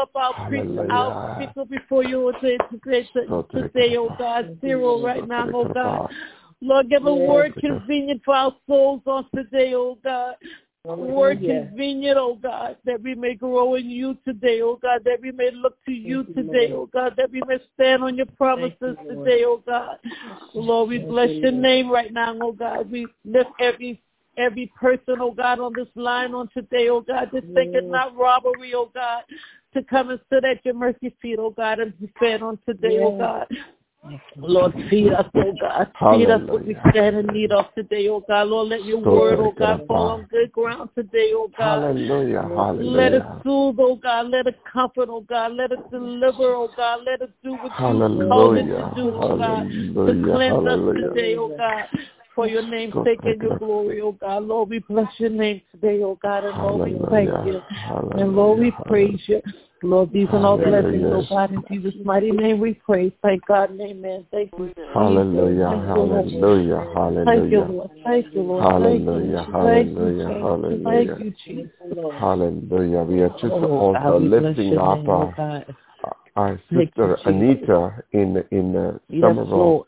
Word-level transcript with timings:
up 0.00 0.10
our 0.14 0.34
preacher 0.48 0.90
out 0.90 1.38
people 1.38 1.64
before 1.64 2.04
you 2.04 2.32
today, 2.40 2.58
today, 2.70 3.08
today, 3.52 3.96
oh 3.96 4.14
God. 4.18 4.58
Zero 4.60 5.02
right 5.02 5.26
now, 5.26 5.48
oh 5.52 5.68
God. 5.72 6.10
Lord, 6.62 6.90
give 6.90 7.06
a 7.06 7.14
word 7.14 7.54
convenient 7.60 8.22
for 8.24 8.34
our 8.34 8.54
souls 8.66 9.02
on 9.06 9.26
today, 9.34 9.74
oh 9.74 9.98
God. 10.02 10.34
Word 10.84 11.40
convenient, 11.40 12.16
oh 12.18 12.38
God, 12.42 12.76
that 12.84 13.02
we 13.02 13.14
may 13.14 13.34
grow 13.34 13.74
in 13.74 13.90
you 13.90 14.16
today, 14.24 14.60
oh 14.62 14.78
God, 14.80 15.02
that 15.04 15.20
we 15.20 15.32
may 15.32 15.50
look 15.50 15.76
to 15.84 15.92
you 15.92 16.24
today, 16.34 16.72
oh 16.72 16.88
God, 16.92 17.14
that 17.16 17.30
we 17.30 17.42
may 17.46 17.58
stand 17.74 18.02
on 18.02 18.16
your 18.16 18.26
promises 18.26 18.96
today, 19.08 19.44
oh 19.44 19.62
God. 19.66 19.98
Lord, 20.54 20.88
we 20.88 20.98
bless 20.98 21.30
your 21.42 21.52
name 21.52 21.90
right 21.90 22.12
now, 22.12 22.36
oh 22.40 22.52
God. 22.52 22.90
We 22.90 23.06
lift 23.24 23.50
every 23.60 24.02
every 24.36 24.72
person, 24.78 25.16
oh 25.20 25.32
God, 25.32 25.60
on 25.60 25.72
this 25.74 25.88
line 25.94 26.34
on 26.34 26.48
today, 26.54 26.88
oh 26.88 27.00
God, 27.00 27.30
just 27.32 27.46
think 27.54 27.74
it 27.74 27.84
not 27.88 28.16
robbery, 28.16 28.74
oh 28.74 28.90
God, 28.94 29.22
to 29.74 29.82
come 29.82 30.10
and 30.10 30.20
sit 30.32 30.44
at 30.44 30.64
your 30.64 30.74
mercy 30.74 31.14
feet, 31.20 31.38
oh 31.38 31.50
God, 31.50 31.78
and 31.78 31.98
be 32.00 32.12
fed 32.18 32.42
on 32.42 32.58
today, 32.66 32.98
oh 33.00 33.16
God. 33.16 33.46
Lord, 34.36 34.72
feed 34.88 35.12
us, 35.12 35.26
oh 35.34 35.52
God. 35.60 35.92
Feed 36.12 36.30
us 36.30 36.40
what 36.48 36.66
we 36.66 36.76
stand 36.90 37.16
in 37.16 37.26
need 37.26 37.52
of 37.52 37.66
today, 37.74 38.08
oh 38.08 38.24
God. 38.26 38.48
Lord, 38.48 38.68
let 38.68 38.84
your 38.84 38.98
word, 38.98 39.38
oh 39.38 39.52
God, 39.56 39.82
fall 39.86 40.10
on 40.10 40.26
good 40.30 40.50
ground 40.50 40.90
today, 40.96 41.30
oh 41.34 41.50
God. 41.56 41.82
Hallelujah. 41.82 42.42
Hallelujah. 42.42 42.90
Let 42.90 43.12
it 43.12 43.22
soothe, 43.44 43.76
oh 43.78 43.96
God. 43.96 44.28
Let 44.28 44.46
it 44.46 44.58
comfort, 44.70 45.08
oh 45.10 45.20
God. 45.20 45.52
Let 45.52 45.72
it 45.72 45.90
deliver, 45.90 46.54
oh 46.54 46.68
God. 46.76 47.00
Let 47.04 47.22
it 47.22 47.30
do 47.44 47.52
what 47.52 47.62
you 47.64 48.28
called 48.28 48.56
it 48.56 48.66
to 48.66 48.92
do, 48.96 49.10
oh 49.14 49.38
God. 49.38 49.68
To 49.68 50.32
cleanse 50.34 50.66
us 50.66 50.94
today, 50.96 51.36
oh 51.38 51.48
God 51.56 51.84
for 52.40 52.48
your 52.48 52.62
name's 52.62 52.94
sake 53.04 53.18
and 53.24 53.42
your 53.42 53.58
glory, 53.58 54.00
oh 54.00 54.12
God. 54.12 54.44
Lord, 54.44 54.70
we 54.70 54.78
bless 54.78 55.12
your 55.18 55.28
name 55.28 55.60
today, 55.72 56.02
oh 56.02 56.18
God, 56.22 56.44
and 56.44 56.56
Lord, 56.56 56.90
we 56.90 56.98
thank 57.10 57.28
you. 57.46 57.60
And 58.18 58.34
Lord, 58.34 58.58
we 58.58 58.72
praise 58.86 59.20
you. 59.26 59.42
Lord, 59.82 60.10
these 60.12 60.26
are 60.32 60.46
all 60.46 60.56
blessings, 60.56 61.04
oh 61.12 61.26
God, 61.28 61.50
in 61.52 61.62
Jesus' 61.68 61.94
mighty 62.02 62.30
name 62.30 62.58
we 62.58 62.74
pray. 62.74 63.12
Thank 63.22 63.44
God 63.44 63.70
and 63.70 63.80
amen. 63.80 64.26
Thank 64.30 64.52
you. 64.56 64.72
Hallelujah, 64.94 65.68
hallelujah, 65.68 66.86
hallelujah. 66.94 67.24
Thank 67.26 67.52
you, 67.52 67.60
Lord. 67.60 67.90
Thank 68.04 68.26
you, 68.34 68.42
Lord. 68.42 68.62
Hallelujah, 68.62 69.46
hallelujah, 69.52 70.26
hallelujah. 70.26 70.84
Thank 70.84 71.20
you, 71.20 71.34
Jesus. 71.46 71.70
Hallelujah. 72.18 73.02
We 73.02 73.20
are 73.22 73.28
just 73.40 73.52
also 73.52 74.18
lifting 74.18 74.78
up 74.78 75.08
our, 75.08 75.66
our 76.36 76.60
sister 76.72 77.18
Anita 77.26 78.02
in 78.12 78.42
in 78.50 78.76
uh, 78.76 78.98
Somerville 79.20 79.86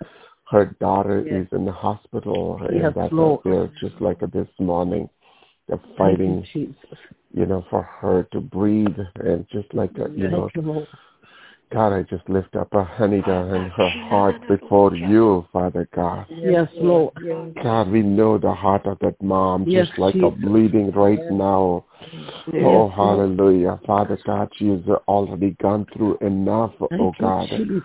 her 0.53 0.77
daughter 0.81 1.25
yes. 1.27 1.47
is 1.47 1.49
in 1.53 1.65
the 1.65 1.73
hospital 1.73 2.61
yes, 2.73 2.93
and 2.95 3.13
Lord. 3.13 3.41
they're 3.43 3.73
just 3.81 4.01
like 4.01 4.21
this 4.33 4.49
morning 4.61 5.09
they're 5.67 5.81
fighting 5.97 6.47
you, 6.53 6.75
you, 7.33 7.47
know 7.47 7.65
for 7.71 7.83
her 7.83 8.29
to 8.33 8.41
breathe 8.41 8.99
and 9.17 9.47
just 9.51 9.73
like 9.73 9.93
a, 9.93 10.11
you 10.11 10.29
Thank 10.29 10.33
know 10.33 10.51
you, 10.55 10.87
God, 11.73 11.93
I 11.93 12.03
just 12.03 12.29
lift 12.29 12.55
up 12.55 12.69
a 12.73 12.85
Hanida 12.85 13.55
and 13.55 13.73
her 13.73 13.89
heart 14.09 14.37
before 14.47 14.95
you, 14.95 15.47
Father 15.53 15.89
God. 15.95 16.27
Yes, 16.29 16.69
Lord. 16.79 17.15
God, 17.63 17.91
we 17.91 18.03
know 18.03 18.37
the 18.39 18.53
heart 18.53 18.87
of 18.87 18.99
that 19.01 19.21
mom, 19.23 19.65
yes, 19.67 19.87
just 19.87 19.99
like 19.99 20.15
Jesus. 20.15 20.29
a 20.29 20.47
bleeding 20.47 20.91
right 20.91 21.19
now. 21.31 21.85
Yes, 22.47 22.65
oh, 22.65 22.89
hallelujah. 22.91 23.81
Father 23.87 24.19
God, 24.27 24.49
she 24.59 24.69
has 24.69 24.81
already 25.09 25.57
gone 25.63 25.87
through 25.97 26.19
enough, 26.21 26.73
oh 26.81 26.89
Thank 26.91 27.01
oh 27.01 27.15
God. 27.19 27.49
You, 27.53 27.83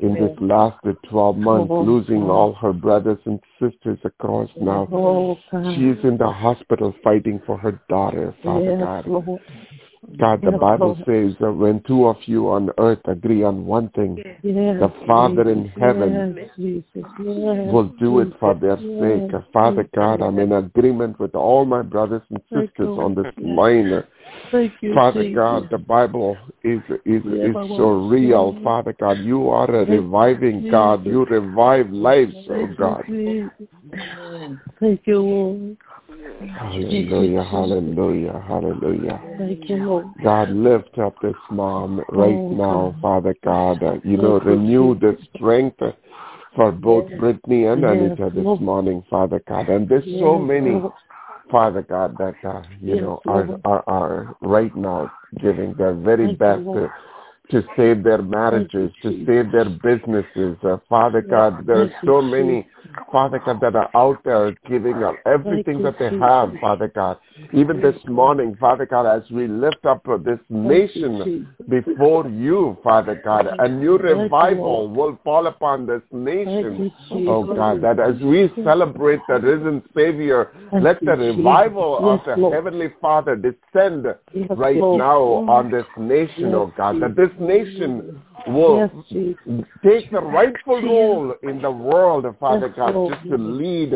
in 0.00 0.14
this 0.14 0.36
last 0.40 0.84
12 1.08 1.36
months, 1.38 1.72
oh, 1.72 1.82
losing 1.82 2.24
all 2.24 2.52
her 2.54 2.72
brothers 2.72 3.18
and 3.24 3.40
sisters 3.60 3.98
across 4.04 4.50
now. 4.60 4.88
Oh, 4.92 5.38
she 5.74 5.82
is 5.88 5.98
in 6.04 6.18
the 6.18 6.28
hospital 6.28 6.94
fighting 7.02 7.40
for 7.46 7.56
her 7.56 7.80
daughter, 7.88 8.34
Father 8.42 8.72
yes, 8.72 8.80
God. 8.80 9.06
Lord. 9.06 9.40
God, 10.18 10.40
the 10.42 10.52
Bible 10.52 10.96
says 11.04 11.34
that 11.40 11.52
when 11.52 11.82
two 11.82 12.06
of 12.06 12.16
you 12.26 12.48
on 12.50 12.70
earth 12.78 13.00
agree 13.06 13.42
on 13.42 13.66
one 13.66 13.88
thing, 13.90 14.16
yes, 14.16 14.40
the 14.42 14.92
Father 15.06 15.50
in 15.50 15.68
heaven 15.68 16.48
yes, 16.56 17.04
will 17.66 17.92
do 17.98 18.20
it 18.20 18.32
for 18.38 18.54
their 18.54 18.78
yes, 18.78 19.00
sake. 19.00 19.34
Uh, 19.34 19.40
Father 19.52 19.88
God, 19.94 20.22
I'm 20.22 20.38
in 20.38 20.52
agreement 20.52 21.18
with 21.18 21.34
all 21.34 21.64
my 21.64 21.82
brothers 21.82 22.22
and 22.30 22.40
sisters 22.52 22.90
on 22.96 23.14
this 23.14 23.32
line. 23.38 23.92
Uh, 23.92 24.02
Thank 24.52 24.74
you, 24.80 24.94
Father 24.94 25.24
Jesus. 25.24 25.34
God, 25.34 25.68
the 25.70 25.78
Bible 25.78 26.38
is 26.62 26.80
is 27.04 27.22
Yeah, 27.24 27.48
is 27.48 27.54
so 27.54 28.06
real. 28.08 28.56
Father 28.62 28.94
God, 28.98 29.18
you 29.24 29.48
are 29.50 29.68
a 29.68 29.84
Thank 29.84 29.88
you, 29.88 30.02
reviving 30.02 30.70
God. 30.70 31.04
You 31.04 31.24
revive 31.24 31.90
lives, 31.90 32.36
oh 32.48 32.66
God. 32.66 33.04
Thank 34.78 35.00
you, 35.06 35.18
Lord. 35.18 35.76
Hallelujah, 36.54 37.44
hallelujah, 37.44 38.44
hallelujah. 38.46 39.22
Thank 39.38 39.68
you, 39.68 39.76
Lord. 39.76 40.06
God, 40.22 40.50
lift 40.50 40.98
up 40.98 41.14
this 41.20 41.34
mom 41.50 42.02
right 42.08 42.40
Oh, 42.40 42.48
now, 42.50 42.90
God. 42.92 43.00
Father 43.02 43.34
God. 43.44 43.82
Uh, 43.82 43.98
You 44.04 44.16
know, 44.16 44.38
renew 44.40 44.94
the 44.98 45.16
strength 45.34 45.80
for 46.54 46.72
both 46.72 47.08
Brittany 47.18 47.66
and 47.66 47.82
Yes, 47.82 47.92
Anita 47.92 48.30
this 48.34 48.44
Lord. 48.44 48.60
morning, 48.60 49.04
Father 49.10 49.42
God. 49.46 49.68
And 49.68 49.88
there's 49.88 50.04
so 50.20 50.38
many, 50.38 50.82
Father 51.50 51.82
God, 51.82 52.16
that, 52.18 52.34
uh, 52.44 52.62
you 52.80 52.94
Yes, 52.94 53.02
know, 53.02 53.20
are, 53.26 53.60
are, 53.64 53.84
are 53.86 54.36
right 54.40 54.74
now 54.74 55.12
giving 55.40 55.74
their 55.74 55.94
very 55.94 56.26
Thank 56.28 56.38
best 56.38 56.62
Lord. 56.62 56.90
to, 57.50 57.60
to 57.62 57.68
save 57.76 58.02
their 58.02 58.22
marriages, 58.22 58.90
to 59.02 59.24
save 59.26 59.52
their 59.52 59.68
businesses. 59.68 60.56
Uh, 60.62 60.78
Father 60.88 61.20
God, 61.20 61.66
there 61.66 61.82
are 61.82 61.90
so 62.04 62.22
many, 62.22 62.66
Father 63.12 63.40
God, 63.44 63.60
that 63.60 63.76
are 63.76 63.90
out 63.94 64.22
there 64.24 64.56
giving 64.68 65.02
up 65.02 65.16
everything 65.26 65.82
that 65.82 65.98
they 65.98 66.10
have, 66.18 66.52
Father 66.60 66.88
God. 66.88 67.18
Even 67.52 67.80
this 67.80 67.96
morning, 68.06 68.56
Father 68.58 68.86
God, 68.86 69.06
as 69.06 69.28
we 69.30 69.46
lift 69.46 69.84
up 69.84 70.04
this 70.24 70.38
nation 70.48 71.46
before 71.68 72.28
you, 72.28 72.76
Father 72.82 73.20
God, 73.24 73.48
a 73.58 73.68
new 73.68 73.96
revival 73.98 74.88
will 74.88 75.18
fall 75.24 75.46
upon 75.46 75.86
this 75.86 76.02
nation. 76.12 76.90
Oh 77.10 77.44
God, 77.44 77.80
that 77.82 77.98
as 78.00 78.20
we 78.22 78.50
celebrate 78.64 79.20
the 79.28 79.38
risen 79.40 79.82
Savior, 79.96 80.52
let 80.80 81.00
the 81.00 81.16
revival 81.16 81.98
of 81.98 82.20
the 82.24 82.50
Heavenly 82.50 82.92
Father 83.00 83.36
descend 83.36 84.06
right 84.50 84.76
now 84.76 85.20
on 85.48 85.70
this 85.70 85.86
nation, 85.96 86.54
oh 86.54 86.72
God, 86.76 87.00
that 87.00 87.16
this 87.16 87.30
nation 87.40 88.22
will 88.46 88.88
take 89.84 90.10
the 90.10 90.20
rightful 90.20 90.82
role 90.82 91.34
in 91.42 91.60
the 91.60 91.70
world, 91.70 92.26
Father 92.38 92.68
God, 92.68 93.10
just 93.10 93.28
to 93.28 93.36
lead 93.36 93.94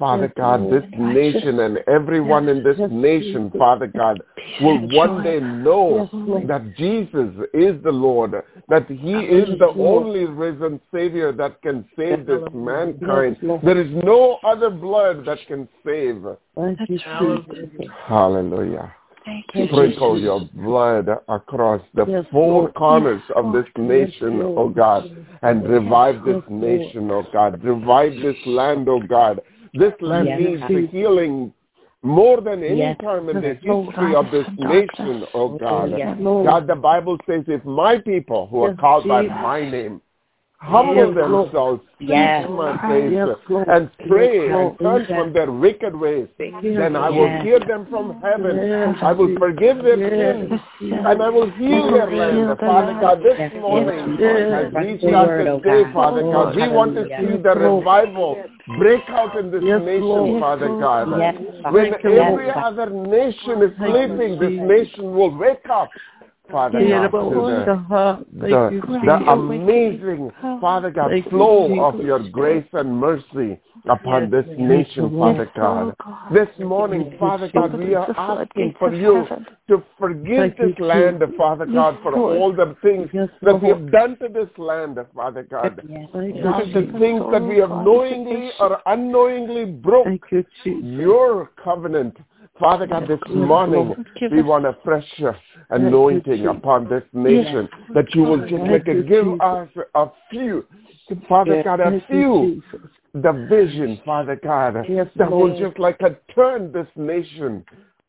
Father 0.00 0.32
God, 0.34 0.70
this 0.70 0.82
nation 0.98 1.60
and 1.60 1.78
everyone 1.86 2.48
in 2.48 2.64
this 2.64 2.78
nation, 2.90 3.52
Father 3.58 3.86
God, 3.86 4.18
will 4.62 4.78
one 4.96 5.22
day 5.22 5.40
know 5.40 6.08
that 6.48 6.74
Jesus 6.78 7.28
is 7.52 7.82
the 7.84 7.92
Lord, 7.92 8.32
that 8.68 8.88
He 8.88 9.12
is 9.12 9.58
the 9.58 9.74
only 9.78 10.24
risen 10.24 10.80
Savior 10.92 11.32
that 11.32 11.60
can 11.60 11.84
save 11.98 12.24
this 12.24 12.40
mankind. 12.54 13.36
There 13.62 13.78
is 13.78 13.90
no 14.02 14.38
other 14.42 14.70
blood 14.70 15.26
that 15.26 15.38
can 15.46 15.68
save. 15.84 16.24
Hallelujah. 18.06 18.94
Sprinkle 19.50 20.18
your 20.18 20.40
blood 20.40 21.08
across 21.28 21.82
the 21.94 22.24
four 22.30 22.70
corners 22.72 23.22
of 23.36 23.52
this 23.52 23.66
nation, 23.76 24.42
oh 24.56 24.68
God, 24.68 25.08
and 25.42 25.68
revive 25.68 26.24
this 26.24 26.42
nation, 26.48 27.10
oh 27.10 27.26
God. 27.32 27.62
Revive 27.62 28.16
this 28.20 28.36
land, 28.46 28.88
oh 28.88 29.00
God. 29.00 29.40
This 29.74 29.92
land 30.00 30.28
Yes. 30.28 30.38
needs 30.38 30.62
the 30.68 30.86
healing 30.86 31.52
more 32.02 32.40
than 32.40 32.62
any 32.62 32.78
Yes. 32.78 32.96
time 33.00 33.28
in 33.28 33.40
the 33.40 33.54
history 33.54 34.14
of 34.14 34.30
this 34.30 34.46
nation, 34.56 35.24
oh 35.34 35.50
God. 35.50 35.90
Yes, 35.96 36.16
God, 36.18 36.66
the 36.66 36.76
Bible 36.76 37.18
says, 37.26 37.44
if 37.46 37.64
my 37.64 37.98
people 37.98 38.46
who 38.46 38.62
are 38.62 38.70
Yes, 38.70 38.78
called 38.80 39.06
by 39.06 39.22
my 39.22 39.62
name 39.62 40.00
humble 40.60 41.14
themselves, 41.14 41.82
Yes. 41.98 42.44
seek 42.44 42.50
my 42.50 42.76
face, 42.88 43.12
Yes, 43.12 43.28
and 43.66 43.90
pray 44.08 44.48
and 44.48 44.78
turn 44.78 45.06
from 45.06 45.32
their 45.32 45.50
wicked 45.50 45.94
ways, 45.96 46.28
then 46.38 46.96
I 46.96 47.08
will 47.10 47.28
hear 47.42 47.60
them 47.60 47.86
from 47.86 48.20
heaven. 48.20 48.96
I 49.02 49.12
will 49.12 49.34
forgive 49.38 49.82
their 49.82 49.96
sins, 49.96 50.60
and 50.80 51.22
I 51.22 51.28
will 51.28 51.50
heal 51.50 51.90
their 51.90 52.10
land. 52.10 52.58
Father 52.58 52.94
God, 53.00 53.22
this 53.22 53.52
morning, 53.60 54.18
as 54.20 54.72
we 54.72 54.98
start 55.08 55.44
this 55.44 55.62
day, 55.62 55.92
Father 55.92 56.22
God, 56.22 56.56
we 56.56 56.68
want 56.68 56.94
to 56.94 57.04
see 57.04 57.36
the 57.36 57.54
revival 57.54 58.36
break 58.78 59.02
out 59.08 59.36
in 59.38 59.50
this 59.50 59.62
nation. 59.62 60.40
Father 60.40 60.68
God. 60.68 61.08
When 61.72 61.94
every 61.94 62.50
other 62.50 62.90
nation 62.90 63.62
is 63.62 63.72
sleeping, 63.78 64.38
this 64.38 64.60
nation 64.68 65.14
will 65.14 65.36
wake 65.36 65.68
up. 65.70 65.90
Father 66.50 66.80
God, 66.80 67.10
to 67.10 67.30
the 67.34 68.20
Thank 68.40 68.50
the, 68.50 68.98
the 69.04 69.32
amazing, 69.32 70.32
Father 70.60 70.90
God, 70.90 71.10
flow 71.30 71.84
of 71.84 72.00
your 72.00 72.28
grace 72.28 72.66
and 72.72 72.98
mercy 72.98 73.60
upon 73.88 74.30
this 74.30 74.46
nation, 74.58 75.10
Father 75.18 75.50
God. 75.56 75.94
This 76.32 76.48
morning, 76.58 77.16
Father 77.18 77.50
God, 77.52 77.78
we 77.78 77.94
are 77.94 78.10
asking 78.16 78.74
for 78.78 78.94
you 78.94 79.26
to 79.68 79.82
forgive 79.98 80.56
this 80.56 80.78
land, 80.78 81.22
Father 81.36 81.66
God, 81.66 81.98
for 82.02 82.14
all 82.14 82.52
the 82.52 82.76
things 82.82 83.08
that 83.42 83.60
we 83.62 83.68
have 83.68 83.90
done 83.90 84.16
to 84.18 84.28
this 84.28 84.50
land, 84.58 84.98
Father 85.14 85.42
God. 85.42 85.80
Thank 86.12 86.36
you, 86.36 86.42
God, 86.42 86.66
the 86.74 86.98
things 86.98 87.22
that 87.30 87.42
we 87.42 87.58
have 87.58 87.70
knowingly 87.70 88.50
or 88.58 88.80
unknowingly 88.86 89.64
broke 89.66 90.06
Thank 90.06 90.22
you, 90.30 90.44
Jesus. 90.64 90.84
your 90.84 91.50
covenant, 91.62 92.16
Father 92.58 92.86
God, 92.86 93.08
this 93.08 93.20
morning 93.28 93.94
we 94.30 94.42
want 94.42 94.66
a 94.66 94.76
fresh 94.84 95.06
anointing 95.70 96.46
upon 96.46 96.88
this 96.88 97.02
nation 97.12 97.68
that 97.94 98.14
you 98.14 98.22
will 98.22 98.40
just 98.48 98.62
like 98.62 98.84
give 99.08 99.40
us 99.40 99.68
a 99.94 100.06
few, 100.30 100.64
Father 101.28 101.62
God, 101.64 101.80
a 101.80 102.00
few. 102.08 102.62
The 103.12 103.32
vision, 103.48 104.00
Father 104.04 104.38
God, 104.40 104.74
that 105.16 105.30
will 105.30 105.58
just 105.58 105.78
like 105.80 106.00
a 106.00 106.16
turn 106.32 106.70
this 106.70 106.86
nation, 106.94 107.64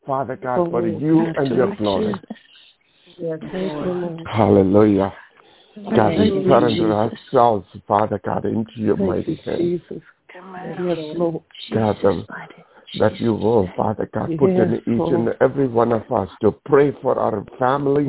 Father 0.06 0.36
God, 0.36 0.70
for 0.70 0.86
you 0.86 1.26
and 1.36 1.56
your 1.56 1.74
glory. 1.74 2.14
Hallelujah. 4.26 5.12
God, 5.90 6.18
we 6.18 6.28
surrender 6.44 6.92
ourselves, 6.94 7.66
Father 7.88 8.20
God, 8.24 8.44
into 8.44 8.72
your 8.76 8.96
mighty 8.96 9.34
hands. 9.36 9.80
God, 11.74 12.04
um, 12.04 12.26
that 12.98 13.18
you 13.20 13.34
will, 13.34 13.68
Father 13.76 14.08
God, 14.12 14.36
put 14.38 14.50
in 14.50 14.74
each 14.74 15.12
and 15.12 15.28
every 15.40 15.66
one 15.66 15.92
of 15.92 16.10
us 16.12 16.28
to 16.42 16.52
pray 16.66 16.92
for 17.02 17.18
our 17.18 17.44
families. 17.58 18.06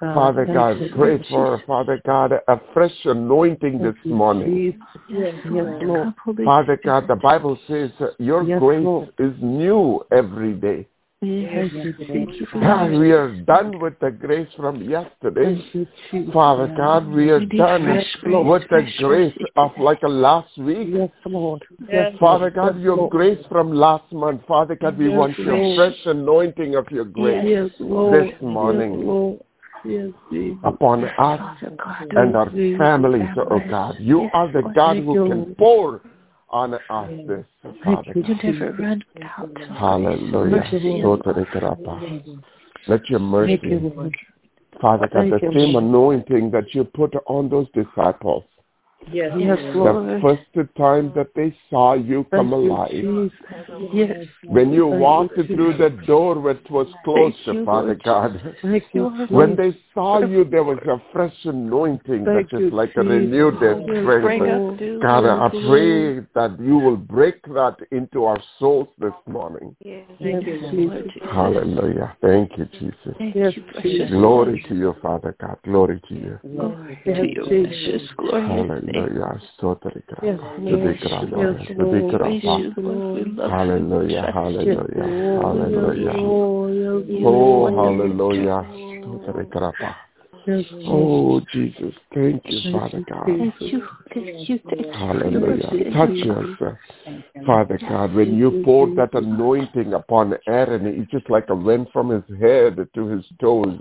Father 0.00 0.46
God, 0.46 0.76
pray 0.96 1.22
for, 1.28 1.60
Father 1.66 2.00
God, 2.06 2.32
a 2.32 2.60
fresh 2.72 2.94
anointing 3.04 3.78
this 3.78 3.94
morning. 4.06 4.80
Father 6.44 6.80
God, 6.82 7.08
the 7.08 7.16
Bible 7.16 7.58
says 7.68 7.90
your 8.18 8.42
grace 8.58 9.08
is 9.18 9.34
new 9.40 10.00
every 10.10 10.54
day. 10.54 10.86
God, 12.60 12.90
we 12.90 13.12
are 13.12 13.32
done 13.42 13.78
with 13.78 13.98
the 14.00 14.10
grace 14.10 14.48
from 14.56 14.82
yesterday. 14.82 15.64
Father 16.32 16.72
God, 16.76 17.06
we 17.06 17.30
are 17.30 17.46
done 17.46 17.86
with 18.44 18.62
the 18.70 18.92
grace 18.98 19.36
of 19.56 19.70
like 19.78 20.02
a 20.02 20.08
last 20.08 20.56
week. 20.58 20.88
Yes, 20.90 21.10
Lord. 21.26 21.64
Yes, 21.88 22.12
Father 22.18 22.50
God, 22.50 22.80
your 22.80 23.08
grace 23.08 23.38
from 23.48 23.72
last 23.72 24.10
month. 24.12 24.42
Father 24.48 24.74
God, 24.74 24.98
we 24.98 25.08
want 25.10 25.38
your 25.38 25.76
fresh 25.76 25.96
anointing 26.06 26.74
of 26.74 26.90
your 26.90 27.04
grace 27.04 27.70
this 27.78 28.32
morning 28.40 29.38
upon 30.64 31.04
us 31.04 31.56
and 31.62 32.36
our 32.36 32.50
families, 32.78 33.28
oh 33.36 33.60
God. 33.70 33.96
You 34.00 34.28
are 34.34 34.50
the 34.50 34.62
God 34.62 34.96
who 34.96 35.14
can 35.28 35.54
pour 35.56 36.02
on 36.52 36.74
us 36.74 36.80
this, 37.26 37.44
Father. 37.84 38.12
You 38.14 38.22
never 38.42 38.72
run 38.72 39.02
out. 39.22 39.76
Hallelujah. 39.76 40.64
Let 42.88 43.08
your 43.08 43.20
mercy, 43.20 43.54
Father 44.80 45.08
God, 45.08 45.30
the 45.30 45.40
same 45.54 45.76
anointing 45.76 46.50
that 46.50 46.74
you 46.74 46.84
put 46.84 47.14
on 47.26 47.48
those 47.48 47.66
disciples. 47.72 48.44
Yes, 49.10 49.32
yes, 49.36 49.58
the 49.74 50.18
first 50.22 50.76
time 50.76 51.12
that 51.14 51.28
they 51.34 51.56
saw 51.70 51.94
you 51.94 52.24
come 52.30 52.52
alive. 52.52 52.90
Yes. 53.92 54.26
When 54.44 54.72
you 54.72 54.86
walked 54.86 55.34
through 55.34 55.76
the 55.76 55.90
door 56.06 56.38
which 56.38 56.64
was 56.70 56.86
closed, 57.04 57.36
you, 57.44 57.64
Father 57.64 57.88
Lord. 57.88 58.02
God. 58.02 58.56
You. 58.92 59.10
When 59.28 59.56
they 59.56 59.76
saw 59.94 60.20
you, 60.20 60.44
there 60.44 60.64
was 60.64 60.78
a 60.86 61.00
fresh 61.12 61.34
anointing 61.44 62.24
that 62.24 62.48
is 62.52 62.72
like 62.72 62.92
a 62.96 63.02
renewed 63.02 63.58
Bring 63.58 64.20
strength. 64.20 64.42
us 64.42 64.78
to 64.78 65.00
God, 65.00 65.24
I 65.24 65.48
pray 65.48 66.20
that 66.34 66.56
you 66.60 66.78
will 66.78 66.96
break 66.96 67.42
that 67.46 67.76
into 67.90 68.24
our 68.24 68.40
souls 68.58 68.88
this 68.98 69.12
morning. 69.26 69.74
Yes. 69.80 70.06
Thank 70.20 70.46
you, 70.46 70.60
Jesus. 70.70 71.12
Hallelujah. 71.30 72.16
Thank 72.20 72.58
you, 72.58 72.66
Jesus. 72.66 73.16
Thank 73.18 73.34
Yes, 73.34 73.54
you, 73.56 74.06
Glory 74.08 74.64
to 74.68 74.74
you, 74.74 74.94
Father 75.02 75.34
God. 75.40 75.58
Glory 75.64 76.00
to 76.08 76.14
you. 76.14 76.38
Glory 76.42 77.00
to 77.04 77.26
you, 77.26 77.44
precious 77.44 78.08
glorious 78.16 78.84
name. 78.84 78.91
Hallelujah. 78.92 79.40
Stotere 79.56 80.02
Yes, 80.22 80.38
grapa. 80.40 80.60
Lord. 80.60 80.68
Studi 80.68 80.98
grapa. 81.00 81.38
Yes, 81.38 81.70
Studi 81.70 82.00
Lord. 82.00 82.20
Praise 82.20 82.42
grapa. 82.42 82.58
you, 82.58 82.72
Lord. 82.76 83.14
We 83.14 83.32
love 83.32 83.50
Hallelujah. 83.50 84.30
Hallelujah. 84.32 84.78
Yes, 84.96 85.42
Hallelujah. 85.42 86.12
Lord. 86.12 87.08
Yes, 87.08 87.22
Oh, 87.24 87.66
Lord. 87.66 87.74
hallelujah. 87.74 88.66
Stotere 89.00 89.94
Oh, 90.88 91.40
Jesus. 91.52 91.94
Thank 92.14 92.42
you, 92.50 92.60
Father 92.72 93.04
God. 93.08 93.26
Thank 93.26 93.54
you, 93.60 93.82
thank 94.12 94.48
you, 94.48 94.58
thank 94.64 94.80
you. 94.80 94.92
Hallelujah. 94.92 95.70
Touch 95.92 96.28
us, 96.28 96.46
uh, 96.60 97.12
Father 97.46 97.78
God. 97.88 98.14
When 98.14 98.36
you 98.36 98.62
poured 98.64 98.96
that 98.96 99.14
anointing 99.14 99.92
upon 99.94 100.34
Aaron, 100.48 100.86
it 100.86 101.08
just 101.10 101.30
like 101.30 101.48
a 101.48 101.54
went 101.54 101.92
from 101.92 102.10
his 102.10 102.24
head 102.40 102.76
to 102.94 103.06
his 103.06 103.24
toes. 103.40 103.78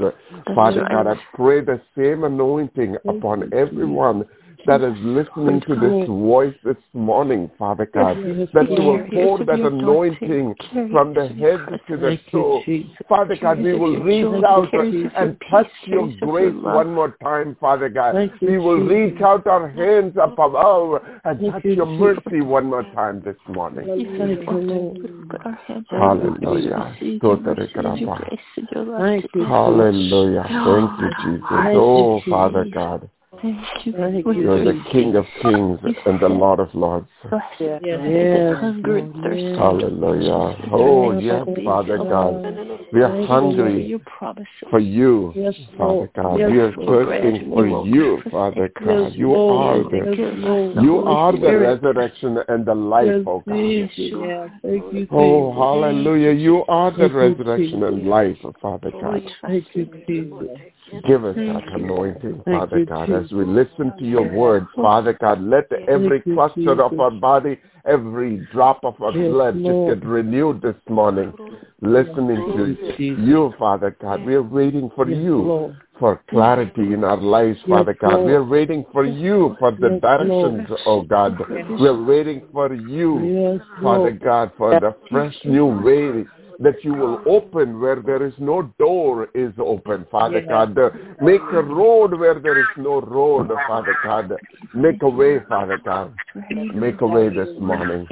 Father 0.53 0.85
God, 0.89 1.07
I 1.07 1.15
pray 1.35 1.61
the 1.61 1.81
same 1.97 2.23
anointing 2.23 2.97
upon 3.07 3.51
everyone 3.53 4.25
that 4.65 4.81
is 4.81 4.93
listening 5.01 5.61
to 5.61 5.75
this 5.75 6.07
voice 6.07 6.55
this 6.63 6.77
morning, 6.93 7.49
Father 7.57 7.85
God, 7.85 8.17
that 8.53 8.69
you 8.71 8.81
will 8.81 8.99
pour 9.13 9.37
that 9.39 9.59
anointing 9.59 10.55
from 10.91 11.13
the 11.13 11.27
head 11.27 11.79
to 11.87 11.97
the 11.97 12.19
toe. 12.31 12.63
Father 13.09 13.35
God, 13.41 13.61
we 13.61 13.73
will 13.73 13.99
reach 14.01 14.25
out 14.45 14.69
and 14.73 15.35
touch 15.49 15.67
your 15.85 16.07
grace 16.19 16.53
one 16.63 16.93
more 16.93 17.15
time, 17.23 17.57
Father 17.59 17.89
God. 17.89 18.31
We 18.41 18.57
will 18.57 18.85
reach 18.85 19.21
out 19.21 19.47
our 19.47 19.67
hands 19.69 20.17
up 20.17 20.37
above 20.37 21.01
and 21.25 21.51
touch 21.51 21.65
your 21.65 21.85
mercy 21.85 22.41
one 22.41 22.65
more 22.65 22.83
time 22.93 23.21
this 23.23 23.37
morning. 23.47 23.87
Put 25.29 25.45
our 25.45 25.59
hands 25.67 25.85
Hallelujah. 25.89 26.95
Receive 27.01 27.23
your 27.23 27.37
mercy 27.37 27.71
and 27.75 27.99
your 27.99 28.15
grace 28.17 28.39
and 28.57 28.67
your 28.73 28.85
love 28.85 29.01
Thank 29.01 29.25
you. 29.33 29.45
Hallelujah. 29.45 30.45
Thank 30.65 30.99
you, 30.99 31.09
Jesus. 31.23 31.47
Oh, 31.51 32.21
Father 32.29 32.65
God. 32.73 33.09
Thank 33.39 33.85
you. 33.85 33.93
Thank 33.93 34.25
you. 34.25 34.33
You're 34.33 34.65
the 34.65 34.83
King 34.91 35.15
of 35.15 35.25
kings 35.41 35.79
and 36.05 36.19
the 36.19 36.27
Lord 36.27 36.59
of 36.59 36.73
lords. 36.75 37.07
bless 37.29 37.41
you. 37.59 37.79
Yes, 37.81 37.99
The 38.01 38.57
hunger 38.59 38.97
and 38.97 39.13
thirst 39.23 39.41
yes. 39.41 39.57
Hallelujah. 39.57 40.57
Oh, 40.71 41.17
yes, 41.17 41.47
Father 41.63 41.97
God. 41.97 42.43
We 42.91 43.01
are 43.01 43.25
hungry 43.25 43.97
for 44.69 44.79
you, 44.79 45.33
Father 45.77 46.09
God. 46.13 46.35
We 46.35 46.59
are 46.59 46.71
Lord. 46.75 47.07
thirsting 47.07 47.49
for 47.53 47.85
you, 47.85 48.21
Father 48.29 48.69
God. 48.77 49.03
Yes, 49.03 49.13
You 49.15 49.31
Lord. 49.31 49.85
are 49.85 49.97
Yes, 49.97 50.17
the 50.17 50.31
Lord. 50.47 50.83
you 50.83 50.97
are 50.97 51.31
the 51.31 51.57
resurrection 51.57 52.37
and 52.49 52.65
the 52.65 52.75
life, 52.75 53.07
Yes, 53.07 53.23
oh 53.27 53.43
God. 53.47 53.55
Jesus. 53.55 53.97
Yes, 53.97 54.49
thank 54.61 54.93
you, 54.93 55.07
Oh, 55.09 55.53
hallelujah. 55.53 56.31
You 56.31 56.65
are 56.67 56.91
the 56.91 57.09
resurrection 57.09 57.83
and 57.83 58.07
life, 58.07 58.37
Father 58.61 58.91
God. 58.91 59.23
Thank 60.91 61.05
you, 61.05 61.09
Jesus. 61.09 61.09
Give 61.09 61.25
us 61.25 61.35
that 61.63 61.73
anointing, 61.73 62.41
Thank 62.45 62.45
Father 62.45 62.85
God, 62.85 63.09
Jesus. 63.09 63.25
as 63.25 63.31
we 63.31 63.45
listen 63.45 63.93
to 63.97 64.05
your 64.05 64.23
word, 64.23 64.67
Father 64.75 65.13
God. 65.13 65.41
Let 65.41 65.71
every 65.87 66.21
Thank 66.21 66.35
cluster 66.35 66.81
of 66.81 66.99
our 66.99 67.11
body, 67.11 67.59
every 67.85 68.37
drop 68.51 68.83
of 68.83 69.01
our 69.01 69.11
Yes, 69.11 69.31
blood 69.31 69.53
just 69.55 69.87
get 69.87 70.05
renewed 70.05 70.61
this 70.61 70.75
morning. 70.89 71.33
Listening 71.81 72.43
to 72.55 72.77
you, 72.99 73.53
Father 73.57 73.95
God. 74.01 74.25
We 74.25 74.35
are 74.35 74.43
waiting 74.43 74.91
for 74.95 75.09
Yes, 75.09 75.23
you 75.23 75.37
Lord. 75.41 75.77
for 75.99 76.21
clarity 76.29 76.93
in 76.93 77.03
our 77.03 77.17
lives, 77.17 77.59
Father 77.67 77.93
God. 77.93 78.21
Oh 78.21 78.25
we 78.25 78.33
are 78.33 78.43
waiting 78.43 78.85
for 78.91 79.05
you 79.05 79.55
for 79.59 79.71
the 79.71 79.99
directions, 80.01 80.67
oh 80.85 81.01
God. 81.03 81.39
We 81.79 81.87
are 81.87 82.03
waiting 82.03 82.43
for 82.51 82.73
you, 82.73 83.63
Father 83.81 84.11
God, 84.11 84.51
for 84.57 84.79
the 84.79 84.95
fresh 85.09 85.35
new 85.45 85.67
way 85.67 86.25
that 86.61 86.83
you 86.83 86.93
will 86.93 87.19
oh. 87.25 87.37
open 87.37 87.79
where 87.79 88.01
there 88.01 88.25
is 88.25 88.33
no 88.37 88.71
door 88.77 89.29
is 89.33 89.53
open, 89.57 90.05
Father 90.11 90.41
God. 90.47 90.77
Make 91.21 91.41
a 91.51 91.61
road 91.61 92.17
where 92.17 92.39
there 92.39 92.59
is 92.59 92.67
no 92.77 93.01
road, 93.01 93.49
Father 93.67 93.95
God. 94.03 94.33
Make 94.73 95.01
a 95.01 95.09
way, 95.09 95.39
Father 95.49 95.79
God. 95.83 96.13
Make 96.73 97.01
a 97.01 97.07
way 97.07 97.29
this 97.29 97.49
morning. 97.59 98.07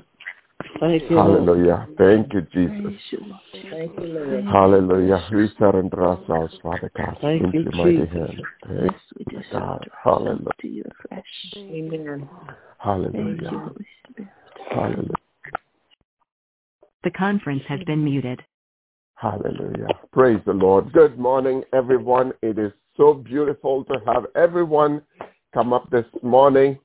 Thank 0.80 1.10
you, 1.10 1.18
Hallelujah. 1.18 1.88
Thank 1.98 2.34
you, 2.34 2.42
Jesus. 2.54 2.82
Praise 2.82 3.00
you, 3.12 3.20
Lord. 3.22 3.42
Thank 3.72 4.00
you, 4.00 4.08
Lord. 4.08 4.46
Hallelujah. 4.46 5.28
We 5.32 5.50
surrender 5.58 6.06
ourselves, 6.06 6.54
Father 6.64 6.92
God, 6.96 7.18
Thank 7.22 7.44
into 7.44 7.58
you, 7.58 7.64
your 7.64 7.74
mighty 7.74 7.98
Jesus. 7.98 8.14
hand. 8.14 8.42
Thank 8.68 8.92
Yes, 8.92 9.02
we 9.18 9.26
you, 9.30 9.40
just 9.40 9.52
God. 9.52 9.88
Hallelujah. 10.04 10.36
ourselves 10.36 10.56
to. 10.62 11.60
Amen. 11.60 12.30
Thank 13.12 13.42
you, 13.42 13.48
Hallelujah. 13.50 13.74
Hallelujah. 14.72 15.16
The 17.04 17.12
conference 17.12 17.64
has 17.70 17.80
been 17.86 18.04
muted. 18.04 18.42
Hallelujah. 19.16 19.88
Praise 20.12 20.40
the 20.46 20.54
Lord. 20.54 20.92
Good 20.92 21.18
morning, 21.18 21.64
everyone. 21.74 22.34
It 22.42 22.60
is 22.60 22.74
so 22.98 23.14
beautiful 23.14 23.86
to 23.86 24.02
have 24.06 24.26
everyone 24.36 25.02
come 25.54 25.72
up 25.72 25.90
this 25.92 26.06
morning. 26.22 26.78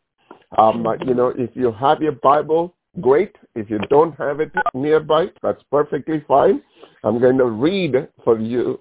Um, 0.56 0.86
you 1.04 1.14
know, 1.14 1.32
if 1.36 1.50
you 1.54 1.72
have 1.72 2.00
your 2.00 2.12
Bible, 2.22 2.76
great. 3.00 3.34
If 3.56 3.68
you 3.68 3.78
don't 3.90 4.16
have 4.16 4.38
it 4.38 4.52
nearby, 4.72 5.26
that's 5.42 5.62
perfectly 5.68 6.24
fine. 6.28 6.62
I'm 7.02 7.20
going 7.20 7.38
to 7.38 7.46
read 7.46 8.08
for 8.22 8.38
you 8.38 8.78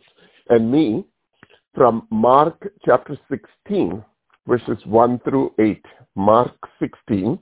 and 0.49 0.71
me 0.71 1.03
from 1.73 2.07
Mark 2.11 2.71
chapter 2.85 3.17
16, 3.29 4.03
verses 4.47 4.77
1 4.85 5.19
through 5.23 5.51
8. 5.59 5.83
Mark 6.15 6.55
16, 6.79 7.39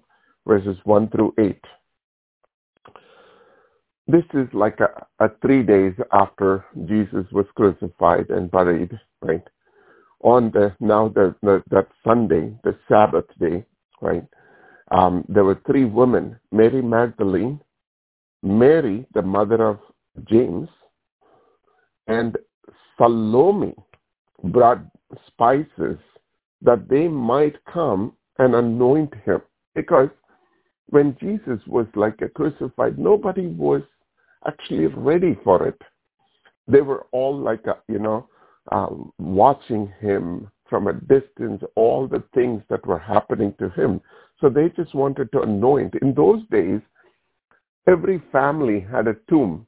verses 0.48 0.78
1 0.86 1.10
through 1.10 1.34
8 1.38 1.60
this 4.12 4.26
is 4.34 4.48
like 4.54 4.80
a, 4.80 5.26
a 5.26 5.30
three 5.42 5.64
days 5.64 5.94
after 6.12 6.66
Jesus 6.86 7.26
was 7.32 7.46
crucified 7.56 8.30
and 8.30 8.52
buried, 8.52 8.92
right? 9.22 9.44
On 10.22 10.52
the 10.52 10.76
now 10.80 11.10
the, 11.10 11.36
the 11.42 11.64
that 11.72 11.88
Sunday, 12.06 12.54
the 12.64 12.78
Sabbath 12.88 13.26
day, 13.40 13.66
right? 14.02 14.26
Um, 14.92 15.26
there 15.30 15.44
were 15.44 15.62
three 15.66 15.86
women: 15.86 16.38
Mary 16.52 16.82
Magdalene, 16.82 17.60
Mary, 18.44 19.08
the 19.14 19.22
mother 19.22 19.66
of 19.68 19.80
James, 20.30 20.70
and 22.08 22.38
Salome 22.98 23.76
brought 24.46 24.82
spices 25.28 25.98
that 26.62 26.88
they 26.90 27.08
might 27.08 27.56
come 27.66 28.14
and 28.38 28.56
anoint 28.56 29.14
him. 29.26 29.42
Because 29.76 30.10
when 30.88 31.18
Jesus 31.20 31.60
was 31.68 31.88
like 31.96 32.22
a 32.22 32.30
crucified, 32.30 33.00
nobody 33.00 33.48
was 33.48 33.82
actually 34.48 34.88
ready 34.88 35.38
for 35.44 35.68
it. 35.68 35.80
They 36.68 36.82
were 36.82 37.06
all 37.12 37.38
like, 37.38 37.66
a, 37.68 37.78
you 37.88 38.00
know, 38.00 38.28
um, 38.72 39.12
watching 39.18 39.92
him 40.00 40.50
from 40.70 40.88
a 40.88 40.94
distance, 40.94 41.62
all 41.76 42.08
the 42.08 42.24
things 42.34 42.62
that 42.70 42.86
were 42.86 43.00
happening 43.00 43.54
to 43.60 43.70
him. 43.70 44.02
So 44.40 44.50
they 44.50 44.70
just 44.70 44.96
wanted 44.96 45.32
to 45.34 45.42
anoint. 45.42 45.96
In 46.02 46.14
those 46.14 46.42
days, 46.50 46.80
every 47.88 48.22
family 48.32 48.86
had 48.92 49.08
a 49.08 49.16
tomb. 49.30 49.68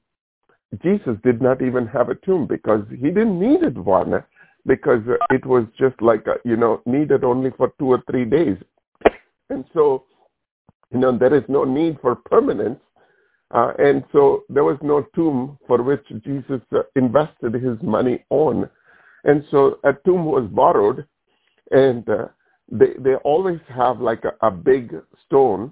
Jesus 0.82 1.18
did 1.24 1.42
not 1.42 1.62
even 1.62 1.86
have 1.88 2.10
a 2.10 2.16
tomb 2.16 2.48
because 2.48 2.84
he 2.90 3.10
didn't 3.10 3.40
need 3.40 3.78
one 3.78 4.14
uh, 4.14 4.22
because 4.66 5.02
uh, 5.08 5.18
it 5.30 5.46
was 5.46 5.66
just 5.78 6.02
like, 6.02 6.26
a, 6.26 6.36
you 6.48 6.56
know, 6.56 6.82
needed 6.86 7.24
only 7.24 7.52
for 7.58 7.74
two 7.78 7.88
or 7.88 8.02
three 8.10 8.26
days. 8.26 8.58
And 9.50 9.66
so, 9.74 10.06
you 10.92 11.00
know, 11.00 11.16
there 11.16 11.36
is 11.36 11.44
no 11.48 11.64
need 11.64 12.00
for 12.02 12.16
permanence. 12.16 12.80
Uh, 13.54 13.72
and 13.78 14.04
so 14.12 14.44
there 14.50 14.64
was 14.64 14.78
no 14.82 15.06
tomb 15.14 15.60
for 15.68 15.84
which 15.84 16.04
Jesus 16.26 16.62
uh, 16.76 16.82
invested 16.96 17.54
his 17.54 17.78
money 17.84 18.26
on. 18.32 18.68
And 19.26 19.46
so 19.52 19.78
a 19.84 19.94
tomb 20.06 20.26
was 20.26 20.50
borrowed, 20.52 21.06
and 21.72 22.08
uh, 22.10 22.26
they 22.72 22.94
they 23.00 23.16
always 23.24 23.60
have 23.70 24.02
like 24.02 24.24
a, 24.26 24.46
a 24.46 24.52
big 24.52 24.96
stone. 25.26 25.72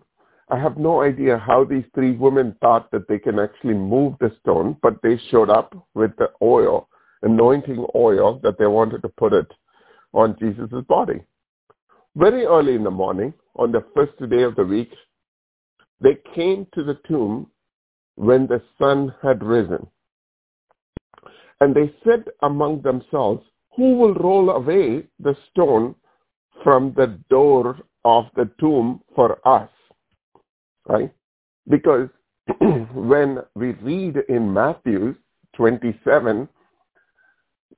I 0.49 0.59
have 0.59 0.77
no 0.77 1.01
idea 1.01 1.37
how 1.37 1.63
these 1.63 1.85
three 1.95 2.11
women 2.11 2.55
thought 2.61 2.91
that 2.91 3.07
they 3.07 3.17
can 3.17 3.39
actually 3.39 3.73
move 3.73 4.13
the 4.19 4.31
stone, 4.41 4.77
but 4.83 5.01
they 5.01 5.19
showed 5.31 5.49
up 5.49 5.73
with 5.95 6.11
the 6.17 6.29
oil, 6.41 6.87
anointing 7.23 7.87
oil 7.95 8.39
that 8.43 8.59
they 8.59 8.67
wanted 8.67 9.01
to 9.01 9.09
put 9.09 9.33
it 9.33 9.47
on 10.13 10.35
Jesus' 10.39 10.69
body. 10.87 11.21
Very 12.15 12.45
early 12.45 12.75
in 12.75 12.83
the 12.83 12.91
morning, 12.91 13.33
on 13.55 13.71
the 13.71 13.85
first 13.95 14.17
day 14.29 14.43
of 14.43 14.55
the 14.55 14.65
week, 14.65 14.91
they 16.01 16.17
came 16.35 16.67
to 16.73 16.83
the 16.83 16.99
tomb 17.07 17.47
when 18.21 18.45
the 18.45 18.61
sun 18.77 19.11
had 19.23 19.41
risen. 19.41 19.87
And 21.59 21.73
they 21.73 21.91
said 22.03 22.25
among 22.43 22.83
themselves, 22.83 23.43
Who 23.75 23.97
will 23.97 24.13
roll 24.13 24.51
away 24.51 25.07
the 25.19 25.35
stone 25.49 25.95
from 26.63 26.93
the 26.95 27.19
door 27.31 27.79
of 28.05 28.25
the 28.35 28.47
tomb 28.59 29.01
for 29.15 29.39
us? 29.47 29.71
Right? 30.87 31.11
Because 31.67 32.09
when 32.93 33.39
we 33.55 33.71
read 33.81 34.17
in 34.29 34.53
Matthew 34.53 35.15
27 35.55 36.47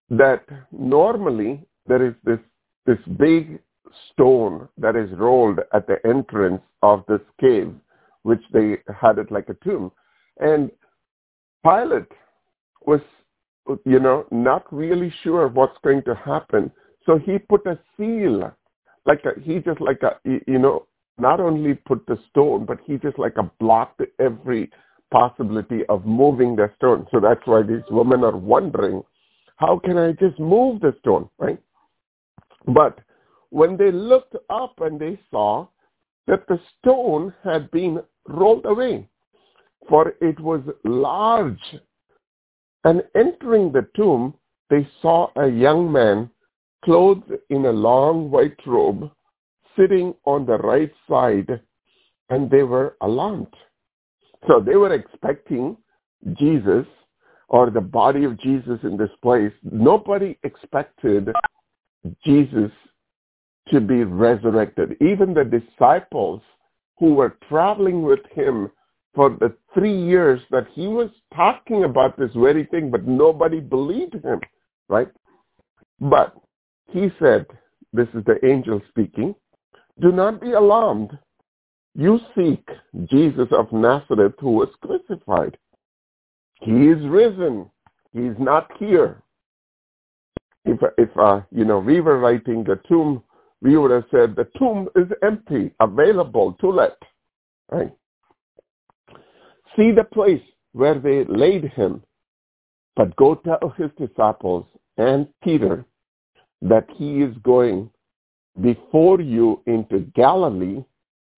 that 0.10 0.44
normally 0.74 1.66
there 1.88 2.06
is 2.06 2.16
this, 2.26 2.40
this 2.86 3.00
big 3.18 3.60
stone 4.12 4.68
that 4.78 4.98
is 4.98 5.10
rolled 5.14 5.60
at 5.74 5.88
the 5.88 6.06
entrance 6.06 6.62
of 6.82 7.06
this 7.08 7.22
cave, 7.40 7.74
which 8.24 8.44
they 8.52 8.80
had 9.02 9.18
it 9.20 9.32
like 9.32 9.48
a 9.48 9.56
tomb. 9.64 9.90
And 10.40 10.72
Pilate 11.64 12.12
was, 12.86 13.02
you 13.86 14.00
know, 14.00 14.26
not 14.32 14.72
really 14.74 15.14
sure 15.24 15.48
what's 15.48 15.78
going 15.84 16.04
to 16.04 16.16
happen. 16.16 16.72
So 17.06 17.18
he 17.18 17.38
put 17.38 17.66
a 17.66 17.78
seal, 17.98 18.52
like 19.06 19.24
a, 19.26 19.40
he 19.42 19.60
just 19.60 19.82
like 19.82 20.02
a, 20.04 20.18
you 20.26 20.60
know, 20.60 20.88
not 21.18 21.40
only 21.40 21.76
put 21.76 22.06
the 22.08 22.18
stone, 22.30 22.66
but 22.66 22.80
he 22.86 22.98
just 22.98 23.20
like 23.20 23.38
a 23.38 23.50
blocked 23.60 24.02
every 24.20 24.72
possibility 25.12 25.86
of 25.90 26.06
moving 26.06 26.56
the 26.56 26.72
stone. 26.76 27.06
So 27.12 27.20
that's 27.20 27.46
why 27.46 27.62
these 27.62 27.84
women 27.92 28.24
are 28.24 28.36
wondering, 28.36 29.04
how 29.58 29.80
can 29.80 29.98
I 29.98 30.14
just 30.14 30.40
move 30.40 30.82
the 30.82 30.96
stone, 31.00 31.30
right? 31.38 31.60
But 32.68 33.00
when 33.52 33.78
they 33.78 33.92
looked 33.92 34.36
up 34.50 34.74
and 34.82 35.00
they 35.00 35.20
saw 35.30 35.68
that 36.26 36.48
the 36.48 36.60
stone 36.80 37.34
had 37.44 37.70
been 37.72 38.02
rolled 38.28 38.66
away, 38.66 39.08
for 39.88 40.14
it 40.22 40.40
was 40.40 40.62
large. 40.84 41.60
And 42.84 43.04
entering 43.16 43.72
the 43.72 43.88
tomb, 43.96 44.34
they 44.70 44.88
saw 45.02 45.30
a 45.36 45.48
young 45.48 45.92
man 45.92 46.30
clothed 46.84 47.32
in 47.50 47.66
a 47.66 47.72
long 47.72 48.30
white 48.30 48.60
robe 48.66 49.10
sitting 49.78 50.14
on 50.26 50.46
the 50.46 50.58
right 50.58 50.92
side, 51.10 51.62
and 52.30 52.50
they 52.50 52.64
were 52.64 52.98
alarmed. 53.02 53.54
So 54.48 54.60
they 54.60 54.76
were 54.76 54.94
expecting 54.94 55.78
Jesus 56.34 56.86
or 57.48 57.70
the 57.70 57.82
body 57.82 58.24
of 58.24 58.40
Jesus 58.40 58.80
in 58.84 58.98
this 58.98 59.12
place. 59.22 59.54
Nobody 59.64 60.38
expected 60.44 61.30
Jesus 62.26 62.72
to 63.70 63.80
be 63.80 64.04
resurrected. 64.04 64.98
Even 65.00 65.34
the 65.34 65.46
disciples 65.46 66.42
who 67.00 67.14
were 67.14 67.38
traveling 67.48 68.04
with 68.04 68.20
him 68.32 68.70
for 69.16 69.30
the 69.30 69.56
three 69.74 69.96
years 69.96 70.42
that 70.52 70.68
he 70.74 70.88
was 70.88 71.10
talking 71.36 71.84
about 71.84 72.18
this 72.18 72.32
very 72.36 72.66
thing, 72.66 72.92
but 72.92 73.08
nobody 73.08 73.60
believed 73.60 74.14
him, 74.14 74.40
right? 74.90 75.10
But 76.00 76.36
he 76.92 77.10
said, 77.20 77.46
this 77.92 78.08
is 78.14 78.24
the 78.26 78.44
angel 78.46 78.82
speaking, 78.90 79.36
do 80.02 80.12
not 80.12 80.42
be 80.42 80.54
alarmed. 80.54 81.18
You 81.96 82.20
seek 82.36 82.68
Jesus 83.10 83.48
of 83.52 83.72
Nazareth 83.72 84.34
who 84.40 84.52
was 84.52 84.70
crucified. 84.82 85.58
He 86.62 86.72
is 86.72 87.06
risen. 87.06 87.70
He 88.14 88.22
is 88.22 88.36
not 88.40 88.70
here. 88.80 89.22
If, 90.66 90.80
if 90.98 91.10
uh, 91.18 91.42
you 91.52 91.66
know, 91.66 91.80
we 91.80 92.00
were 92.02 92.20
writing 92.20 92.64
the 92.64 92.80
tomb, 92.88 93.22
we 93.62 93.78
would 93.78 93.92
have 93.92 94.06
said 94.12 94.36
the 94.36 94.48
tomb 94.58 94.90
is 94.96 95.08
empty, 95.22 95.72
available 95.80 96.54
to 96.62 96.70
let. 96.70 96.98
Right? 97.72 97.92
See 99.76 99.92
the 99.92 100.04
place 100.04 100.42
where 100.74 101.00
they 101.00 101.26
laid 101.26 101.66
him, 101.66 102.04
but 102.96 103.16
go 103.16 103.36
tell 103.36 103.74
his 103.78 103.90
disciples 103.98 104.66
and 104.98 105.28
Peter 105.44 105.86
that 106.62 106.88
he 106.96 107.22
is 107.22 107.36
going 107.44 107.90
before 108.62 109.20
you 109.20 109.62
into 109.66 110.00
Galilee. 110.16 110.84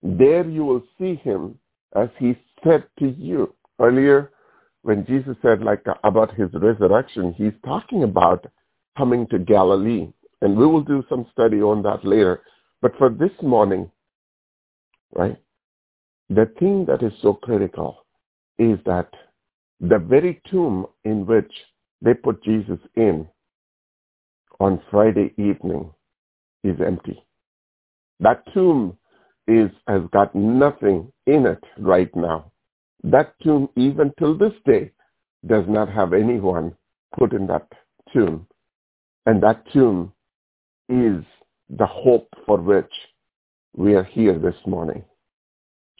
There 0.03 0.47
you 0.47 0.65
will 0.65 0.83
see 0.99 1.15
him 1.15 1.57
as 1.95 2.09
he 2.19 2.37
said 2.63 2.83
to 2.99 3.09
you. 3.09 3.53
Earlier, 3.79 4.31
when 4.81 5.05
Jesus 5.05 5.35
said 5.41 5.61
like 5.61 5.85
about 6.03 6.33
his 6.33 6.49
resurrection, 6.53 7.33
he's 7.33 7.53
talking 7.65 8.03
about 8.03 8.45
coming 8.97 9.27
to 9.27 9.39
Galilee. 9.39 10.09
And 10.41 10.57
we 10.57 10.67
will 10.67 10.83
do 10.83 11.03
some 11.09 11.25
study 11.31 11.61
on 11.61 11.81
that 11.83 12.05
later. 12.05 12.41
But 12.81 12.97
for 12.97 13.09
this 13.09 13.31
morning, 13.41 13.89
right, 15.13 15.37
the 16.29 16.51
thing 16.59 16.85
that 16.85 17.01
is 17.01 17.13
so 17.21 17.33
critical 17.33 18.04
is 18.57 18.79
that 18.85 19.09
the 19.79 19.99
very 19.99 20.41
tomb 20.49 20.85
in 21.03 21.25
which 21.25 21.51
they 22.01 22.13
put 22.13 22.43
Jesus 22.43 22.79
in 22.95 23.27
on 24.59 24.81
Friday 24.89 25.33
evening 25.37 25.91
is 26.63 26.75
empty. 26.85 27.23
That 28.19 28.43
tomb 28.53 28.97
is 29.47 29.69
has 29.87 30.01
got 30.11 30.33
nothing 30.33 31.11
in 31.27 31.45
it 31.45 31.63
right 31.77 32.13
now. 32.15 32.51
That 33.03 33.35
tomb, 33.43 33.69
even 33.75 34.13
till 34.17 34.37
this 34.37 34.53
day, 34.65 34.91
does 35.45 35.65
not 35.67 35.89
have 35.89 36.13
anyone 36.13 36.75
put 37.17 37.33
in 37.33 37.45
that 37.47 37.67
tomb. 38.13 38.47
And 39.25 39.41
that 39.43 39.63
tomb 39.71 40.11
is 40.89 41.23
the 41.69 41.85
hope 41.85 42.27
for 42.45 42.57
which 42.57 42.91
we 43.75 43.95
are 43.95 44.03
here 44.03 44.37
this 44.39 44.55
morning. 44.65 45.03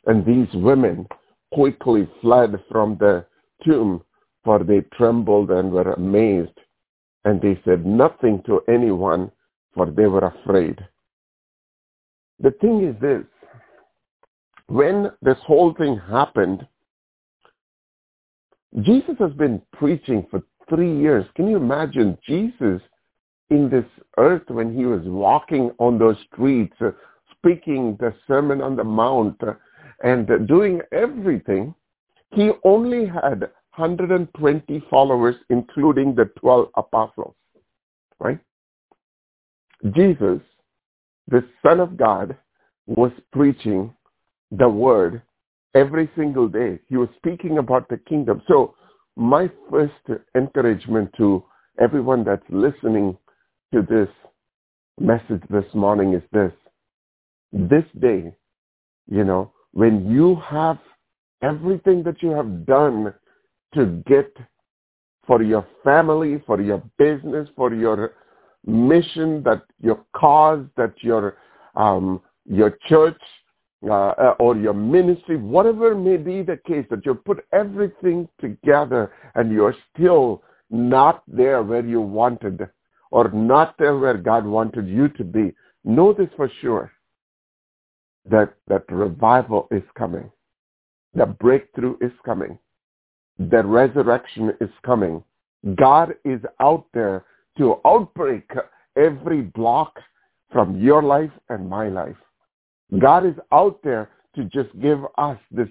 And 0.06 0.26
these 0.26 0.54
women 0.54 1.08
quickly 1.56 2.06
fled 2.22 2.62
from 2.70 2.98
the 3.00 3.26
tomb, 3.66 4.04
for 4.44 4.60
they 4.62 4.82
trembled 4.98 5.52
and 5.52 5.72
were 5.72 5.94
amazed. 5.94 6.60
And 7.24 7.42
they 7.42 7.60
said 7.64 7.86
nothing 7.86 8.44
to 8.46 8.62
anyone, 8.68 9.32
for 9.74 9.86
they 9.86 10.06
were 10.06 10.34
afraid. 10.36 10.78
The 12.42 12.52
thing 12.60 12.84
is 12.84 12.96
this, 13.02 13.24
when 14.68 15.12
this 15.22 15.38
whole 15.48 15.74
thing 15.74 15.98
happened, 16.12 16.68
Jesus 18.82 19.16
has 19.20 19.32
been 19.32 19.62
preaching 19.72 20.28
for 20.30 20.44
three 20.68 21.00
years. 21.00 21.26
Can 21.36 21.48
you 21.48 21.56
imagine 21.56 22.18
Jesus 22.28 22.82
in 23.50 23.70
this 23.70 23.86
earth 24.18 24.50
when 24.50 24.76
he 24.76 24.86
was 24.86 25.04
walking 25.06 25.72
on 25.80 25.98
those 25.98 26.18
streets, 26.34 26.76
uh, 26.82 26.92
speaking 27.38 27.96
the 28.02 28.14
Sermon 28.28 28.62
on 28.62 28.76
the 28.76 28.84
Mount, 28.84 29.42
uh, 29.42 29.54
and 30.04 30.48
doing 30.48 30.82
everything, 30.92 31.74
he 32.32 32.52
only 32.64 33.06
had 33.06 33.42
120 33.76 34.84
followers, 34.90 35.36
including 35.50 36.16
the 36.16 36.26
12 36.40 36.70
apostles. 36.76 37.36
Right? 38.20 38.40
Jesus, 39.96 40.40
the 41.28 41.44
Son 41.66 41.80
of 41.80 41.98
God, 41.98 42.38
was 42.88 43.12
preaching 43.32 43.94
the 44.52 44.70
word 44.70 45.22
every 45.74 46.10
single 46.16 46.48
day. 46.48 46.80
He 46.88 46.98
was 46.98 47.10
speaking 47.18 47.58
about 47.58 47.90
the 47.90 47.98
kingdom. 47.98 48.42
So 48.48 48.76
my 49.16 49.50
first 49.70 49.94
encouragement 50.36 51.12
to 51.18 51.44
everyone 51.80 52.24
that's 52.24 52.46
listening 52.50 53.18
to 53.74 53.82
this 53.82 54.10
message 55.00 55.42
this 55.50 55.66
morning 55.74 56.14
is 56.14 56.24
this. 56.32 56.52
This 57.52 57.84
day, 58.00 58.34
you 59.08 59.24
know, 59.24 59.52
when 59.76 60.10
you 60.10 60.38
have 60.48 60.80
everything 61.42 62.02
that 62.02 62.24
you 62.24 62.30
have 62.32 62.66
done 62.66 63.14
to 63.74 63.86
get 64.08 64.32
for 65.28 65.44
your 65.44 65.68
family, 65.84 66.42
for 66.48 66.62
your 66.62 66.82
business, 66.98 67.50
for 67.58 67.74
your 67.74 68.14
mission, 68.66 69.44
that 69.44 69.64
your 69.82 70.06
cause, 70.16 70.66
that 70.78 70.94
your 71.02 71.38
um, 71.76 72.22
your 72.46 72.78
church 72.88 73.22
uh, 73.90 74.34
or 74.40 74.56
your 74.56 74.74
ministry, 74.74 75.36
whatever 75.36 75.94
may 75.94 76.16
be 76.16 76.42
the 76.42 76.58
case, 76.66 76.86
that 76.90 77.06
you 77.06 77.14
put 77.14 77.46
everything 77.52 78.30
together 78.40 79.12
and 79.36 79.52
you're 79.52 79.76
still 79.94 80.42
not 80.70 81.22
there 81.28 81.64
where 81.64 81.86
you 81.86 82.00
wanted 82.00 82.70
or 83.12 83.30
not 83.32 83.76
there 83.78 83.98
where 83.98 84.18
God 84.18 84.46
wanted 84.46 84.88
you 84.88 85.10
to 85.10 85.24
be. 85.26 85.54
Know 85.84 86.14
this 86.14 86.30
for 86.38 86.50
sure 86.62 86.94
that 88.30 88.54
that 88.68 88.84
revival 88.90 89.68
is 89.72 89.84
coming. 89.98 90.32
That 91.14 91.38
breakthrough 91.40 91.98
is 92.02 92.12
coming. 92.26 92.58
That 93.38 93.66
resurrection 93.66 94.52
is 94.62 94.70
coming. 94.86 95.24
God 95.76 96.16
is 96.24 96.42
out 96.60 96.86
there 96.94 97.26
to 97.58 97.80
outbreak 97.86 98.50
every 98.98 99.42
block 99.42 100.00
from 100.52 100.80
your 100.80 101.02
life 101.04 101.32
and 101.50 101.70
my 101.70 101.90
life. 101.90 102.16
God 103.00 103.26
is 103.26 103.36
out 103.52 103.80
there 103.84 104.10
to 104.36 104.44
just 104.46 104.70
give 104.80 105.00
us 105.18 105.38
this 105.52 105.70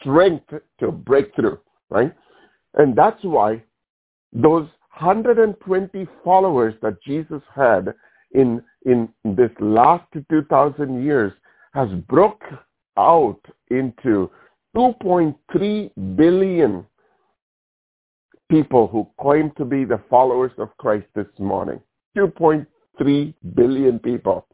strength 0.00 0.52
to 0.80 0.92
break 0.92 1.34
through, 1.34 1.58
right? 1.90 2.14
And 2.74 2.96
that's 2.96 3.22
why 3.22 3.62
those 4.32 4.66
120 4.98 6.06
followers 6.22 6.74
that 6.82 7.02
Jesus 7.02 7.42
had 7.54 7.94
in, 8.32 8.62
in 8.86 9.08
this 9.24 9.50
last 9.60 10.04
2,000 10.30 11.04
years 11.04 11.32
has 11.74 11.88
broke 12.08 12.44
out 12.96 13.40
into 13.70 14.30
2.3 14.76 16.16
billion 16.16 16.86
people 18.48 18.86
who 18.86 19.08
claim 19.20 19.50
to 19.56 19.64
be 19.64 19.84
the 19.84 20.00
followers 20.08 20.52
of 20.58 20.76
Christ 20.78 21.06
this 21.14 21.26
morning. 21.38 21.80
2.3 22.16 23.34
billion 23.54 23.98
people. 23.98 24.46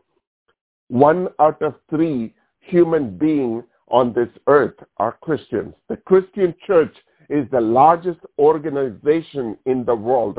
One 0.89 1.29
out 1.39 1.61
of 1.61 1.75
three 1.91 2.35
human 2.61 3.19
beings 3.19 3.65
on 3.89 4.15
this 4.15 4.29
earth 4.47 4.75
are 4.97 5.19
Christians. 5.21 5.75
The 5.89 5.97
Christian 5.99 6.55
church 6.67 6.95
is 7.29 7.47
the 7.50 7.61
largest 7.61 8.21
organization 8.39 9.59
in 9.67 9.85
the 9.85 9.95
world. 9.95 10.39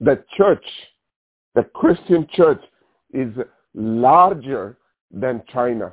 The 0.00 0.24
church, 0.36 0.64
the 1.54 1.64
Christian 1.64 2.26
church 2.32 2.62
is 3.12 3.32
larger 3.74 4.78
than 5.10 5.42
China. 5.52 5.92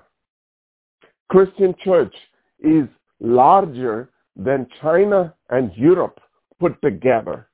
Christian 1.32 1.74
church 1.82 2.14
is 2.60 2.90
larger 3.22 4.10
than 4.36 4.68
China 4.82 5.34
and 5.50 5.72
Europe 5.78 6.20
put 6.60 6.82
together. 6.82 7.48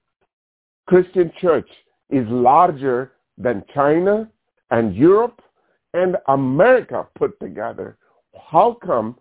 Christian 0.88 1.32
church 1.40 1.70
is 2.10 2.26
larger 2.28 3.12
than 3.38 3.64
China 3.76 4.28
and 4.72 4.96
Europe 4.96 5.40
and 5.94 6.18
America 6.28 7.08
put 7.20 7.40
together. 7.40 8.00
How 8.50 8.80
come 8.84 9.16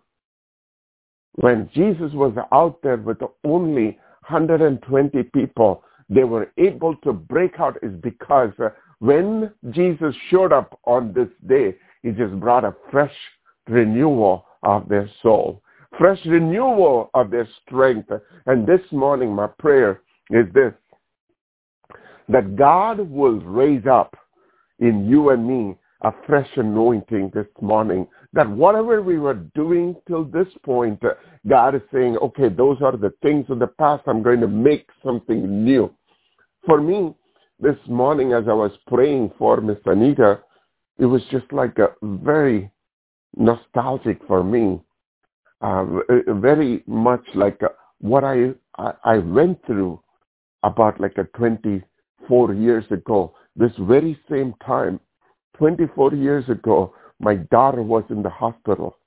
when 1.33 1.69
Jesus 1.71 2.11
was 2.13 2.35
out 2.51 2.81
there 2.81 2.97
with 2.97 3.19
only 3.43 3.99
120 4.27 5.21
people, 5.35 5.83
they 6.09 6.23
were 6.23 6.51
able 6.57 6.95
to 7.03 7.13
break 7.13 7.59
out 7.59 7.77
is 7.83 7.93
because 8.01 8.53
uh, 8.57 8.69
when 8.97 9.53
Jesus 9.69 10.15
showed 10.31 10.51
up 10.51 10.79
on 10.85 11.13
this 11.13 11.29
day, 11.45 11.75
he 12.01 12.09
just 12.09 12.39
brought 12.39 12.65
a 12.65 12.75
fresh 12.89 13.13
renewal 13.67 14.45
of 14.63 14.87
their 14.89 15.09
soul, 15.21 15.61
fresh 15.97 16.19
renewal 16.25 17.09
of 17.13 17.31
their 17.31 17.47
strength. 17.65 18.11
And 18.45 18.67
this 18.67 18.81
morning, 18.91 19.33
my 19.33 19.47
prayer 19.59 20.01
is 20.29 20.45
this, 20.53 20.73
that 22.29 22.55
God 22.55 22.99
will 22.99 23.39
raise 23.39 23.85
up 23.85 24.15
in 24.79 25.07
you 25.07 25.29
and 25.29 25.47
me 25.47 25.77
a 26.01 26.11
fresh 26.27 26.49
anointing 26.57 27.31
this 27.33 27.47
morning. 27.61 28.07
That 28.33 28.49
whatever 28.49 29.01
we 29.01 29.17
were 29.17 29.41
doing 29.55 29.95
till 30.07 30.25
this 30.25 30.47
point, 30.63 31.01
God 31.47 31.75
is 31.75 31.81
saying, 31.91 32.17
okay, 32.17 32.49
those 32.49 32.77
are 32.81 32.95
the 32.95 33.13
things 33.21 33.45
of 33.49 33.59
the 33.59 33.67
past. 33.67 34.03
I'm 34.05 34.21
going 34.21 34.41
to 34.41 34.47
make 34.47 34.87
something 35.03 35.63
new. 35.63 35.93
For 36.65 36.81
me, 36.81 37.15
this 37.59 37.77
morning 37.87 38.33
as 38.33 38.43
I 38.47 38.53
was 38.53 38.71
praying 38.87 39.31
for 39.39 39.59
Miss 39.61 39.79
Anita, 39.85 40.39
it 40.99 41.05
was 41.05 41.23
just 41.31 41.51
like 41.51 41.79
a 41.79 41.89
very 42.03 42.69
nostalgic 43.37 44.19
for 44.27 44.43
me. 44.43 44.81
Uh, 45.61 45.85
very 46.27 46.83
much 46.85 47.23
like 47.33 47.61
uh, 47.63 47.69
what 47.99 48.23
I, 48.23 48.51
I, 48.77 48.91
I 49.03 49.17
went 49.17 49.65
through 49.65 49.99
about 50.63 50.99
like 50.99 51.17
a 51.17 51.23
24 51.37 52.53
years 52.53 52.85
ago. 52.91 53.33
This 53.55 53.71
very 53.79 54.19
same 54.29 54.53
time, 54.65 54.99
24 55.57 56.13
years 56.13 56.47
ago, 56.49 56.93
my 57.19 57.35
daughter 57.35 57.81
was 57.81 58.03
in 58.09 58.21
the 58.21 58.29
hospital. 58.29 58.97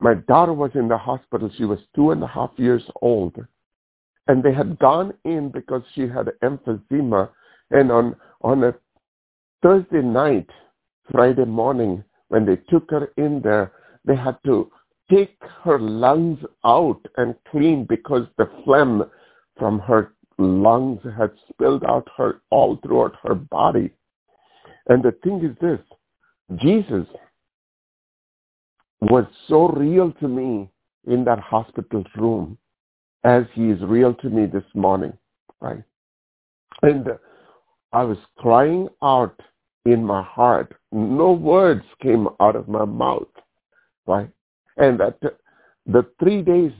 My 0.00 0.14
daughter 0.14 0.52
was 0.52 0.72
in 0.74 0.88
the 0.88 0.98
hospital. 0.98 1.50
She 1.56 1.64
was 1.64 1.78
two 1.94 2.10
and 2.10 2.22
a 2.22 2.26
half 2.26 2.50
years 2.56 2.82
old. 3.00 3.36
And 4.26 4.42
they 4.42 4.52
had 4.52 4.78
gone 4.78 5.14
in 5.24 5.50
because 5.50 5.82
she 5.94 6.02
had 6.02 6.30
emphysema. 6.42 7.30
And 7.70 7.90
on, 7.90 8.16
on 8.42 8.64
a 8.64 8.74
Thursday 9.62 10.02
night, 10.02 10.48
Friday 11.10 11.44
morning, 11.44 12.04
when 12.32 12.46
they 12.46 12.56
took 12.70 12.90
her 12.90 13.12
in 13.18 13.42
there, 13.42 13.72
they 14.06 14.16
had 14.16 14.38
to 14.46 14.70
take 15.10 15.36
her 15.64 15.78
lungs 15.78 16.38
out 16.64 16.98
and 17.18 17.34
clean 17.50 17.84
because 17.86 18.26
the 18.38 18.48
phlegm 18.64 19.02
from 19.58 19.78
her 19.80 20.14
lungs 20.38 21.00
had 21.18 21.30
spilled 21.50 21.84
out 21.84 22.08
her 22.16 22.40
all 22.48 22.78
throughout 22.82 23.14
her 23.22 23.34
body. 23.34 23.90
And 24.88 25.02
the 25.02 25.12
thing 25.22 25.44
is 25.44 25.54
this, 25.60 25.78
Jesus 26.58 27.06
was 29.02 29.26
so 29.46 29.68
real 29.68 30.10
to 30.12 30.26
me 30.26 30.70
in 31.06 31.24
that 31.24 31.38
hospital 31.38 32.02
room 32.16 32.56
as 33.24 33.42
he 33.52 33.68
is 33.68 33.82
real 33.82 34.14
to 34.14 34.30
me 34.30 34.46
this 34.46 34.64
morning, 34.74 35.12
right? 35.60 35.82
And 36.80 37.08
I 37.92 38.04
was 38.04 38.16
crying 38.38 38.88
out 39.02 39.38
in 39.84 40.04
my 40.04 40.22
heart. 40.22 40.74
No 40.92 41.32
words 41.32 41.84
came 42.00 42.28
out 42.40 42.56
of 42.56 42.68
my 42.68 42.84
mouth, 42.84 43.28
right? 44.06 44.30
And 44.76 45.00
that 45.00 45.18
the 45.86 46.06
three 46.18 46.42
days 46.42 46.72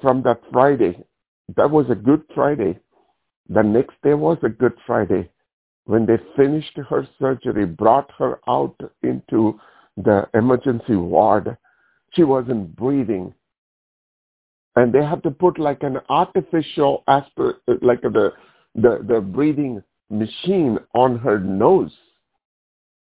from 0.00 0.22
that 0.22 0.40
Friday, 0.52 1.04
that 1.56 1.70
was 1.70 1.86
a 1.90 1.94
Good 1.94 2.22
Friday. 2.34 2.78
The 3.48 3.62
next 3.62 3.94
day 4.02 4.14
was 4.14 4.38
a 4.42 4.48
Good 4.48 4.74
Friday 4.86 5.30
when 5.88 6.04
they 6.04 6.18
finished 6.36 6.76
her 6.90 7.08
surgery, 7.18 7.64
brought 7.64 8.10
her 8.18 8.40
out 8.46 8.78
into 9.02 9.58
the 9.96 10.28
emergency 10.34 10.96
ward, 10.96 11.56
she 12.12 12.24
wasn't 12.24 12.76
breathing. 12.76 13.32
And 14.76 14.92
they 14.92 15.02
had 15.02 15.22
to 15.22 15.30
put 15.30 15.58
like 15.58 15.82
an 15.82 15.96
artificial 16.10 17.04
aspir- 17.08 17.56
like 17.80 18.02
the, 18.02 18.34
the, 18.74 19.02
the 19.08 19.22
breathing 19.22 19.82
machine 20.10 20.78
on 20.94 21.18
her 21.20 21.40
nose. 21.40 21.96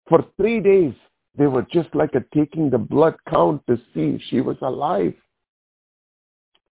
For 0.08 0.24
three 0.36 0.60
days, 0.60 0.94
they 1.36 1.46
were 1.46 1.66
just 1.70 1.94
like 1.94 2.14
a 2.14 2.24
taking 2.34 2.70
the 2.70 2.78
blood 2.78 3.14
count 3.28 3.62
to 3.66 3.76
see 3.92 4.16
if 4.16 4.22
she 4.28 4.40
was 4.40 4.56
alive. 4.62 5.14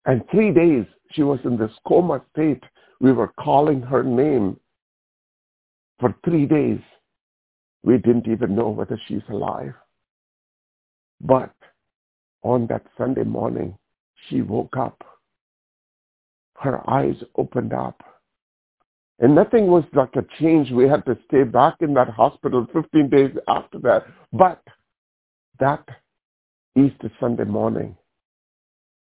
And 0.07 0.23
three 0.31 0.53
days, 0.53 0.87
she 1.12 1.23
was 1.23 1.38
in 1.45 1.57
this 1.57 1.71
coma 1.87 2.23
state. 2.33 2.62
We 3.01 3.12
were 3.12 3.33
calling 3.38 3.83
her 3.83 4.03
name 4.03 4.59
for 5.99 6.14
three 6.25 6.47
days, 6.47 6.81
we 7.83 7.99
didn't 7.99 8.29
even 8.29 8.55
know 8.55 8.69
whether 8.69 9.01
she's 9.07 9.23
alive. 9.29 9.75
But 11.21 11.53
on 12.43 12.69
that 12.69 12.87
Sunday 12.97 13.25
morning, 13.25 13.77
she 14.29 14.43
woke 14.43 14.77
up. 14.77 15.03
Her 16.55 16.88
eyes 16.88 17.17
opened 17.37 17.73
up. 17.73 18.01
And 19.20 19.35
nothing 19.35 19.66
was 19.66 19.85
like 19.94 20.14
a 20.14 20.24
change. 20.40 20.70
We 20.70 20.88
had 20.88 21.04
to 21.07 21.18
stay 21.26 21.42
back 21.42 21.76
in 21.81 21.94
that 21.94 22.09
hospital 22.09 22.66
15 22.72 23.11
days 23.11 23.37
after 23.48 23.78
that. 23.81 24.07
But 24.33 24.62
that 25.59 25.87
Easter 26.76 27.11
Sunday 27.18 27.44
morning, 27.44 27.96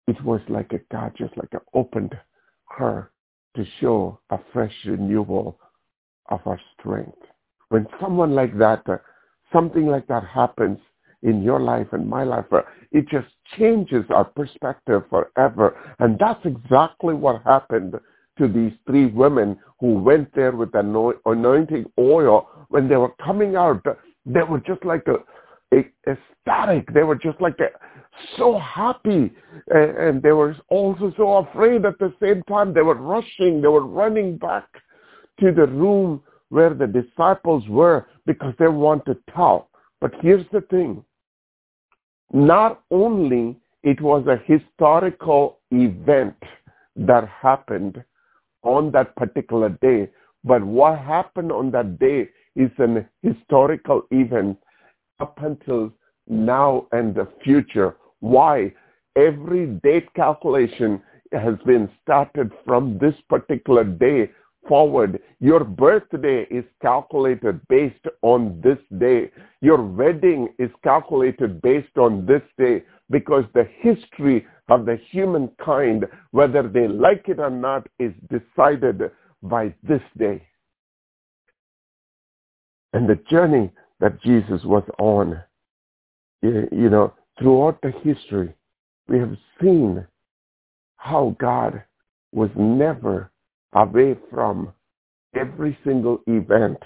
it 0.07 0.23
was 0.23 0.41
like 0.47 0.71
a 0.73 0.79
God 0.91 1.13
just 1.17 1.35
like 1.35 1.51
opened 1.73 2.15
her 2.77 3.11
to 3.55 3.65
show 3.79 4.19
a 4.29 4.37
fresh 4.53 4.73
renewal 4.85 5.57
of 6.29 6.39
our 6.45 6.59
strength. 6.77 7.17
When 7.69 7.87
someone 7.99 8.35
like 8.35 8.57
that, 8.59 8.83
uh, 8.87 8.97
something 9.51 9.87
like 9.87 10.07
that 10.07 10.23
happens 10.23 10.77
in 11.23 11.41
your 11.41 11.59
life 11.59 11.87
and 11.91 12.07
my 12.07 12.23
life. 12.23 12.45
It 12.91 13.09
just 13.09 13.27
changes 13.57 14.05
our 14.09 14.25
perspective 14.25 15.03
forever. 15.09 15.75
And 15.99 16.19
that's 16.19 16.45
exactly 16.45 17.15
what 17.15 17.41
happened 17.43 17.95
to 18.37 18.47
these 18.47 18.73
three 18.85 19.07
women 19.07 19.57
who 19.79 19.95
went 19.99 20.33
there 20.35 20.51
with 20.51 20.73
anointing 20.75 21.85
oil. 21.97 22.49
When 22.69 22.87
they 22.87 22.97
were 22.97 23.13
coming 23.23 23.55
out, 23.55 23.85
they 24.25 24.43
were 24.43 24.59
just 24.59 24.83
like 24.83 25.05
a, 25.07 25.17
a 25.75 25.85
ecstatic. 26.07 26.93
They 26.93 27.03
were 27.03 27.15
just 27.15 27.39
like 27.39 27.59
a, 27.59 27.67
so 28.37 28.59
happy. 28.59 29.31
And, 29.69 29.97
and 29.97 30.23
they 30.23 30.31
were 30.31 30.55
also 30.69 31.13
so 31.17 31.37
afraid 31.37 31.85
at 31.85 31.99
the 31.99 32.13
same 32.21 32.43
time. 32.43 32.73
They 32.73 32.81
were 32.81 32.95
rushing. 32.95 33.61
They 33.61 33.67
were 33.67 33.85
running 33.85 34.37
back 34.37 34.67
to 35.39 35.51
the 35.51 35.67
room 35.67 36.21
where 36.49 36.73
the 36.73 36.87
disciples 36.87 37.67
were 37.67 38.07
because 38.25 38.53
they 38.59 38.67
want 38.67 39.05
to 39.05 39.17
tell. 39.33 39.69
But 40.01 40.11
here's 40.21 40.45
the 40.51 40.61
thing. 40.61 41.03
Not 42.33 42.81
only 42.91 43.59
it 43.83 44.01
was 44.01 44.25
a 44.27 44.41
historical 44.51 45.59
event 45.71 46.35
that 46.95 47.27
happened 47.27 48.03
on 48.65 48.91
that 48.91 49.15
particular 49.15 49.69
day, 49.81 50.09
but 50.43 50.63
what 50.63 50.99
happened 50.99 51.51
on 51.51 51.71
that 51.71 51.97
day 51.99 52.29
is 52.55 52.71
an 52.77 53.07
historical 53.21 54.03
event 54.11 54.57
up 55.19 55.39
until 55.41 55.91
now 56.27 56.87
and 56.91 57.15
the 57.15 57.27
future. 57.43 57.95
Why? 58.19 58.73
Every 59.15 59.67
date 59.83 60.13
calculation 60.13 61.01
has 61.31 61.55
been 61.65 61.89
started 62.03 62.51
from 62.65 62.97
this 62.97 63.15
particular 63.29 63.83
day 63.83 64.31
forward. 64.67 65.19
Your 65.39 65.63
birthday 65.63 66.45
is 66.49 66.65
calculated 66.81 67.59
based 67.67 68.05
on 68.21 68.61
this 68.63 68.77
day. 68.99 69.31
Your 69.61 69.81
wedding 69.83 70.49
is 70.59 70.69
calculated 70.83 71.61
based 71.61 71.97
on 71.97 72.25
this 72.25 72.41
day 72.57 72.83
because 73.09 73.45
the 73.53 73.67
history 73.79 74.45
of 74.69 74.85
the 74.85 74.97
humankind, 75.11 76.05
whether 76.31 76.67
they 76.67 76.87
like 76.87 77.25
it 77.27 77.39
or 77.39 77.49
not, 77.49 77.87
is 77.99 78.13
decided 78.29 79.11
by 79.43 79.73
this 79.83 80.01
day. 80.17 80.41
And 82.93 83.07
the 83.07 83.19
journey 83.29 83.71
that 83.99 84.21
Jesus 84.21 84.61
was 84.63 84.83
on, 84.99 85.41
you 86.41 86.89
know, 86.89 87.13
throughout 87.37 87.79
the 87.81 87.91
history, 88.03 88.53
we 89.07 89.19
have 89.19 89.35
seen 89.61 90.05
how 90.97 91.35
God 91.39 91.83
was 92.31 92.49
never 92.55 93.31
away 93.75 94.15
from 94.31 94.73
every 95.35 95.77
single 95.83 96.21
event 96.27 96.77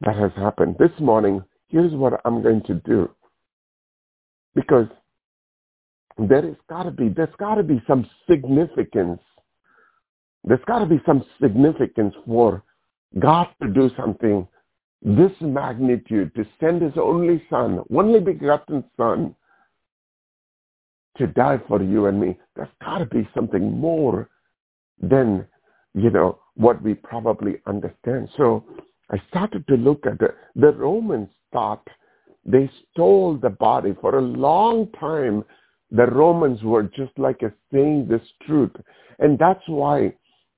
that 0.00 0.16
has 0.16 0.32
happened. 0.36 0.76
This 0.78 0.98
morning, 0.98 1.42
here's 1.68 1.92
what 1.92 2.20
I'm 2.24 2.42
going 2.42 2.62
to 2.62 2.74
do. 2.74 3.10
Because 4.54 4.86
there 6.18 6.44
is 6.44 6.56
gotta 6.68 6.90
be, 6.90 7.08
there's 7.08 7.34
gotta 7.38 7.62
be 7.62 7.82
some 7.86 8.08
significance. 8.28 9.20
There's 10.44 10.64
gotta 10.66 10.86
be 10.86 11.00
some 11.06 11.24
significance 11.40 12.14
for 12.26 12.62
God 13.18 13.48
to 13.62 13.68
do 13.68 13.90
something 13.96 14.46
this 15.02 15.32
magnitude, 15.40 16.34
to 16.34 16.44
send 16.58 16.82
his 16.82 16.92
only 16.96 17.42
son, 17.48 17.82
only 17.94 18.20
begotten 18.20 18.84
son, 18.98 19.34
to 21.16 21.26
die 21.26 21.58
for 21.68 21.82
you 21.82 22.06
and 22.06 22.20
me. 22.20 22.38
There's 22.54 22.68
gotta 22.82 23.06
be 23.06 23.28
something 23.34 23.78
more 23.78 24.28
than, 25.00 25.46
you 25.94 26.10
know, 26.10 26.38
what 26.56 26.82
we 26.82 26.94
probably 26.94 27.56
understand. 27.66 28.28
So 28.36 28.64
I 29.10 29.20
started 29.28 29.66
to 29.68 29.74
look 29.74 30.06
at. 30.06 30.18
The 30.18 30.72
Romans 30.72 31.30
thought 31.52 31.86
they 32.44 32.70
stole 32.92 33.36
the 33.36 33.50
body. 33.50 33.94
For 34.00 34.18
a 34.18 34.22
long 34.22 34.88
time, 34.98 35.44
the 35.90 36.06
Romans 36.06 36.62
were 36.62 36.84
just 36.84 37.18
like 37.18 37.40
saying 37.72 38.06
this 38.08 38.22
truth. 38.46 38.72
And 39.18 39.38
that's 39.38 39.66
why 39.66 40.14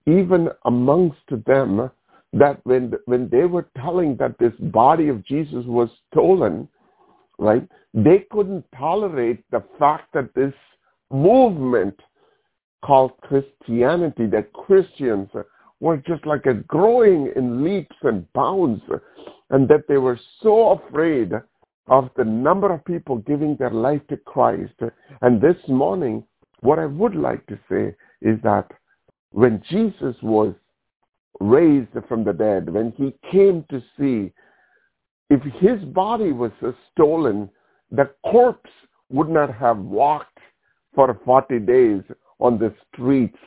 even 0.06 0.48
amongst 0.64 1.20
them, 1.46 1.90
that 2.32 2.60
when, 2.64 2.92
when 3.04 3.28
they 3.28 3.44
were 3.44 3.68
telling 3.76 4.16
that 4.16 4.38
this 4.38 4.54
body 4.58 5.08
of 5.08 5.24
Jesus 5.24 5.64
was 5.66 5.90
stolen, 6.10 6.66
right, 7.38 7.66
they 7.92 8.24
couldn't 8.30 8.64
tolerate 8.76 9.44
the 9.50 9.62
fact 9.78 10.12
that 10.14 10.34
this 10.34 10.54
movement 11.10 11.98
called 12.84 13.12
Christianity, 13.22 14.26
that 14.26 14.52
Christians 14.52 15.28
were 15.80 15.96
just 15.98 16.26
like 16.26 16.46
a 16.46 16.54
growing 16.54 17.32
in 17.36 17.64
leaps 17.64 17.96
and 18.02 18.30
bounds, 18.32 18.82
and 19.50 19.68
that 19.68 19.84
they 19.88 19.98
were 19.98 20.18
so 20.42 20.80
afraid 20.80 21.32
of 21.88 22.10
the 22.16 22.24
number 22.24 22.72
of 22.72 22.84
people 22.84 23.18
giving 23.18 23.56
their 23.56 23.70
life 23.70 24.00
to 24.08 24.16
Christ. 24.16 24.74
And 25.20 25.40
this 25.40 25.56
morning, 25.68 26.24
what 26.60 26.78
I 26.78 26.86
would 26.86 27.14
like 27.14 27.44
to 27.46 27.58
say 27.68 27.94
is 28.20 28.38
that 28.42 28.70
when 29.30 29.62
Jesus 29.68 30.14
was 30.22 30.54
raised 31.40 31.90
from 32.08 32.24
the 32.24 32.32
dead, 32.32 32.68
when 32.72 32.92
he 32.96 33.14
came 33.30 33.64
to 33.70 33.82
see 33.98 34.32
if 35.28 35.42
his 35.54 35.82
body 35.86 36.30
was 36.30 36.52
stolen, 36.92 37.48
the 37.90 38.10
corpse 38.24 38.70
would 39.10 39.28
not 39.28 39.52
have 39.54 39.78
walked 39.78 40.38
for 40.94 41.18
40 41.24 41.58
days 41.60 42.02
on 42.40 42.58
the 42.58 42.74
streets 42.92 43.38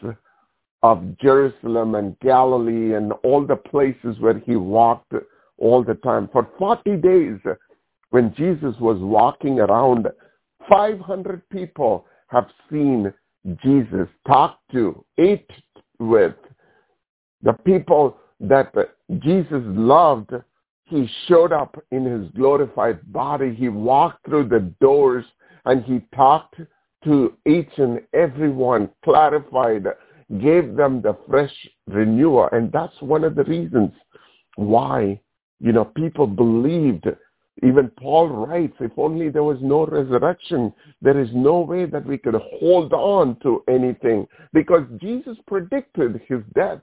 of 0.83 1.17
Jerusalem 1.19 1.95
and 1.95 2.19
Galilee 2.19 2.93
and 2.95 3.11
all 3.23 3.45
the 3.45 3.55
places 3.55 4.19
where 4.19 4.39
he 4.39 4.55
walked 4.55 5.13
all 5.57 5.83
the 5.83 5.95
time. 5.95 6.29
For 6.31 6.47
40 6.57 6.97
days, 6.97 7.39
when 8.11 8.33
Jesus 8.35 8.75
was 8.79 8.97
walking 8.99 9.59
around, 9.59 10.07
500 10.69 11.47
people 11.49 12.05
have 12.27 12.47
seen 12.69 13.11
Jesus, 13.63 14.07
talked 14.27 14.61
to, 14.71 15.03
ate 15.17 15.49
with. 15.99 16.35
The 17.43 17.53
people 17.53 18.17
that 18.39 18.73
Jesus 19.19 19.61
loved, 19.65 20.31
he 20.85 21.07
showed 21.27 21.51
up 21.51 21.77
in 21.91 22.05
his 22.05 22.29
glorified 22.31 22.99
body. 23.11 23.53
He 23.53 23.69
walked 23.69 24.25
through 24.25 24.49
the 24.49 24.71
doors 24.81 25.25
and 25.65 25.83
he 25.83 26.01
talked 26.15 26.55
to 27.05 27.33
each 27.47 27.71
and 27.77 28.01
every 28.13 28.51
one, 28.51 28.89
clarified, 29.03 29.85
gave 30.41 30.75
them 30.75 31.01
the 31.01 31.17
fresh 31.29 31.53
renewal. 31.87 32.49
And 32.51 32.71
that's 32.71 32.99
one 32.99 33.23
of 33.23 33.35
the 33.35 33.43
reasons 33.45 33.91
why, 34.55 35.19
you 35.59 35.71
know, 35.71 35.85
people 35.85 36.27
believed. 36.27 37.07
Even 37.63 37.89
Paul 37.97 38.27
writes, 38.27 38.75
if 38.81 38.91
only 38.97 39.29
there 39.29 39.43
was 39.43 39.59
no 39.61 39.85
resurrection, 39.85 40.73
there 41.01 41.19
is 41.19 41.29
no 41.33 41.61
way 41.61 41.85
that 41.85 42.05
we 42.05 42.17
could 42.17 42.35
hold 42.59 42.91
on 42.91 43.37
to 43.43 43.63
anything 43.69 44.27
because 44.51 44.83
Jesus 44.99 45.37
predicted 45.47 46.21
his 46.27 46.41
death. 46.53 46.81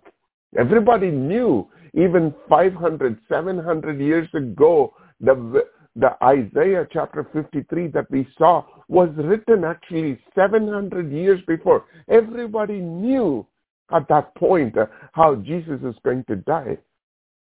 Everybody 0.58 1.11
knew, 1.11 1.68
even 1.94 2.35
500, 2.48 3.18
700 3.28 4.00
years 4.00 4.28
ago, 4.35 4.94
the 5.20 5.64
the 5.94 6.16
Isaiah 6.24 6.87
chapter 6.90 7.26
53 7.33 7.88
that 7.88 8.11
we 8.11 8.26
saw 8.38 8.64
was 8.88 9.11
written 9.16 9.64
actually 9.64 10.18
700 10.35 11.12
years 11.12 11.40
before. 11.46 11.85
Everybody 12.09 12.78
knew 12.78 13.46
at 13.92 14.09
that 14.09 14.35
point 14.37 14.76
uh, 14.76 14.87
how 15.12 15.37
Jesus 15.37 15.81
is 15.83 15.94
going 16.05 16.24
to 16.28 16.37
die. 16.37 16.78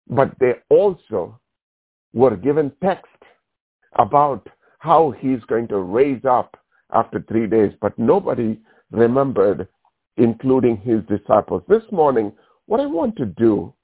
But 0.08 0.30
they 0.38 0.54
also 0.70 1.40
were 2.12 2.36
given 2.36 2.70
text 2.82 3.06
about 3.98 4.46
how 4.78 5.10
he's 5.10 5.42
going 5.48 5.66
to 5.68 5.78
raise 5.78 6.24
up 6.24 6.56
after 6.92 7.24
three 7.28 7.48
days. 7.48 7.72
But 7.80 7.98
nobody 7.98 8.60
remembered, 8.92 9.66
including 10.16 10.76
his 10.76 11.00
disciples. 11.08 11.62
This 11.68 11.82
morning, 11.90 12.32
what 12.66 12.80
I 12.80 12.86
want 12.86 13.16
to 13.16 13.26
do 13.26 13.74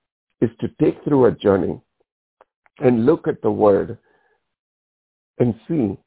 is 0.40 0.50
to 0.60 0.68
take 0.80 1.02
through 1.02 1.26
a 1.26 1.32
journey 1.32 1.80
and 2.78 3.06
look 3.06 3.26
at 3.26 3.42
the 3.42 3.50
word 3.50 3.98
and 5.42 5.54
see, 5.66 5.98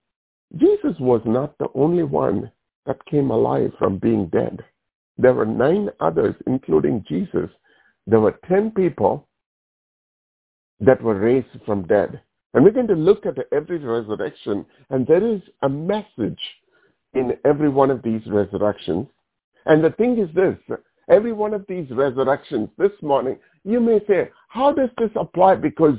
Jesus 0.58 0.98
was 0.98 1.22
not 1.26 1.58
the 1.58 1.68
only 1.76 2.04
one 2.04 2.50
that 2.86 3.06
came 3.06 3.32
alive 3.32 3.72
from 3.78 3.98
being 3.98 4.28
dead. 4.28 4.64
There 5.18 5.34
were 5.34 5.46
nine 5.46 5.90
others, 6.00 6.36
including 6.48 7.04
Jesus. 7.06 7.50
There 8.08 8.22
were 8.22 8.40
ten 8.48 8.72
people 8.72 9.28
that 10.80 11.02
were 11.02 11.20
raised 11.20 11.48
from 11.66 11.86
dead. 11.86 12.22
And 12.54 12.64
we're 12.64 12.72
going 12.72 12.88
to 12.88 12.96
look 12.96 13.26
at 13.26 13.36
every 13.52 13.78
resurrection, 13.80 14.66
and 14.90 15.06
there 15.06 15.26
is 15.26 15.42
a 15.64 15.68
message 15.68 16.40
in 17.14 17.34
every 17.44 17.68
one 17.68 17.92
of 17.92 18.02
these 18.04 18.22
resurrections. 18.28 19.06
And 19.66 19.84
the 19.84 19.90
thing 19.92 20.18
is 20.18 20.34
this, 20.34 20.58
every 21.10 21.34
one 21.34 21.54
of 21.54 21.66
these 21.68 21.90
resurrections 21.92 22.70
this 22.78 22.96
morning, 23.02 23.38
you 23.66 23.82
may 23.82 24.00
say, 24.08 24.30
how 24.48 24.72
does 24.72 24.92
this 24.98 25.12
apply? 25.18 25.56
Because 25.56 25.98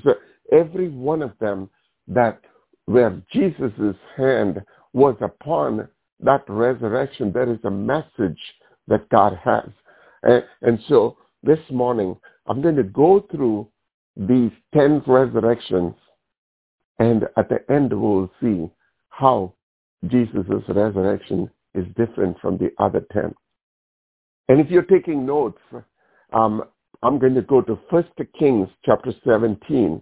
every 0.52 0.88
one 0.88 1.20
of 1.20 1.32
them 1.38 1.68
that 2.08 2.40
where 2.86 3.22
Jesus' 3.32 3.96
hand 4.16 4.62
was 4.92 5.16
upon 5.20 5.88
that 6.20 6.44
resurrection, 6.48 7.32
there 7.32 7.52
is 7.52 7.60
a 7.64 7.70
message 7.70 8.40
that 8.88 9.08
God 9.10 9.38
has. 9.44 9.68
And, 10.22 10.44
and 10.62 10.80
so 10.88 11.18
this 11.42 11.60
morning, 11.70 12.16
I'm 12.46 12.62
going 12.62 12.76
to 12.76 12.84
go 12.84 13.26
through 13.30 13.68
these 14.16 14.52
10 14.74 15.02
resurrections 15.06 15.94
And 16.98 17.24
at 17.36 17.48
the 17.48 17.60
end, 17.72 17.92
we'll 17.92 18.30
see 18.40 18.70
how 19.10 19.54
Jesus' 20.06 20.46
resurrection 20.68 21.50
is 21.74 21.86
different 21.96 22.38
from 22.40 22.58
the 22.58 22.70
other 22.78 23.04
10. 23.12 23.34
And 24.48 24.60
if 24.60 24.70
you're 24.70 24.82
taking 24.82 25.26
notes, 25.26 25.60
um, 26.32 26.64
I'm 27.02 27.18
going 27.18 27.34
to 27.34 27.42
go 27.42 27.60
to 27.62 27.78
First 27.90 28.10
Kings 28.38 28.68
chapter 28.84 29.12
17. 29.24 30.00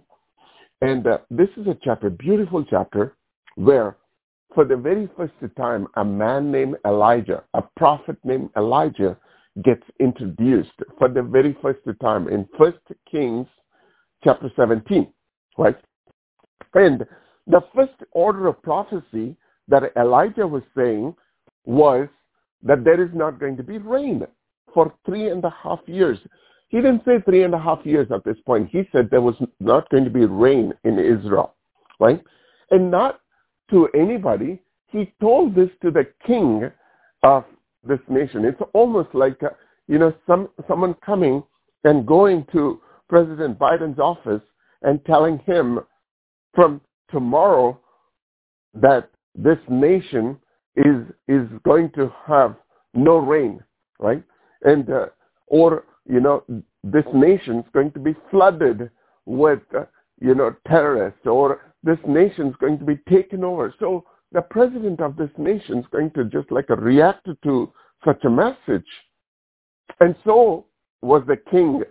And 0.85 1.07
uh, 1.07 1.17
this 1.31 1.49
is 1.57 1.65
a 1.65 1.75
chapter, 1.83 2.11
beautiful 2.11 2.63
chapter, 2.63 3.15
where 3.55 3.97
for 4.53 4.65
the 4.65 4.77
very 4.77 5.09
first 5.17 5.33
time, 5.57 5.87
a 5.95 6.05
man 6.05 6.51
named 6.51 6.75
Elijah, 6.85 7.43
a 7.55 7.63
prophet 7.75 8.17
named 8.23 8.51
Elijah, 8.55 9.17
gets 9.63 9.81
introduced 9.99 10.77
for 10.99 11.09
the 11.09 11.23
very 11.23 11.57
first 11.59 11.79
time 11.99 12.27
in 12.27 12.47
First 12.55 12.77
Kings 13.09 13.47
chapter 14.23 14.51
17, 14.55 15.11
right? 15.57 15.75
And 16.75 17.03
the 17.47 17.61
first 17.73 17.95
order 18.11 18.45
of 18.45 18.61
prophecy 18.61 19.35
that 19.67 19.91
Elijah 19.97 20.45
was 20.45 20.61
saying 20.77 21.15
was 21.65 22.07
that 22.61 22.83
there 22.83 23.03
is 23.03 23.09
not 23.11 23.39
going 23.39 23.57
to 23.57 23.63
be 23.63 23.79
rain 23.79 24.21
for 24.71 24.93
three 25.03 25.29
and 25.29 25.43
a 25.45 25.55
half 25.63 25.79
years. 25.87 26.19
He 26.69 26.77
didn't 26.77 27.03
say 27.05 27.21
three 27.21 27.43
and 27.43 27.53
a 27.53 27.59
half 27.59 27.85
years 27.85 28.07
at 28.13 28.23
this 28.23 28.37
point. 28.45 28.69
He 28.69 28.83
said 28.91 29.09
there 29.09 29.21
was 29.21 29.35
not 29.59 29.89
going 29.89 30.03
to 30.03 30.09
be 30.09 30.25
rain 30.25 30.73
in 30.83 30.99
Israel, 30.99 31.55
right? 31.99 32.21
And 32.71 32.89
not 32.89 33.19
to 33.69 33.87
anybody. 33.95 34.61
He 34.87 35.13
told 35.21 35.55
this 35.55 35.69
to 35.81 35.91
the 35.91 36.07
king 36.25 36.71
of 37.23 37.43
this 37.83 37.99
nation. 38.07 38.45
It's 38.45 38.61
almost 38.73 39.09
like, 39.13 39.41
uh, 39.43 39.49
you 39.87 39.99
know, 39.99 40.13
some 40.27 40.49
someone 40.67 40.95
coming 41.05 41.43
and 41.83 42.05
going 42.05 42.45
to 42.51 42.81
President 43.09 43.59
Biden's 43.59 43.99
office 43.99 44.41
and 44.81 45.03
telling 45.05 45.39
him 45.39 45.79
from 46.53 46.81
tomorrow 47.11 47.79
that 48.73 49.09
this 49.35 49.59
nation 49.69 50.37
is 50.75 51.05
is 51.27 51.47
going 51.63 51.91
to 51.91 52.11
have 52.25 52.55
no 52.93 53.17
rain, 53.17 53.63
right? 53.99 54.23
And 54.63 54.89
uh, 54.89 55.07
or 55.47 55.83
you 56.07 56.19
know 56.19 56.43
this 56.83 57.05
nation 57.13 57.59
is 57.59 57.65
going 57.73 57.91
to 57.91 57.99
be 57.99 58.15
flooded 58.31 58.89
with 59.25 59.59
uh, 59.77 59.85
you 60.21 60.35
know 60.35 60.55
terrorists, 60.67 61.25
or 61.25 61.73
this 61.83 61.99
nation 62.07 62.47
is 62.47 62.55
going 62.59 62.79
to 62.79 62.85
be 62.85 62.97
taken 63.09 63.43
over. 63.43 63.73
So 63.79 64.05
the 64.31 64.41
president 64.41 65.01
of 65.01 65.15
this 65.15 65.29
nation 65.37 65.79
is 65.79 65.85
going 65.91 66.11
to 66.11 66.25
just 66.25 66.51
like 66.51 66.69
react 66.69 67.27
to 67.43 67.73
such 68.03 68.23
a 68.23 68.29
message. 68.29 68.85
And 69.99 70.15
so 70.25 70.65
was 71.01 71.23
the 71.27 71.37
king 71.37 71.83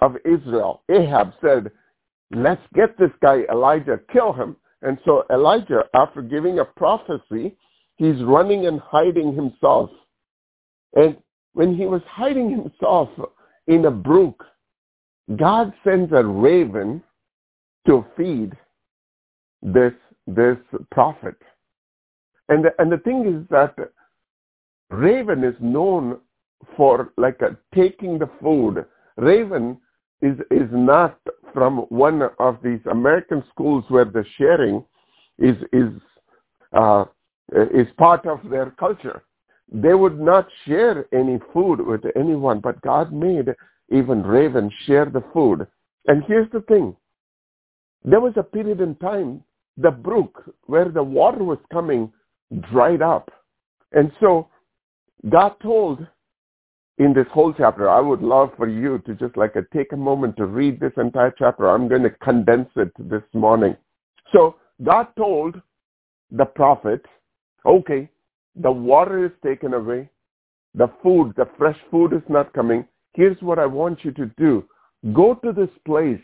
of 0.00 0.16
Israel. 0.24 0.82
Ahab 0.90 1.32
said, 1.42 1.70
let's 2.34 2.62
get 2.74 2.98
this 2.98 3.10
guy 3.22 3.42
Elijah, 3.50 4.00
kill 4.12 4.32
him. 4.32 4.56
And 4.82 4.98
so 5.04 5.24
Elijah, 5.30 5.84
after 5.94 6.22
giving 6.22 6.58
a 6.58 6.64
prophecy, 6.64 7.56
he's 7.96 8.22
running 8.22 8.66
and 8.66 8.80
hiding 8.80 9.34
himself. 9.34 9.90
And 10.94 11.16
when 11.52 11.74
he 11.74 11.86
was 11.86 12.02
hiding 12.08 12.50
himself 12.50 13.08
in 13.66 13.86
a 13.86 13.90
brook, 13.90 14.44
God 15.36 15.72
sends 15.84 16.12
a 16.12 16.24
raven 16.24 17.02
to 17.86 18.04
feed 18.16 18.52
this 19.62 19.92
this 20.26 20.56
prophet. 20.90 21.36
And 22.48 22.64
the, 22.64 22.70
and 22.78 22.92
the 22.92 22.98
thing 22.98 23.26
is 23.26 23.48
that 23.50 23.74
raven 24.90 25.44
is 25.44 25.54
known 25.60 26.18
for 26.76 27.12
like 27.16 27.40
a, 27.40 27.56
taking 27.74 28.18
the 28.18 28.28
food. 28.40 28.84
Raven 29.16 29.78
is 30.20 30.38
is 30.50 30.68
not 30.70 31.18
from 31.52 31.78
one 31.88 32.22
of 32.38 32.58
these 32.62 32.80
American 32.90 33.42
schools 33.50 33.84
where 33.88 34.04
the 34.04 34.24
sharing 34.36 34.84
is 35.38 35.56
is 35.72 35.90
uh, 36.72 37.04
is 37.52 37.86
part 37.96 38.26
of 38.26 38.40
their 38.50 38.70
culture. 38.72 39.22
They 39.72 39.94
would 39.94 40.20
not 40.20 40.46
share 40.66 41.06
any 41.12 41.40
food 41.52 41.80
with 41.80 42.02
anyone, 42.16 42.60
but 42.60 42.80
God 42.82 43.12
made 43.12 43.48
even 43.90 44.22
ravens 44.22 44.72
share 44.86 45.06
the 45.06 45.24
food. 45.32 45.66
And 46.06 46.22
here's 46.24 46.50
the 46.52 46.60
thing. 46.62 46.96
There 48.04 48.20
was 48.20 48.34
a 48.36 48.42
period 48.42 48.80
in 48.80 48.94
time, 48.96 49.42
the 49.76 49.90
brook 49.90 50.54
where 50.66 50.88
the 50.88 51.02
water 51.02 51.42
was 51.42 51.58
coming 51.72 52.12
dried 52.70 53.02
up. 53.02 53.30
And 53.92 54.12
so 54.20 54.48
God 55.28 55.54
told 55.62 56.06
in 56.98 57.12
this 57.12 57.26
whole 57.32 57.52
chapter, 57.52 57.88
I 57.88 58.00
would 58.00 58.22
love 58.22 58.50
for 58.56 58.68
you 58.68 58.98
to 59.00 59.14
just 59.14 59.36
like 59.36 59.56
a, 59.56 59.62
take 59.74 59.92
a 59.92 59.96
moment 59.96 60.36
to 60.36 60.46
read 60.46 60.78
this 60.78 60.92
entire 60.96 61.34
chapter. 61.36 61.68
I'm 61.68 61.88
going 61.88 62.02
to 62.02 62.10
condense 62.10 62.68
it 62.76 62.92
this 62.98 63.22
morning. 63.32 63.76
So 64.32 64.56
God 64.82 65.08
told 65.16 65.60
the 66.30 66.44
prophet, 66.44 67.04
okay, 67.66 68.08
the 68.56 68.70
water 68.70 69.24
is 69.24 69.32
taken 69.44 69.74
away. 69.74 70.08
The 70.74 70.90
food, 71.02 71.34
the 71.36 71.48
fresh 71.56 71.78
food 71.90 72.12
is 72.12 72.22
not 72.28 72.52
coming. 72.52 72.86
Here's 73.14 73.40
what 73.40 73.58
I 73.58 73.66
want 73.66 74.04
you 74.04 74.10
to 74.12 74.26
do. 74.36 74.64
Go 75.12 75.34
to 75.34 75.52
this 75.52 75.70
place 75.84 76.20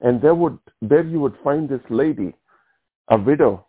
and 0.00 0.20
there 0.20 0.34
would, 0.34 0.58
there 0.82 1.04
you 1.04 1.20
would 1.20 1.36
find 1.42 1.68
this 1.68 1.80
lady, 1.90 2.34
a 3.08 3.18
widow 3.18 3.66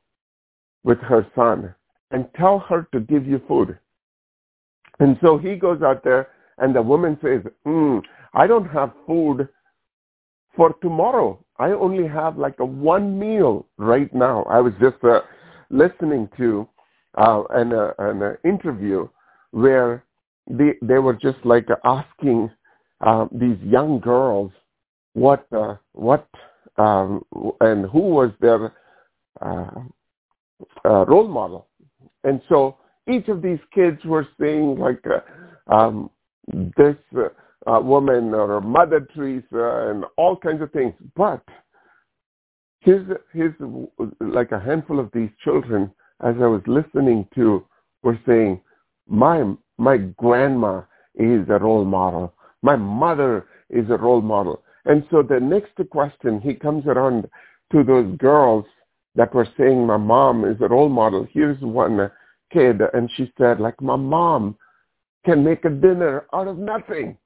with 0.83 0.99
her 0.99 1.25
son 1.35 1.73
and 2.11 2.27
tell 2.35 2.59
her 2.59 2.87
to 2.91 2.99
give 2.99 3.25
you 3.25 3.41
food. 3.47 3.77
And 4.99 5.17
so 5.21 5.37
he 5.37 5.55
goes 5.55 5.81
out 5.81 6.03
there 6.03 6.29
and 6.57 6.75
the 6.75 6.81
woman 6.81 7.17
says, 7.21 7.41
mm, 7.65 8.01
I 8.33 8.47
don't 8.47 8.67
have 8.67 8.91
food 9.07 9.47
for 10.55 10.73
tomorrow. 10.81 11.43
I 11.57 11.71
only 11.71 12.07
have 12.07 12.37
like 12.37 12.59
a 12.59 12.65
one 12.65 13.17
meal 13.17 13.67
right 13.77 14.13
now. 14.13 14.43
I 14.43 14.59
was 14.59 14.73
just 14.79 15.03
uh, 15.03 15.21
listening 15.69 16.29
to 16.37 16.67
uh, 17.17 17.43
an, 17.51 17.73
uh, 17.73 17.93
an 17.99 18.37
interview 18.43 19.07
where 19.51 20.03
they, 20.49 20.73
they 20.81 20.99
were 20.99 21.13
just 21.13 21.37
like 21.43 21.67
asking 21.83 22.49
uh, 23.01 23.27
these 23.31 23.57
young 23.63 23.99
girls 23.99 24.51
what, 25.13 25.45
uh, 25.51 25.75
what, 25.93 26.27
um, 26.77 27.23
and 27.61 27.89
who 27.89 27.99
was 27.99 28.31
their 28.39 28.73
uh, 29.41 29.69
uh, 30.85 31.05
role 31.05 31.27
model. 31.27 31.67
And 32.23 32.41
so 32.49 32.77
each 33.09 33.27
of 33.27 33.41
these 33.41 33.59
kids 33.73 34.03
were 34.05 34.27
saying 34.39 34.77
like, 34.77 35.03
uh, 35.05 35.73
um, 35.73 36.09
this 36.77 36.95
uh, 37.15 37.29
uh, 37.69 37.79
woman 37.79 38.33
or 38.33 38.61
Mother 38.61 39.07
Teresa 39.13 39.89
and 39.91 40.05
all 40.17 40.35
kinds 40.35 40.61
of 40.61 40.71
things. 40.71 40.93
But 41.15 41.43
here's, 42.79 43.07
here's 43.33 43.55
like 44.19 44.51
a 44.51 44.59
handful 44.59 44.99
of 44.99 45.09
these 45.13 45.29
children, 45.43 45.91
as 46.21 46.35
I 46.41 46.47
was 46.47 46.61
listening 46.67 47.27
to, 47.35 47.65
were 48.03 48.19
saying, 48.25 48.61
my, 49.07 49.53
my 49.77 49.97
grandma 49.97 50.81
is 51.15 51.47
a 51.49 51.59
role 51.59 51.85
model. 51.85 52.33
My 52.61 52.75
mother 52.75 53.47
is 53.69 53.89
a 53.89 53.97
role 53.97 54.21
model. 54.21 54.63
And 54.85 55.05
so 55.11 55.21
the 55.21 55.39
next 55.39 55.73
question, 55.89 56.41
he 56.41 56.53
comes 56.53 56.85
around 56.85 57.29
to 57.71 57.83
those 57.83 58.17
girls 58.17 58.65
that 59.15 59.33
were 59.33 59.47
saying 59.57 59.85
my 59.85 59.97
mom 59.97 60.45
is 60.45 60.57
a 60.61 60.67
role 60.67 60.89
model. 60.89 61.27
Here's 61.31 61.59
one 61.61 62.11
kid, 62.51 62.81
and 62.93 63.09
she 63.15 63.31
said, 63.37 63.59
like, 63.59 63.79
my 63.81 63.95
mom 63.95 64.57
can 65.25 65.43
make 65.43 65.65
a 65.65 65.69
dinner 65.69 66.25
out 66.33 66.47
of 66.47 66.57
nothing, 66.57 67.17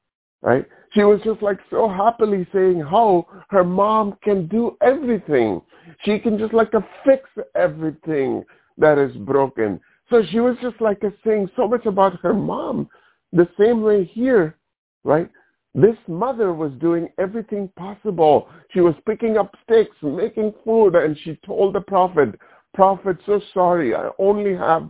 right? 0.41 0.65
She 0.93 1.03
was 1.03 1.21
just 1.23 1.41
like 1.41 1.59
so 1.69 1.87
happily 1.87 2.47
saying 2.53 2.81
how 2.81 3.27
her 3.49 3.63
mom 3.63 4.17
can 4.23 4.47
do 4.47 4.77
everything. 4.81 5.61
She 6.03 6.19
can 6.19 6.37
just 6.37 6.53
like 6.53 6.71
fix 7.05 7.29
everything 7.55 8.43
that 8.77 8.97
is 8.97 9.15
broken. 9.17 9.79
So 10.09 10.21
she 10.31 10.39
was 10.39 10.55
just 10.61 10.79
like 10.81 11.01
saying 11.25 11.49
so 11.55 11.67
much 11.67 11.85
about 11.85 12.19
her 12.21 12.33
mom. 12.33 12.89
The 13.31 13.47
same 13.59 13.81
way 13.81 14.05
here, 14.05 14.57
right? 15.03 15.29
This 15.73 15.95
mother 16.07 16.53
was 16.53 16.71
doing 16.79 17.09
everything 17.17 17.69
possible. 17.75 18.49
She 18.71 18.81
was 18.81 18.93
picking 19.07 19.37
up 19.37 19.55
sticks, 19.63 19.95
making 20.03 20.53
food, 20.63 20.95
and 20.95 21.17
she 21.23 21.39
told 21.45 21.73
the 21.73 21.81
prophet, 21.81 22.39
Prophet, 22.75 23.17
so 23.25 23.39
sorry, 23.53 23.95
I 23.95 24.09
only 24.19 24.55
have 24.55 24.89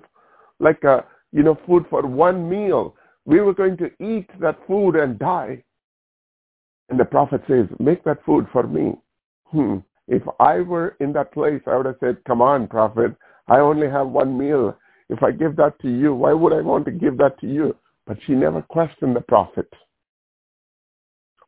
like 0.59 0.83
a 0.83 1.05
you 1.33 1.41
know, 1.41 1.57
food 1.65 1.85
for 1.89 2.05
one 2.05 2.47
meal. 2.47 2.95
We 3.25 3.41
were 3.41 3.53
going 3.53 3.75
to 3.77 3.91
eat 3.99 4.29
that 4.39 4.59
food 4.67 4.95
and 4.95 5.19
die. 5.19 5.63
And 6.89 6.99
the 6.99 7.05
prophet 7.05 7.41
says, 7.47 7.65
make 7.79 8.03
that 8.03 8.23
food 8.23 8.47
for 8.53 8.67
me. 8.67 8.93
Hmm. 9.45 9.77
If 10.07 10.21
I 10.39 10.59
were 10.59 10.95
in 10.99 11.11
that 11.13 11.33
place, 11.33 11.61
I 11.65 11.75
would 11.75 11.87
have 11.87 11.95
said, 11.99 12.17
come 12.27 12.41
on, 12.41 12.67
prophet, 12.67 13.15
I 13.47 13.59
only 13.59 13.89
have 13.89 14.07
one 14.07 14.37
meal. 14.37 14.77
If 15.09 15.21
I 15.21 15.31
give 15.31 15.55
that 15.57 15.79
to 15.81 15.89
you, 15.89 16.13
why 16.13 16.33
would 16.33 16.53
I 16.53 16.61
want 16.61 16.85
to 16.85 16.91
give 16.91 17.17
that 17.17 17.39
to 17.41 17.47
you? 17.47 17.75
But 18.07 18.17
she 18.25 18.33
never 18.33 18.61
questioned 18.61 19.15
the 19.15 19.21
prophet. 19.21 19.71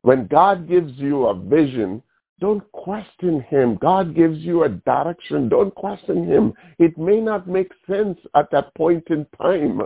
When 0.02 0.26
God 0.26 0.68
gives 0.68 0.92
you 0.96 1.26
a 1.26 1.34
vision, 1.38 2.02
don't 2.38 2.70
question 2.72 3.40
him. 3.40 3.76
God 3.80 4.14
gives 4.14 4.38
you 4.38 4.64
a 4.64 4.68
direction. 4.68 5.48
Don't 5.48 5.74
question 5.74 6.28
him. 6.28 6.52
It 6.78 6.96
may 6.98 7.20
not 7.20 7.48
make 7.48 7.72
sense 7.88 8.18
at 8.34 8.50
that 8.50 8.74
point 8.74 9.04
in 9.08 9.26
time 9.40 9.82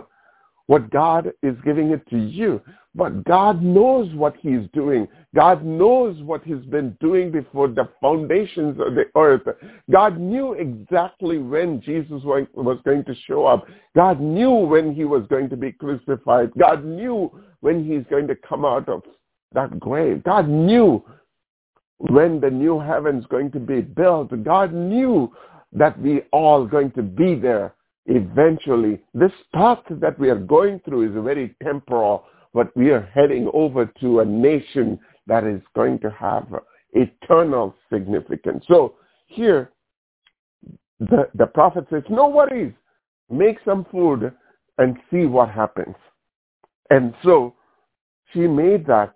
what 0.67 0.89
God 0.89 1.31
is 1.43 1.55
giving 1.65 1.91
it 1.91 2.07
to 2.09 2.17
you. 2.17 2.61
But 2.93 3.23
God 3.23 3.61
knows 3.61 4.13
what 4.15 4.35
he's 4.41 4.67
doing. 4.73 5.07
God 5.33 5.63
knows 5.63 6.21
what 6.23 6.43
he's 6.43 6.65
been 6.65 6.97
doing 6.99 7.31
before 7.31 7.69
the 7.69 7.87
foundations 8.01 8.77
of 8.81 8.95
the 8.95 9.05
earth. 9.15 9.43
God 9.89 10.19
knew 10.19 10.53
exactly 10.53 11.37
when 11.37 11.81
Jesus 11.81 12.21
was 12.23 12.79
going 12.83 13.05
to 13.05 13.15
show 13.27 13.45
up. 13.45 13.65
God 13.95 14.19
knew 14.19 14.51
when 14.51 14.93
he 14.93 15.05
was 15.05 15.25
going 15.29 15.49
to 15.49 15.55
be 15.55 15.71
crucified. 15.71 16.51
God 16.59 16.83
knew 16.83 17.31
when 17.61 17.85
he's 17.85 18.03
going 18.09 18.27
to 18.27 18.35
come 18.35 18.65
out 18.65 18.89
of 18.89 19.03
that 19.53 19.79
grave. 19.79 20.21
God 20.23 20.49
knew 20.49 21.01
when 21.97 22.41
the 22.41 22.49
new 22.49 22.77
heaven's 22.77 23.25
going 23.27 23.51
to 23.51 23.59
be 23.59 23.79
built. 23.79 24.31
God 24.43 24.73
knew 24.73 25.31
that 25.71 25.97
we 26.01 26.23
all 26.33 26.65
going 26.65 26.91
to 26.91 27.01
be 27.03 27.35
there 27.35 27.73
eventually. 28.05 28.99
This 29.13 29.31
path 29.53 29.79
that 29.89 30.17
we 30.19 30.29
are 30.29 30.39
going 30.39 30.79
through 30.85 31.09
is 31.09 31.23
very 31.23 31.55
temporal 31.63 32.25
but 32.53 32.75
we 32.75 32.89
are 32.91 33.09
heading 33.13 33.49
over 33.53 33.85
to 34.01 34.19
a 34.19 34.25
nation 34.25 34.99
that 35.27 35.43
is 35.43 35.61
going 35.75 35.99
to 35.99 36.09
have 36.11 36.47
eternal 36.93 37.75
significance. 37.91 38.65
So 38.67 38.95
here, 39.27 39.71
the, 40.99 41.29
the 41.35 41.47
prophet 41.47 41.87
says, 41.89 42.03
no 42.09 42.27
worries, 42.27 42.73
make 43.29 43.57
some 43.63 43.85
food 43.91 44.33
and 44.77 44.97
see 45.09 45.25
what 45.25 45.49
happens. 45.49 45.95
And 46.89 47.13
so 47.23 47.55
she 48.33 48.41
made 48.41 48.85
that. 48.87 49.15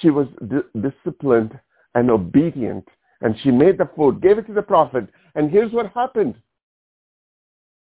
She 0.00 0.10
was 0.10 0.26
di- 0.48 0.80
disciplined 0.80 1.58
and 1.94 2.10
obedient. 2.10 2.86
And 3.20 3.36
she 3.42 3.52
made 3.52 3.78
the 3.78 3.88
food, 3.94 4.20
gave 4.20 4.38
it 4.38 4.48
to 4.48 4.52
the 4.52 4.62
prophet. 4.62 5.06
And 5.36 5.50
here's 5.50 5.72
what 5.72 5.92
happened. 5.92 6.34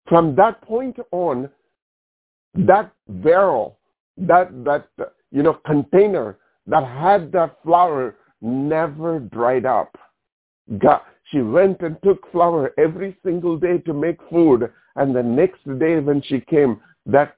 From 0.08 0.36
that 0.36 0.62
point 0.62 0.98
on, 1.12 1.50
that 2.54 2.92
barrel 3.08 3.78
that 4.18 4.50
that 4.66 4.88
you 5.32 5.44
know 5.44 5.54
container 5.66 6.38
that 6.68 6.86
had 6.86 7.32
that 7.32 7.58
flour 7.64 8.16
never 8.42 9.20
dried 9.20 9.66
up. 9.66 9.96
God, 10.78 11.02
she 11.32 11.42
went 11.42 11.82
and 11.82 11.98
took 12.04 12.30
flour 12.32 12.74
every 12.78 13.18
single 13.24 13.58
day 13.58 13.78
to 13.80 13.94
make 13.94 14.18
food, 14.30 14.72
and 14.96 15.16
the 15.16 15.24
next 15.24 15.64
day 15.80 16.00
when 16.00 16.22
she 16.22 16.42
came, 16.42 16.80
that 17.06 17.36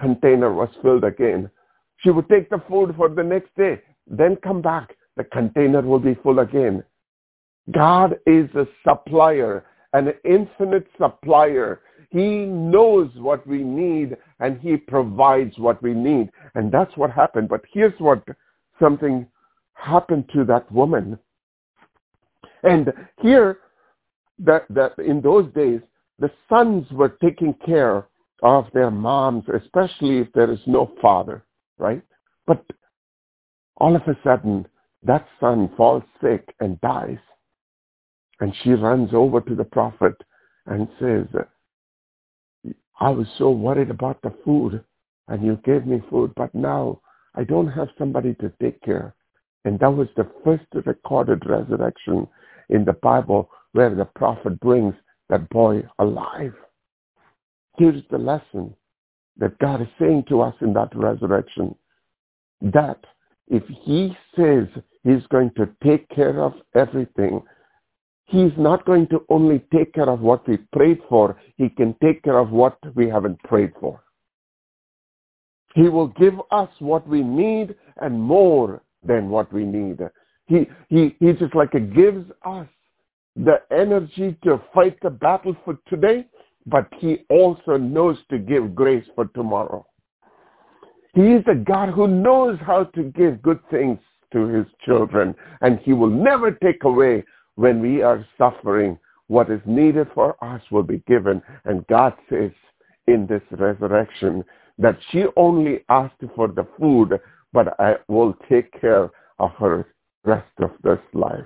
container 0.00 0.52
was 0.52 0.68
filled 0.82 1.04
again. 1.04 1.50
She 1.98 2.10
would 2.10 2.28
take 2.28 2.50
the 2.50 2.62
food 2.68 2.94
for 2.96 3.08
the 3.08 3.22
next 3.22 3.54
day, 3.56 3.80
then 4.06 4.36
come 4.36 4.62
back. 4.62 4.96
The 5.16 5.24
container 5.24 5.80
will 5.80 5.98
be 5.98 6.14
full 6.22 6.40
again. 6.40 6.84
God 7.72 8.18
is 8.26 8.48
a 8.54 8.66
supplier, 8.86 9.64
an 9.92 10.12
infinite 10.24 10.86
supplier. 11.00 11.80
He 12.10 12.44
knows 12.44 13.10
what 13.16 13.46
we 13.46 13.62
need 13.62 14.16
and 14.40 14.60
he 14.60 14.76
provides 14.76 15.56
what 15.58 15.82
we 15.82 15.92
need. 15.92 16.30
And 16.54 16.70
that's 16.70 16.96
what 16.96 17.10
happened. 17.10 17.48
But 17.48 17.62
here's 17.72 17.98
what 17.98 18.22
something 18.80 19.26
happened 19.74 20.28
to 20.34 20.44
that 20.44 20.70
woman. 20.70 21.18
And 22.62 22.92
here, 23.20 23.58
that, 24.38 24.66
that 24.70 24.98
in 24.98 25.20
those 25.20 25.52
days, 25.54 25.80
the 26.18 26.30
sons 26.48 26.86
were 26.90 27.16
taking 27.22 27.54
care 27.64 28.06
of 28.42 28.66
their 28.72 28.90
moms, 28.90 29.44
especially 29.54 30.18
if 30.18 30.32
there 30.32 30.50
is 30.50 30.60
no 30.66 30.92
father, 31.00 31.44
right? 31.78 32.02
But 32.46 32.64
all 33.78 33.96
of 33.96 34.02
a 34.02 34.16
sudden, 34.24 34.66
that 35.02 35.26
son 35.40 35.70
falls 35.76 36.02
sick 36.20 36.54
and 36.60 36.80
dies. 36.80 37.18
And 38.40 38.54
she 38.62 38.70
runs 38.70 39.10
over 39.12 39.40
to 39.40 39.54
the 39.54 39.64
prophet 39.64 40.14
and 40.66 40.88
says, 40.98 41.26
I 42.98 43.10
was 43.10 43.26
so 43.36 43.50
worried 43.50 43.90
about 43.90 44.22
the 44.22 44.34
food 44.44 44.82
and 45.28 45.44
you 45.44 45.58
gave 45.64 45.86
me 45.86 46.02
food, 46.08 46.32
but 46.36 46.54
now 46.54 47.00
I 47.34 47.44
don't 47.44 47.68
have 47.68 47.88
somebody 47.98 48.34
to 48.34 48.52
take 48.60 48.80
care. 48.82 49.14
And 49.64 49.78
that 49.80 49.92
was 49.92 50.08
the 50.16 50.30
first 50.44 50.64
recorded 50.86 51.44
resurrection 51.44 52.26
in 52.70 52.84
the 52.84 52.94
Bible 52.94 53.50
where 53.72 53.94
the 53.94 54.04
prophet 54.04 54.58
brings 54.60 54.94
that 55.28 55.48
boy 55.50 55.82
alive. 55.98 56.54
Here's 57.76 58.02
the 58.10 58.18
lesson 58.18 58.74
that 59.36 59.58
God 59.58 59.82
is 59.82 59.88
saying 59.98 60.24
to 60.28 60.40
us 60.40 60.54
in 60.60 60.72
that 60.74 60.94
resurrection, 60.94 61.74
that 62.62 63.04
if 63.48 63.62
he 63.82 64.16
says 64.34 64.66
he's 65.04 65.26
going 65.28 65.50
to 65.56 65.68
take 65.84 66.08
care 66.08 66.42
of 66.42 66.54
everything, 66.74 67.42
He's 68.26 68.52
not 68.58 68.84
going 68.84 69.06
to 69.08 69.24
only 69.28 69.60
take 69.72 69.94
care 69.94 70.08
of 70.08 70.20
what 70.20 70.46
we 70.48 70.56
prayed 70.72 71.00
for, 71.08 71.36
he 71.56 71.68
can 71.68 71.94
take 72.02 72.22
care 72.22 72.38
of 72.38 72.50
what 72.50 72.78
we 72.94 73.08
haven't 73.08 73.40
prayed 73.44 73.72
for. 73.80 74.02
He 75.74 75.88
will 75.88 76.08
give 76.08 76.34
us 76.50 76.70
what 76.78 77.06
we 77.06 77.22
need 77.22 77.74
and 78.00 78.20
more 78.20 78.82
than 79.04 79.28
what 79.28 79.52
we 79.52 79.64
need. 79.64 80.00
He, 80.46 80.66
he, 80.88 81.14
he 81.20 81.32
just 81.34 81.54
like 81.54 81.72
gives 81.72 82.30
us 82.44 82.66
the 83.36 83.60
energy 83.70 84.36
to 84.42 84.60
fight 84.74 84.98
the 85.02 85.10
battle 85.10 85.54
for 85.64 85.78
today, 85.88 86.26
but 86.66 86.88
he 86.98 87.18
also 87.28 87.76
knows 87.76 88.16
to 88.30 88.38
give 88.38 88.74
grace 88.74 89.04
for 89.14 89.26
tomorrow. 89.26 89.86
He 91.14 91.32
is 91.32 91.44
a 91.50 91.54
God 91.54 91.90
who 91.90 92.08
knows 92.08 92.58
how 92.66 92.84
to 92.84 93.04
give 93.04 93.42
good 93.42 93.60
things 93.70 93.98
to 94.32 94.46
his 94.48 94.66
children, 94.84 95.34
and 95.60 95.78
he 95.80 95.92
will 95.92 96.10
never 96.10 96.50
take 96.50 96.84
away 96.84 97.24
when 97.56 97.80
we 97.80 98.02
are 98.02 98.24
suffering, 98.38 98.98
what 99.26 99.50
is 99.50 99.60
needed 99.66 100.08
for 100.14 100.42
us 100.44 100.62
will 100.70 100.82
be 100.82 101.02
given. 101.06 101.42
And 101.64 101.86
God 101.88 102.14
says 102.30 102.52
in 103.06 103.26
this 103.26 103.42
resurrection 103.50 104.44
that 104.78 104.98
she 105.10 105.24
only 105.36 105.80
asked 105.88 106.22
for 106.34 106.48
the 106.48 106.66
food, 106.78 107.18
but 107.52 107.78
I 107.80 107.96
will 108.08 108.34
take 108.48 108.80
care 108.80 109.10
of 109.38 109.50
her 109.58 109.88
rest 110.24 110.52
of 110.60 110.70
this 110.82 110.98
life. 111.12 111.44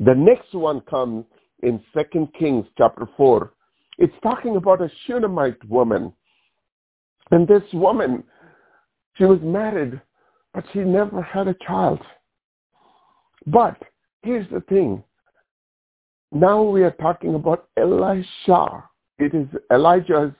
The 0.00 0.14
next 0.14 0.52
one 0.52 0.80
comes 0.82 1.24
in 1.62 1.80
2 1.94 2.28
Kings 2.38 2.66
chapter 2.76 3.08
4. 3.16 3.52
It's 3.98 4.14
talking 4.22 4.56
about 4.56 4.82
a 4.82 4.90
Shunammite 5.06 5.64
woman. 5.68 6.12
And 7.30 7.46
this 7.46 7.62
woman, 7.72 8.24
she 9.16 9.24
was 9.24 9.38
married, 9.42 10.00
but 10.52 10.64
she 10.72 10.80
never 10.80 11.22
had 11.22 11.48
a 11.48 11.56
child. 11.66 12.00
But 13.46 13.76
Here's 14.24 14.48
the 14.48 14.62
thing. 14.62 15.04
Now 16.32 16.62
we 16.62 16.82
are 16.82 16.92
talking 16.92 17.34
about 17.34 17.68
Elisha. 17.76 18.82
It 19.18 19.34
is 19.34 19.46
Elijah's 19.70 20.32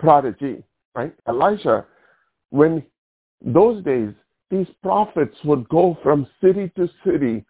prodigy, 0.00 0.64
right? 0.94 1.12
Elisha, 1.26 1.84
when 2.48 2.82
those 3.44 3.84
days, 3.84 4.14
these 4.50 4.66
prophets 4.82 5.36
would 5.44 5.68
go 5.68 5.98
from 6.02 6.26
city 6.42 6.72
to 6.76 6.88
city. 7.04 7.44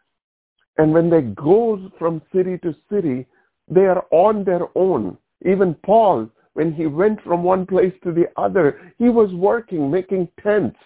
And 0.78 0.92
when 0.92 1.08
they 1.08 1.22
go 1.22 1.92
from 1.96 2.22
city 2.34 2.58
to 2.58 2.74
city, 2.90 3.24
they 3.68 3.82
are 3.82 4.04
on 4.10 4.42
their 4.42 4.66
own. 4.74 5.16
Even 5.48 5.74
Paul, 5.86 6.28
when 6.54 6.72
he 6.72 6.86
went 6.86 7.22
from 7.22 7.44
one 7.44 7.64
place 7.64 7.94
to 8.02 8.10
the 8.10 8.26
other, 8.36 8.92
he 8.98 9.10
was 9.10 9.32
working, 9.32 9.88
making 9.88 10.26
tents. 10.42 10.76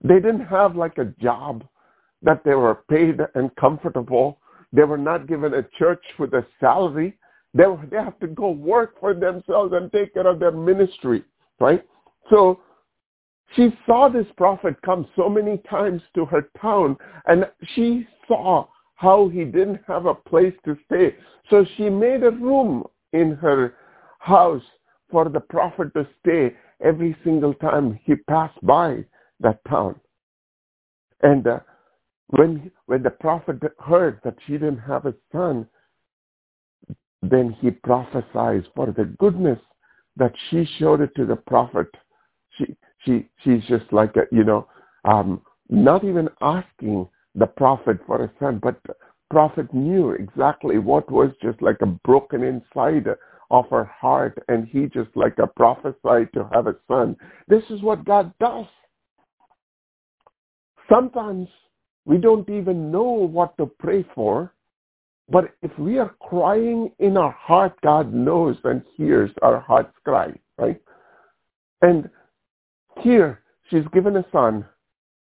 They 0.00 0.20
didn't 0.20 0.46
have 0.46 0.76
like 0.76 0.98
a 0.98 1.12
job 1.20 1.64
that 2.22 2.44
they 2.44 2.54
were 2.54 2.82
paid 2.90 3.20
and 3.34 3.54
comfortable. 3.56 4.38
They 4.72 4.84
were 4.84 4.98
not 4.98 5.26
given 5.26 5.54
a 5.54 5.62
church 5.78 6.04
with 6.18 6.34
a 6.34 6.46
salary. 6.60 7.18
They, 7.54 7.64
they 7.90 7.96
have 7.96 8.18
to 8.20 8.28
go 8.28 8.50
work 8.50 8.98
for 9.00 9.14
themselves 9.14 9.72
and 9.74 9.90
take 9.90 10.14
care 10.14 10.26
of 10.26 10.38
their 10.38 10.52
ministry, 10.52 11.24
right? 11.58 11.84
So 12.28 12.60
she 13.56 13.70
saw 13.86 14.08
this 14.08 14.26
prophet 14.36 14.76
come 14.82 15.08
so 15.16 15.28
many 15.28 15.58
times 15.68 16.02
to 16.14 16.24
her 16.26 16.48
town, 16.60 16.96
and 17.26 17.46
she 17.74 18.06
saw 18.28 18.66
how 18.94 19.28
he 19.28 19.44
didn't 19.44 19.80
have 19.88 20.06
a 20.06 20.14
place 20.14 20.54
to 20.64 20.76
stay. 20.86 21.16
So 21.48 21.64
she 21.76 21.88
made 21.88 22.22
a 22.22 22.30
room 22.30 22.84
in 23.12 23.32
her 23.36 23.74
house 24.18 24.62
for 25.10 25.28
the 25.28 25.40
prophet 25.40 25.92
to 25.94 26.06
stay 26.20 26.54
every 26.80 27.16
single 27.24 27.54
time 27.54 27.98
he 28.04 28.14
passed 28.14 28.64
by 28.64 29.04
that 29.40 29.58
town. 29.68 29.98
And 31.22 31.46
uh, 31.46 31.60
when, 32.30 32.70
when 32.86 33.02
the 33.02 33.10
prophet 33.10 33.58
heard 33.78 34.20
that 34.24 34.36
she 34.46 34.52
didn't 34.52 34.78
have 34.78 35.06
a 35.06 35.14
son, 35.32 35.66
then 37.22 37.54
he 37.60 37.70
prophesied 37.70 38.64
for 38.74 38.86
the 38.86 39.04
goodness 39.18 39.58
that 40.16 40.32
she 40.48 40.66
showed 40.78 41.00
it 41.00 41.14
to 41.16 41.26
the 41.26 41.36
prophet. 41.36 41.88
She, 42.56 42.76
she, 43.04 43.28
she's 43.42 43.64
just 43.68 43.92
like, 43.92 44.16
a, 44.16 44.22
you 44.32 44.44
know, 44.44 44.68
um, 45.04 45.42
not 45.68 46.04
even 46.04 46.28
asking 46.40 47.08
the 47.34 47.46
prophet 47.46 47.98
for 48.06 48.24
a 48.24 48.32
son, 48.40 48.60
but 48.62 48.80
prophet 49.30 49.72
knew 49.72 50.10
exactly 50.10 50.78
what 50.78 51.10
was 51.10 51.30
just 51.42 51.60
like 51.62 51.80
a 51.82 51.86
broken 51.86 52.42
inside 52.42 53.06
of 53.50 53.68
her 53.70 53.84
heart, 53.84 54.42
and 54.48 54.66
he 54.68 54.86
just 54.86 55.10
like 55.14 55.36
a 55.38 55.46
prophesied 55.46 56.32
to 56.32 56.48
have 56.52 56.66
a 56.66 56.76
son. 56.86 57.16
This 57.48 57.62
is 57.70 57.82
what 57.82 58.04
God 58.04 58.32
does. 58.40 58.66
Sometimes 60.88 61.48
we 62.04 62.18
don't 62.18 62.48
even 62.48 62.90
know 62.90 63.02
what 63.02 63.56
to 63.58 63.66
pray 63.66 64.04
for. 64.14 64.52
But 65.28 65.54
if 65.62 65.70
we 65.78 65.98
are 65.98 66.14
crying 66.20 66.90
in 66.98 67.16
our 67.16 67.30
heart, 67.30 67.80
God 67.82 68.12
knows 68.12 68.56
and 68.64 68.82
hears 68.96 69.30
our 69.42 69.60
heart's 69.60 69.94
cry, 70.04 70.32
right? 70.58 70.80
And 71.82 72.10
here 73.00 73.40
she's 73.68 73.84
given 73.92 74.16
a 74.16 74.26
son, 74.32 74.66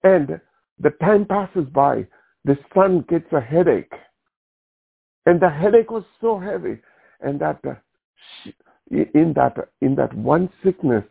and 0.03 0.39
the 0.79 0.91
time 1.03 1.25
passes 1.25 1.67
by. 1.73 2.07
The 2.45 2.59
son 2.75 3.05
gets 3.09 3.33
a 3.33 3.41
headache, 3.41 3.93
and 5.25 5.41
the 5.41 5.49
headache 5.49 5.91
was 5.91 6.05
so 6.21 6.39
heavy, 6.39 6.79
and 7.21 7.41
that 7.41 7.59
uh, 7.67 7.75
she, 8.45 8.55
in 8.91 9.33
that 9.35 9.57
in 9.81 9.95
that 9.97 10.15
one 10.15 10.49
sickness, 10.63 11.05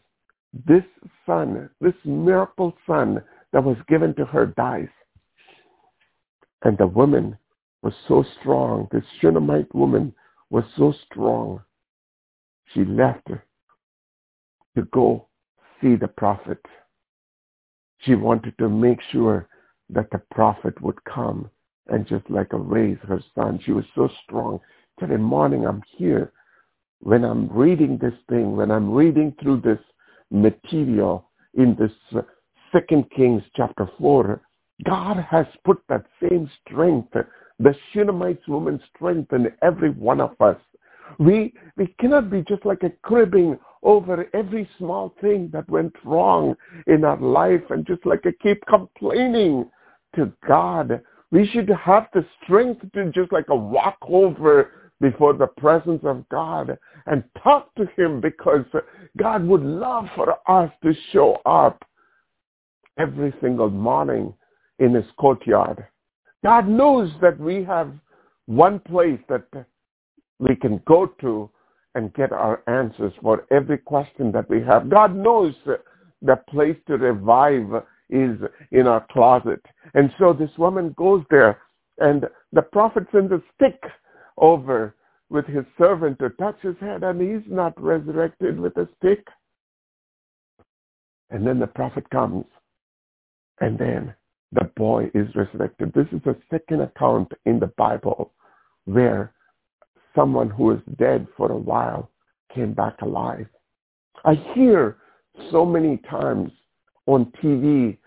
this 0.66 0.84
son, 1.26 1.70
this 1.82 1.96
miracle 2.06 2.74
son 2.88 3.22
that 3.52 3.64
was 3.64 3.78
given 3.90 4.14
to 4.16 4.26
her 4.26 4.46
dies. 4.46 4.88
And 6.66 6.78
the 6.80 6.88
woman 6.88 7.38
was 7.84 7.94
so 8.08 8.26
strong. 8.40 8.88
This 8.92 9.04
Shunammite 9.22 9.74
woman 9.74 10.14
was 10.50 10.64
so 10.76 10.94
strong. 11.06 11.62
She 12.74 12.84
left 12.84 13.30
her 13.30 13.46
to 14.76 14.82
go 14.92 15.28
see 15.80 15.96
the 15.96 16.08
prophet. 16.08 16.58
She 18.00 18.16
wanted 18.16 18.58
to 18.58 18.68
make 18.68 19.00
sure 19.12 19.48
that 19.92 20.10
the 20.12 20.22
prophet 20.32 20.82
would 20.82 21.02
come 21.06 21.52
and 21.88 22.08
just 22.08 22.28
like 22.32 22.52
a 22.52 22.58
raise 22.58 22.98
her 23.08 23.22
son. 23.36 23.60
She 23.64 23.72
was 23.72 23.86
so 23.94 24.10
strong. 24.24 24.60
Today 25.00 25.18
morning 25.18 25.68
I'm 25.68 25.84
here. 25.96 26.32
When 27.00 27.24
I'm 27.24 27.48
reading 27.50 28.00
this 28.00 28.16
thing, 28.28 28.56
when 28.56 28.72
I'm 28.72 28.92
reading 28.92 29.36
through 29.40 29.62
this 29.62 29.80
material 30.32 31.30
in 31.54 31.76
this 31.76 31.92
uh, 32.16 32.24
Second 32.72 33.06
Kings 33.16 33.44
chapter 33.56 33.88
4, 34.00 34.42
God 34.84 35.18
has 35.30 35.46
put 35.64 35.82
that 35.90 36.06
same 36.22 36.50
strength, 36.66 37.14
the 37.60 37.76
Shunammite 37.92 38.48
woman's 38.48 38.82
strength 38.96 39.32
in 39.32 39.48
every 39.62 39.92
one 39.92 40.20
of 40.20 40.40
us. 40.42 40.58
We, 41.20 41.54
we 41.78 41.88
cannot 42.00 42.30
be 42.30 42.44
just 42.48 42.66
like 42.66 42.84
a 42.84 42.92
cribbing 43.04 43.58
over 43.84 44.28
every 44.34 44.68
small 44.78 45.14
thing 45.22 45.50
that 45.54 45.70
went 45.70 45.96
wrong 46.04 46.56
in 46.88 47.06
our 47.06 47.20
life 47.22 47.62
and 47.70 47.86
just 47.86 48.06
like 48.06 48.26
a 48.26 48.32
keep 48.44 48.66
complaining 48.66 49.70
to 50.16 50.34
God. 50.46 51.02
We 51.32 51.48
should 51.48 51.70
have 51.70 52.08
the 52.14 52.26
strength 52.44 52.82
to 52.94 53.12
just 53.12 53.32
like 53.32 53.50
a 53.50 53.56
walk 53.56 53.98
over 54.02 54.72
before 55.00 55.34
the 55.34 55.48
presence 55.48 56.02
of 56.04 56.28
God 56.30 56.78
and 57.06 57.24
talk 57.44 57.74
to 57.76 57.86
him 57.96 58.22
because 58.22 58.66
God 59.18 59.46
would 59.46 59.64
love 59.64 60.06
for 60.16 60.36
us 60.50 60.72
to 60.84 60.94
show 61.12 61.38
up 61.46 61.84
every 62.98 63.34
single 63.42 63.70
morning 63.70 64.34
in 64.80 64.94
his 64.94 65.06
courtyard. 65.18 65.86
God 66.44 66.68
knows 66.68 67.12
that 67.22 67.40
we 67.40 67.64
have 67.64 67.92
one 68.46 68.80
place 68.80 69.20
that 69.30 69.48
we 70.40 70.56
can 70.56 70.82
go 70.86 71.08
to 71.22 71.50
and 71.96 72.14
get 72.14 72.32
our 72.32 72.62
answers 72.68 73.14
for 73.22 73.46
every 73.52 73.78
question 73.78 74.32
that 74.34 74.50
we 74.50 74.62
have. 74.62 74.90
God 74.90 75.16
knows 75.16 75.54
the 76.22 76.36
place 76.50 76.78
to 76.88 76.98
revive 76.98 77.84
is 78.10 78.38
in 78.72 78.88
our 78.88 79.06
closet. 79.12 79.62
And 79.94 80.14
so 80.20 80.34
this 80.34 80.52
woman 80.58 80.94
goes 80.98 81.24
there 81.30 81.60
and 81.98 82.26
the 82.52 82.62
prophet 82.62 83.08
sends 83.12 83.32
a 83.32 83.42
stick 83.56 83.82
over 84.38 84.96
with 85.30 85.46
his 85.46 85.66
servant 85.78 86.20
to 86.20 86.30
touch 86.32 86.58
his 86.62 86.76
head 86.80 87.04
and 87.04 87.20
he's 87.20 87.50
not 87.50 87.82
resurrected 87.82 88.60
with 88.60 88.78
a 88.78 88.88
stick. 88.98 89.26
And 91.30 91.48
then 91.48 91.60
the 91.60 91.68
prophet 91.68 92.08
comes 92.10 92.46
and 93.62 93.80
then 93.80 94.14
the 94.56 94.72
boy 94.76 95.12
is 95.14 95.28
resurrected. 95.36 95.94
This 95.94 96.08
is 96.12 96.22
the 96.24 96.38
second 96.50 96.82
account 96.82 97.32
in 97.46 97.60
the 97.60 97.72
Bible 97.78 98.34
where 98.86 99.34
someone 100.16 100.50
who 100.50 100.64
was 100.66 100.80
dead 100.98 101.28
for 101.38 101.52
a 101.52 101.58
while 101.58 102.10
came 102.54 102.74
back 102.74 103.02
alive. 103.02 103.48
I 104.24 104.36
hear 104.54 104.98
so 105.52 105.66
many 105.66 105.98
times 106.10 106.52
on 107.06 107.32
TV 107.44 107.98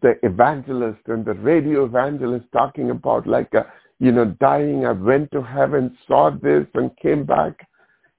the 0.00 0.14
evangelist 0.22 1.00
and 1.06 1.24
the 1.24 1.34
radio 1.34 1.84
evangelist 1.84 2.46
talking 2.52 2.90
about 2.90 3.26
like 3.26 3.52
a, 3.52 3.66
you 3.98 4.10
know 4.10 4.24
dying 4.40 4.86
i 4.86 4.92
went 4.92 5.30
to 5.30 5.42
heaven 5.42 5.96
saw 6.08 6.30
this 6.30 6.66
and 6.74 6.90
came 6.96 7.24
back 7.24 7.68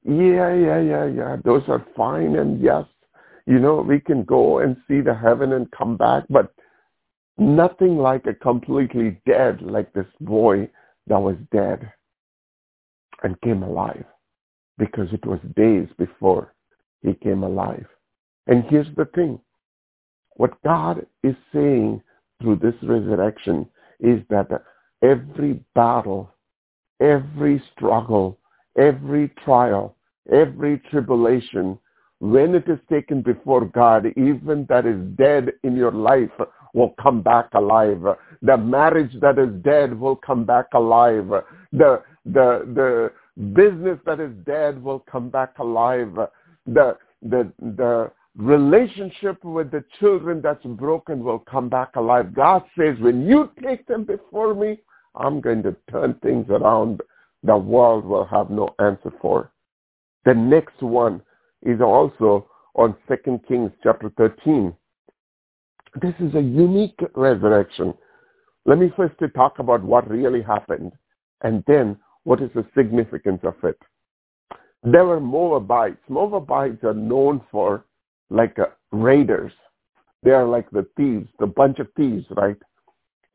yeah 0.03 0.53
yeah 0.53 0.79
yeah 0.79 1.05
yeah 1.05 1.35
those 1.43 1.63
are 1.67 1.83
fine 1.97 2.35
and 2.35 2.61
yes 2.61 2.85
you 3.47 3.57
know 3.57 3.77
we 3.81 3.99
can 3.99 4.23
go 4.23 4.59
and 4.59 4.77
see 4.87 5.01
the 5.01 5.15
heaven 5.15 5.53
and 5.53 5.71
come 5.71 5.97
back 5.97 6.23
but 6.29 6.53
nothing 7.37 7.97
like 7.97 8.25
a 8.25 8.33
completely 8.33 9.19
dead 9.25 9.61
like 9.61 9.91
this 9.93 10.07
boy 10.21 10.69
that 11.07 11.19
was 11.19 11.35
dead 11.51 11.91
and 13.23 13.39
came 13.41 13.63
alive 13.63 14.05
because 14.77 15.07
it 15.11 15.25
was 15.25 15.39
days 15.55 15.87
before 15.97 16.53
he 17.01 17.13
came 17.13 17.43
alive. 17.43 17.85
And 18.47 18.63
here's 18.69 18.93
the 18.95 19.05
thing. 19.15 19.39
What 20.35 20.61
God 20.63 21.05
is 21.23 21.35
saying 21.53 22.01
through 22.41 22.57
this 22.57 22.75
resurrection 22.83 23.67
is 23.99 24.19
that 24.29 24.49
every 25.01 25.63
battle, 25.75 26.31
every 26.99 27.61
struggle, 27.75 28.39
every 28.77 29.29
trial, 29.45 29.95
every 30.31 30.81
tribulation, 30.89 31.77
when 32.19 32.55
it 32.55 32.67
is 32.67 32.79
taken 32.89 33.21
before 33.21 33.65
God, 33.65 34.05
even 34.17 34.65
that 34.69 34.85
is 34.85 34.99
dead 35.17 35.51
in 35.63 35.75
your 35.75 35.91
life 35.91 36.31
will 36.73 36.93
come 37.01 37.21
back 37.21 37.49
alive. 37.53 38.03
The 38.41 38.57
marriage 38.57 39.13
that 39.21 39.37
is 39.37 39.49
dead 39.63 39.97
will 39.97 40.15
come 40.15 40.45
back 40.45 40.67
alive. 40.73 41.29
The, 41.71 42.03
the, 42.25 42.65
the 42.73 43.11
business 43.53 43.99
that 44.05 44.19
is 44.19 44.31
dead 44.45 44.81
will 44.81 44.99
come 44.99 45.29
back 45.29 45.57
alive. 45.59 46.17
The, 46.65 46.97
the, 47.21 47.51
the, 47.59 48.11
relationship 48.35 49.43
with 49.43 49.69
the 49.69 49.83
children 49.99 50.41
that's 50.41 50.65
broken 50.65 51.23
will 51.23 51.39
come 51.39 51.69
back 51.69 51.95
alive. 51.95 52.33
God 52.33 52.63
says, 52.77 52.97
when 52.99 53.27
you 53.27 53.51
take 53.61 53.85
them 53.85 54.05
before 54.05 54.55
me, 54.55 54.79
I'm 55.15 55.39
going 55.39 55.61
to 55.63 55.75
turn 55.91 56.15
things 56.23 56.47
around 56.49 57.01
the 57.43 57.57
world 57.57 58.05
will 58.05 58.25
have 58.25 58.49
no 58.49 58.73
answer 58.79 59.11
for. 59.21 59.51
The 60.25 60.33
next 60.33 60.81
one 60.81 61.21
is 61.61 61.81
also 61.81 62.47
on 62.75 62.95
2 63.07 63.41
Kings 63.47 63.71
chapter 63.83 64.11
13. 64.17 64.73
This 66.01 66.13
is 66.19 66.33
a 66.35 66.41
unique 66.41 66.99
resurrection. 67.15 67.93
Let 68.65 68.79
me 68.79 68.91
first 68.95 69.15
talk 69.35 69.59
about 69.59 69.83
what 69.83 70.09
really 70.09 70.41
happened 70.41 70.93
and 71.41 71.63
then 71.67 71.97
what 72.23 72.41
is 72.41 72.49
the 72.55 72.65
significance 72.75 73.41
of 73.43 73.55
it. 73.63 73.77
There 74.83 75.05
were 75.05 75.19
Moabites. 75.19 76.01
Moabites 76.09 76.83
are 76.83 76.93
known 76.93 77.41
for 77.51 77.85
like 78.29 78.57
uh, 78.59 78.67
raiders. 78.91 79.51
They 80.23 80.31
are 80.31 80.45
like 80.45 80.69
the 80.71 80.87
thieves, 80.97 81.27
the 81.39 81.47
bunch 81.47 81.79
of 81.79 81.87
thieves, 81.95 82.25
right? 82.31 82.57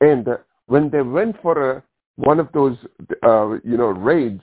And 0.00 0.26
uh, 0.26 0.36
when 0.66 0.90
they 0.90 1.02
went 1.02 1.40
for 1.42 1.70
a, 1.70 1.82
one 2.16 2.40
of 2.40 2.48
those, 2.52 2.76
uh, 3.22 3.52
you 3.64 3.76
know, 3.76 3.88
raids, 3.88 4.42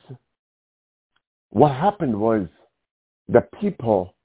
what 1.50 1.72
happened 1.72 2.20
was 2.20 2.48
the 3.28 3.42
people, 3.60 4.16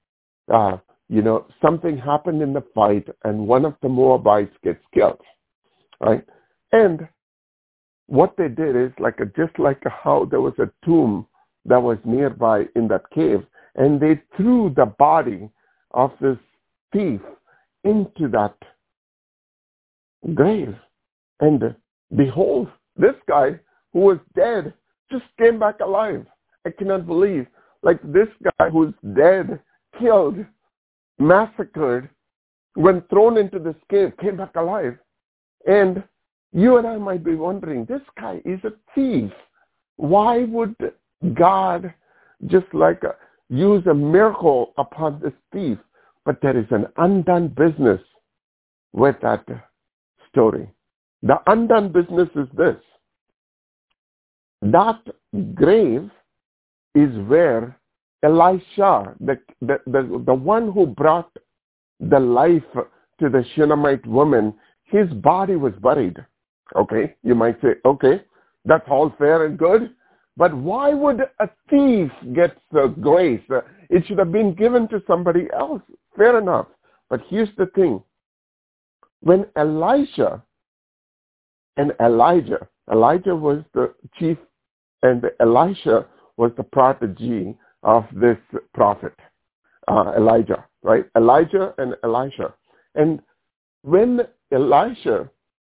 uh, 0.52 0.78
you 1.10 1.22
know, 1.22 1.44
something 1.60 1.98
happened 1.98 2.40
in 2.40 2.52
the 2.52 2.64
fight, 2.72 3.08
and 3.24 3.48
one 3.48 3.64
of 3.64 3.74
the 3.82 3.88
Moabites 3.88 4.54
gets 4.62 4.78
killed, 4.94 5.20
right? 6.00 6.24
And 6.70 7.08
what 8.06 8.36
they 8.38 8.46
did 8.46 8.76
is 8.76 8.92
like 9.00 9.18
a, 9.18 9.26
just 9.26 9.58
like 9.58 9.82
how 9.84 10.26
there 10.30 10.40
was 10.40 10.54
a 10.60 10.70
tomb 10.84 11.26
that 11.64 11.82
was 11.82 11.98
nearby 12.04 12.66
in 12.76 12.86
that 12.88 13.10
cave, 13.12 13.44
and 13.74 14.00
they 14.00 14.22
threw 14.36 14.72
the 14.76 14.86
body 14.86 15.50
of 15.90 16.12
this 16.20 16.38
thief 16.92 17.20
into 17.82 18.28
that 18.28 18.54
grave. 20.32 20.76
And 21.40 21.74
behold, 22.14 22.68
this 22.96 23.16
guy 23.28 23.58
who 23.92 24.00
was 24.00 24.18
dead 24.36 24.72
just 25.10 25.24
came 25.40 25.58
back 25.58 25.80
alive. 25.80 26.24
I 26.64 26.70
cannot 26.70 27.04
believe. 27.04 27.48
Like 27.82 28.00
this 28.12 28.28
guy 28.58 28.68
who's 28.68 28.94
dead, 29.16 29.58
killed, 29.98 30.44
massacred, 31.20 32.08
when 32.74 33.02
thrown 33.10 33.36
into 33.36 33.58
this 33.58 33.76
cave, 33.90 34.12
came 34.20 34.36
back 34.36 34.56
alive. 34.56 34.96
And 35.66 36.02
you 36.52 36.78
and 36.78 36.86
I 36.86 36.96
might 36.96 37.22
be 37.22 37.34
wondering, 37.34 37.84
this 37.84 38.02
guy 38.18 38.40
is 38.44 38.58
a 38.64 38.72
thief. 38.94 39.30
Why 39.96 40.44
would 40.44 40.74
God 41.34 41.92
just 42.46 42.72
like 42.72 43.04
uh, 43.04 43.12
use 43.48 43.86
a 43.86 43.94
miracle 43.94 44.72
upon 44.78 45.20
this 45.20 45.32
thief, 45.52 45.78
but 46.24 46.40
there 46.40 46.56
is 46.56 46.66
an 46.70 46.86
undone 46.96 47.48
business 47.48 48.00
with 48.92 49.16
that 49.22 49.44
story. 50.30 50.68
The 51.22 51.36
undone 51.46 51.92
business 51.92 52.28
is 52.34 52.48
this. 52.56 52.76
That 54.62 55.00
grave 55.54 56.10
is 56.94 57.10
where 57.28 57.78
Elisha, 58.22 59.14
the, 59.20 59.38
the, 59.60 59.80
the, 59.86 60.22
the 60.26 60.34
one 60.34 60.72
who 60.72 60.86
brought 60.86 61.30
the 62.00 62.18
life 62.20 62.62
to 63.18 63.28
the 63.28 63.44
Shunammite 63.54 64.06
woman, 64.06 64.54
his 64.84 65.08
body 65.08 65.56
was 65.56 65.72
buried. 65.80 66.16
Okay, 66.76 67.16
you 67.22 67.34
might 67.34 67.60
say, 67.60 67.74
okay, 67.84 68.22
that's 68.64 68.86
all 68.88 69.12
fair 69.18 69.46
and 69.46 69.58
good. 69.58 69.94
But 70.36 70.54
why 70.54 70.94
would 70.94 71.20
a 71.20 71.48
thief 71.68 72.10
get 72.34 72.56
the 72.72 72.94
grace? 73.00 73.42
It 73.88 74.06
should 74.06 74.18
have 74.18 74.32
been 74.32 74.54
given 74.54 74.88
to 74.88 75.02
somebody 75.06 75.48
else. 75.52 75.82
Fair 76.16 76.38
enough. 76.38 76.66
But 77.08 77.20
here's 77.28 77.48
the 77.56 77.66
thing. 77.74 78.02
When 79.20 79.46
Elisha 79.56 80.42
and 81.76 81.92
Elijah, 82.00 82.68
Elijah 82.90 83.36
was 83.36 83.62
the 83.74 83.92
chief 84.18 84.38
and 85.02 85.24
Elisha 85.40 86.06
was 86.36 86.52
the 86.56 86.62
protege 86.62 87.54
of 87.82 88.04
this 88.12 88.38
prophet, 88.74 89.14
uh, 89.88 90.12
Elijah, 90.16 90.64
right? 90.82 91.04
Elijah 91.16 91.74
and 91.78 91.94
Elisha. 92.04 92.54
And 92.94 93.20
when 93.82 94.20
Elisha 94.52 95.30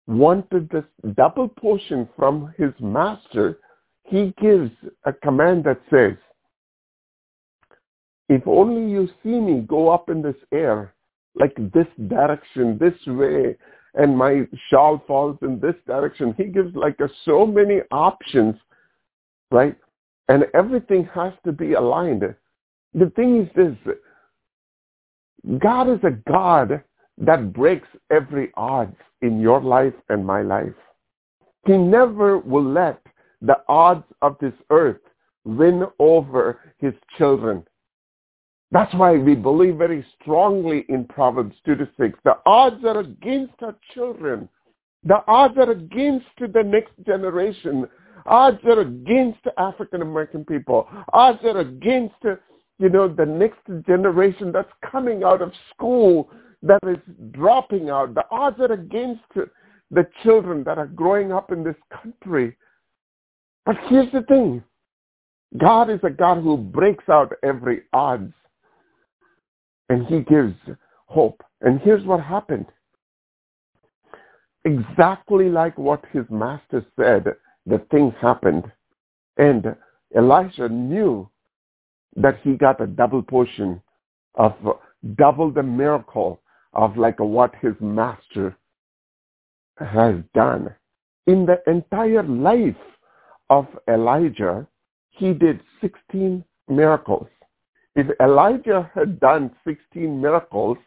wanted 0.08 0.70
this 0.70 0.84
double 1.16 1.47
portion 1.47 2.08
from 2.18 2.54
his 2.58 2.74
master, 2.80 3.60
he 4.04 4.34
gives 4.41 4.72
a 5.06 5.14
command 5.14 5.64
that 5.66 5.80
says, 5.89 6.18
if 8.30 8.47
only 8.47 8.89
you 8.89 9.10
see 9.24 9.39
me 9.39 9.62
go 9.62 9.89
up 9.89 10.10
in 10.10 10.22
this 10.22 10.36
air, 10.52 10.93
like 11.36 11.56
this 11.74 11.88
direction, 12.08 12.78
this 12.78 12.93
way, 13.08 13.58
and 13.95 14.18
my 14.18 14.47
shawl 14.70 15.04
falls 15.06 15.38
in 15.41 15.60
this 15.60 15.76
direction. 15.86 16.34
He 16.38 16.45
gives 16.45 16.74
like 16.76 16.97
a, 16.99 17.10
so 17.26 17.45
many 17.45 17.82
options, 17.91 18.56
right? 19.52 19.76
And 20.28 20.46
everything 20.54 21.10
has 21.14 21.34
to 21.46 21.52
be 21.52 21.74
aligned. 21.74 22.24
The 22.94 23.10
thing 23.16 23.42
is 23.42 23.50
this, 23.56 23.96
God 25.60 25.90
is 25.90 26.00
a 26.04 26.12
God 26.30 26.84
that 27.18 27.54
breaks 27.54 27.88
every 28.12 28.52
odds 28.56 28.96
in 29.22 29.40
your 29.40 29.62
life 29.62 29.94
and 30.10 30.26
my 30.26 30.42
life. 30.42 30.74
He 31.66 31.78
never 31.78 32.38
will 32.40 32.64
let 32.64 33.02
the 33.42 33.58
odds 33.68 34.06
of 34.22 34.38
this 34.40 34.54
earth 34.70 35.02
win 35.44 35.86
over 36.00 36.60
his 36.80 36.94
children. 37.18 37.64
That's 38.72 38.94
why 38.94 39.18
we 39.18 39.36
believe 39.36 39.76
very 39.76 40.06
strongly 40.22 40.86
in 40.88 41.06
Proverbs 41.06 41.56
2 41.66 41.76
to 41.76 41.90
6. 42.00 42.20
The 42.24 42.38
odds 42.46 42.84
are 42.86 43.00
against 43.00 43.56
our 43.62 43.76
children. 43.94 44.48
The 45.04 45.24
odds 45.28 45.58
are 45.58 45.72
against 45.72 46.28
the 46.40 46.64
next 46.64 46.94
generation. 47.06 47.88
Odds 48.26 48.60
are 48.66 48.80
against 48.80 49.40
African 49.58 50.02
American 50.02 50.46
people. 50.46 50.88
Odds 51.14 51.40
are 51.44 51.60
against, 51.60 52.16
you 52.80 52.90
know, 52.90 53.08
the 53.08 53.26
next 53.26 53.60
generation 53.86 54.52
that's 54.52 54.72
coming 54.90 55.24
out 55.24 55.42
of 55.42 55.52
school 55.74 56.30
that 56.64 56.80
is 56.88 56.98
dropping 57.32 57.90
out. 57.90 58.14
The 58.14 58.26
odds 58.32 58.60
are 58.60 58.72
against 58.72 59.24
the 59.34 60.08
children 60.24 60.64
that 60.64 60.78
are 60.78 60.88
growing 60.88 61.32
up 61.32 61.52
in 61.52 61.64
this 61.64 61.76
country. 62.02 62.56
But 63.66 63.76
here's 63.90 64.12
the 64.12 64.24
thing. 64.24 64.64
God 65.58 65.90
is 65.90 66.00
a 66.04 66.10
God 66.10 66.42
who 66.42 66.58
breaks 66.58 67.10
out 67.10 67.34
every 67.44 67.82
odds 67.92 68.34
and 69.90 70.08
he 70.08 70.22
gives 70.22 70.56
hope. 71.08 71.42
And 71.60 71.82
here's 71.82 72.06
what 72.06 72.22
happened. 72.22 72.68
Exactly 74.64 75.50
like 75.50 75.78
what 75.78 76.04
his 76.14 76.24
master 76.30 76.86
said, 76.98 77.26
the 77.66 77.80
thing 77.91 78.14
happened. 78.22 78.72
And 79.38 79.76
Elisha 80.16 80.70
knew 80.70 81.30
that 82.16 82.39
he 82.43 82.53
got 82.53 82.82
a 82.82 82.88
double 82.88 83.22
portion 83.22 83.82
of 84.36 84.53
double 85.16 85.51
the 85.51 85.64
miracle 85.64 86.41
of 86.74 86.97
like 86.97 87.20
what 87.20 87.53
his 87.62 87.74
master 87.80 88.55
has 89.78 90.16
done. 90.34 90.74
In 91.28 91.45
the 91.45 91.62
entire 91.68 92.24
life 92.24 92.76
of 93.49 93.68
Elijah, 93.89 94.68
he 95.09 95.34
did 95.34 95.62
16 95.82 96.43
miracles. 96.68 97.28
If 97.95 98.07
Elijah 98.22 98.89
had 98.95 99.20
done 99.20 99.51
16 99.66 100.22
miracles, 100.22 100.78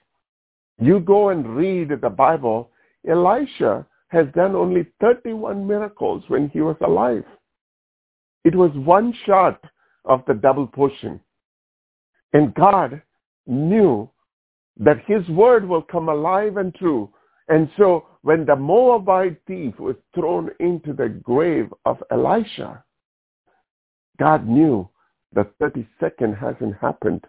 you 0.78 1.00
go 1.00 1.28
and 1.28 1.46
read 1.54 1.90
the 2.00 2.10
Bible, 2.10 2.70
Elisha 3.06 3.86
has 4.14 4.26
done 4.34 4.54
only 4.54 4.86
31 5.00 5.66
miracles 5.66 6.22
when 6.28 6.48
he 6.50 6.60
was 6.60 6.76
alive. 6.80 7.24
It 8.44 8.54
was 8.54 8.70
one 8.74 9.12
shot 9.26 9.62
of 10.04 10.22
the 10.26 10.34
double 10.34 10.66
portion. 10.66 11.20
And 12.32 12.54
God 12.54 13.02
knew 13.46 14.08
that 14.78 15.04
his 15.06 15.26
word 15.28 15.68
will 15.68 15.82
come 15.82 16.08
alive 16.08 16.56
and 16.56 16.74
true. 16.74 17.10
And 17.48 17.68
so 17.76 18.06
when 18.22 18.46
the 18.46 18.56
Moabite 18.56 19.40
thief 19.46 19.78
was 19.78 19.96
thrown 20.14 20.50
into 20.60 20.92
the 20.92 21.08
grave 21.08 21.72
of 21.84 22.02
Elisha, 22.10 22.84
God 24.18 24.46
knew 24.46 24.88
the 25.32 25.48
32nd 25.60 26.38
hasn't 26.38 26.76
happened. 26.80 27.24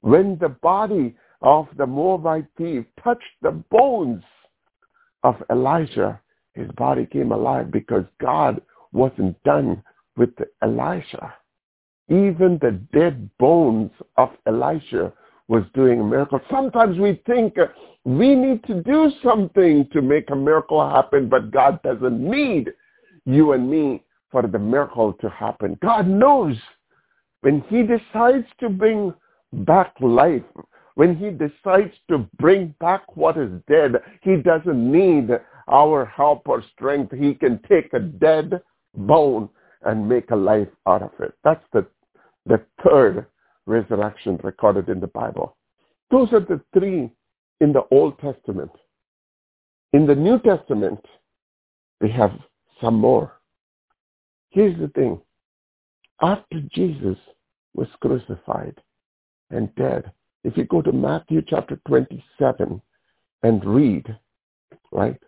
When 0.00 0.38
the 0.40 0.48
body 0.48 1.16
of 1.42 1.68
the 1.76 1.86
Moabite 1.86 2.46
thief 2.56 2.84
touched 3.02 3.22
the 3.42 3.62
bones 3.70 4.22
of 5.22 5.36
Elijah, 5.50 6.20
his 6.54 6.70
body 6.72 7.06
came 7.06 7.32
alive 7.32 7.70
because 7.70 8.04
God 8.20 8.60
wasn't 8.92 9.40
done 9.44 9.82
with 10.16 10.30
Elisha. 10.62 11.34
Even 12.08 12.58
the 12.60 12.80
dead 12.92 13.28
bones 13.38 13.90
of 14.16 14.30
Elisha 14.46 15.12
was 15.48 15.64
doing 15.74 16.00
a 16.00 16.04
miracle. 16.04 16.40
Sometimes 16.50 16.98
we 16.98 17.20
think 17.26 17.56
we 18.04 18.34
need 18.34 18.64
to 18.64 18.82
do 18.82 19.10
something 19.22 19.88
to 19.92 20.02
make 20.02 20.30
a 20.30 20.36
miracle 20.36 20.88
happen, 20.88 21.28
but 21.28 21.50
God 21.50 21.82
doesn't 21.82 22.20
need 22.20 22.72
you 23.24 23.52
and 23.52 23.70
me 23.70 24.04
for 24.30 24.42
the 24.42 24.58
miracle 24.58 25.12
to 25.14 25.28
happen. 25.28 25.78
God 25.82 26.06
knows 26.06 26.56
when 27.40 27.62
he 27.68 27.82
decides 27.82 28.46
to 28.60 28.68
bring 28.68 29.14
back 29.52 29.94
life, 30.00 30.42
when 30.98 31.14
he 31.14 31.30
decides 31.30 31.94
to 32.08 32.28
bring 32.40 32.74
back 32.80 33.16
what 33.16 33.38
is 33.38 33.52
dead, 33.68 33.92
he 34.20 34.34
doesn't 34.34 34.90
need 34.90 35.30
our 35.68 36.04
help 36.04 36.48
or 36.48 36.60
strength. 36.72 37.14
He 37.14 37.34
can 37.34 37.60
take 37.68 37.92
a 37.92 38.00
dead 38.00 38.60
bone 38.96 39.48
and 39.82 40.08
make 40.08 40.32
a 40.32 40.36
life 40.36 40.66
out 40.88 41.02
of 41.02 41.12
it. 41.20 41.34
That's 41.44 41.62
the, 41.72 41.86
the 42.46 42.60
third 42.82 43.26
resurrection 43.64 44.40
recorded 44.42 44.88
in 44.88 44.98
the 44.98 45.06
Bible. 45.06 45.56
Those 46.10 46.32
are 46.32 46.40
the 46.40 46.60
three 46.76 47.12
in 47.60 47.72
the 47.72 47.84
Old 47.92 48.18
Testament. 48.18 48.72
In 49.92 50.04
the 50.04 50.16
New 50.16 50.40
Testament, 50.40 50.98
we 52.00 52.10
have 52.10 52.32
some 52.82 52.94
more. 52.94 53.34
Here's 54.50 54.76
the 54.80 54.88
thing 54.88 55.20
after 56.20 56.60
Jesus 56.72 57.18
was 57.72 57.86
crucified 58.00 58.74
and 59.50 59.72
dead. 59.76 60.10
If 60.44 60.56
you 60.56 60.64
go 60.64 60.82
to 60.82 60.92
Matthew 60.92 61.42
chapter 61.46 61.80
27 61.86 62.80
and 63.42 63.64
read, 63.64 64.06
right, 64.92 65.20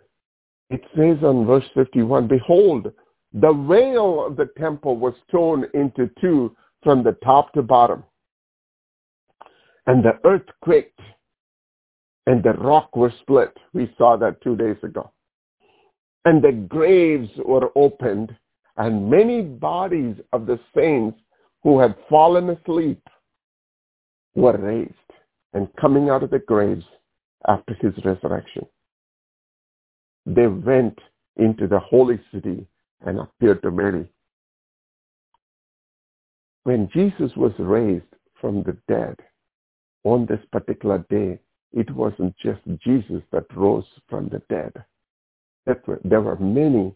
it 0.71 0.83
says 0.97 1.19
on 1.25 1.47
verse 1.47 1.65
51, 1.75 2.29
Behold, 2.29 2.93
the 3.33 3.53
veil 3.69 4.25
of 4.27 4.37
the 4.37 4.49
temple 4.59 4.97
was 4.97 5.15
torn 5.31 5.67
into 5.75 6.11
two 6.21 6.55
from 6.83 7.03
the 7.03 7.17
top 7.25 7.53
to 7.53 7.63
bottom. 7.63 8.05
And 9.87 10.05
the 10.05 10.19
earth 10.25 10.47
quaked 10.63 11.01
and 12.27 12.43
the 12.43 12.53
rock 12.53 12.95
was 12.95 13.13
split. 13.23 13.57
We 13.73 13.93
saw 13.99 14.17
that 14.17 14.41
two 14.43 14.57
days 14.57 14.77
ago. 14.83 15.11
And 16.25 16.43
the 16.43 16.53
graves 16.53 17.31
were 17.45 17.71
opened 17.75 18.37
and 18.77 19.11
many 19.11 19.43
bodies 19.43 20.17
of 20.33 20.47
the 20.47 20.59
saints 20.77 21.19
who 21.63 21.79
had 21.81 21.95
fallen 22.09 22.51
asleep 22.51 23.03
were 24.35 24.57
raised 24.57 24.95
and 25.53 25.69
coming 25.81 26.09
out 26.09 26.23
of 26.23 26.31
the 26.31 26.39
graves 26.39 26.85
after 27.49 27.75
his 27.75 27.93
resurrection. 28.05 28.67
They 30.27 30.47
went 30.47 30.99
into 31.37 31.67
the 31.67 31.81
holy 31.81 32.21
city 32.33 32.67
and 33.05 33.19
appeared 33.19 33.63
to 33.63 33.71
many. 33.71 34.07
When 36.65 36.89
Jesus 36.93 37.35
was 37.37 37.53
raised 37.59 38.05
from 38.41 38.63
the 38.63 38.77
dead 38.87 39.17
on 40.05 40.27
this 40.27 40.41
particular 40.53 41.05
day, 41.11 41.39
it 41.73 41.91
wasn't 41.95 42.37
just 42.37 42.61
Jesus 42.85 43.23
that 43.33 43.47
rose 43.57 43.87
from 44.09 44.29
the 44.29 44.43
dead. 44.49 44.73
There 46.05 46.21
were 46.21 46.37
many 46.37 46.95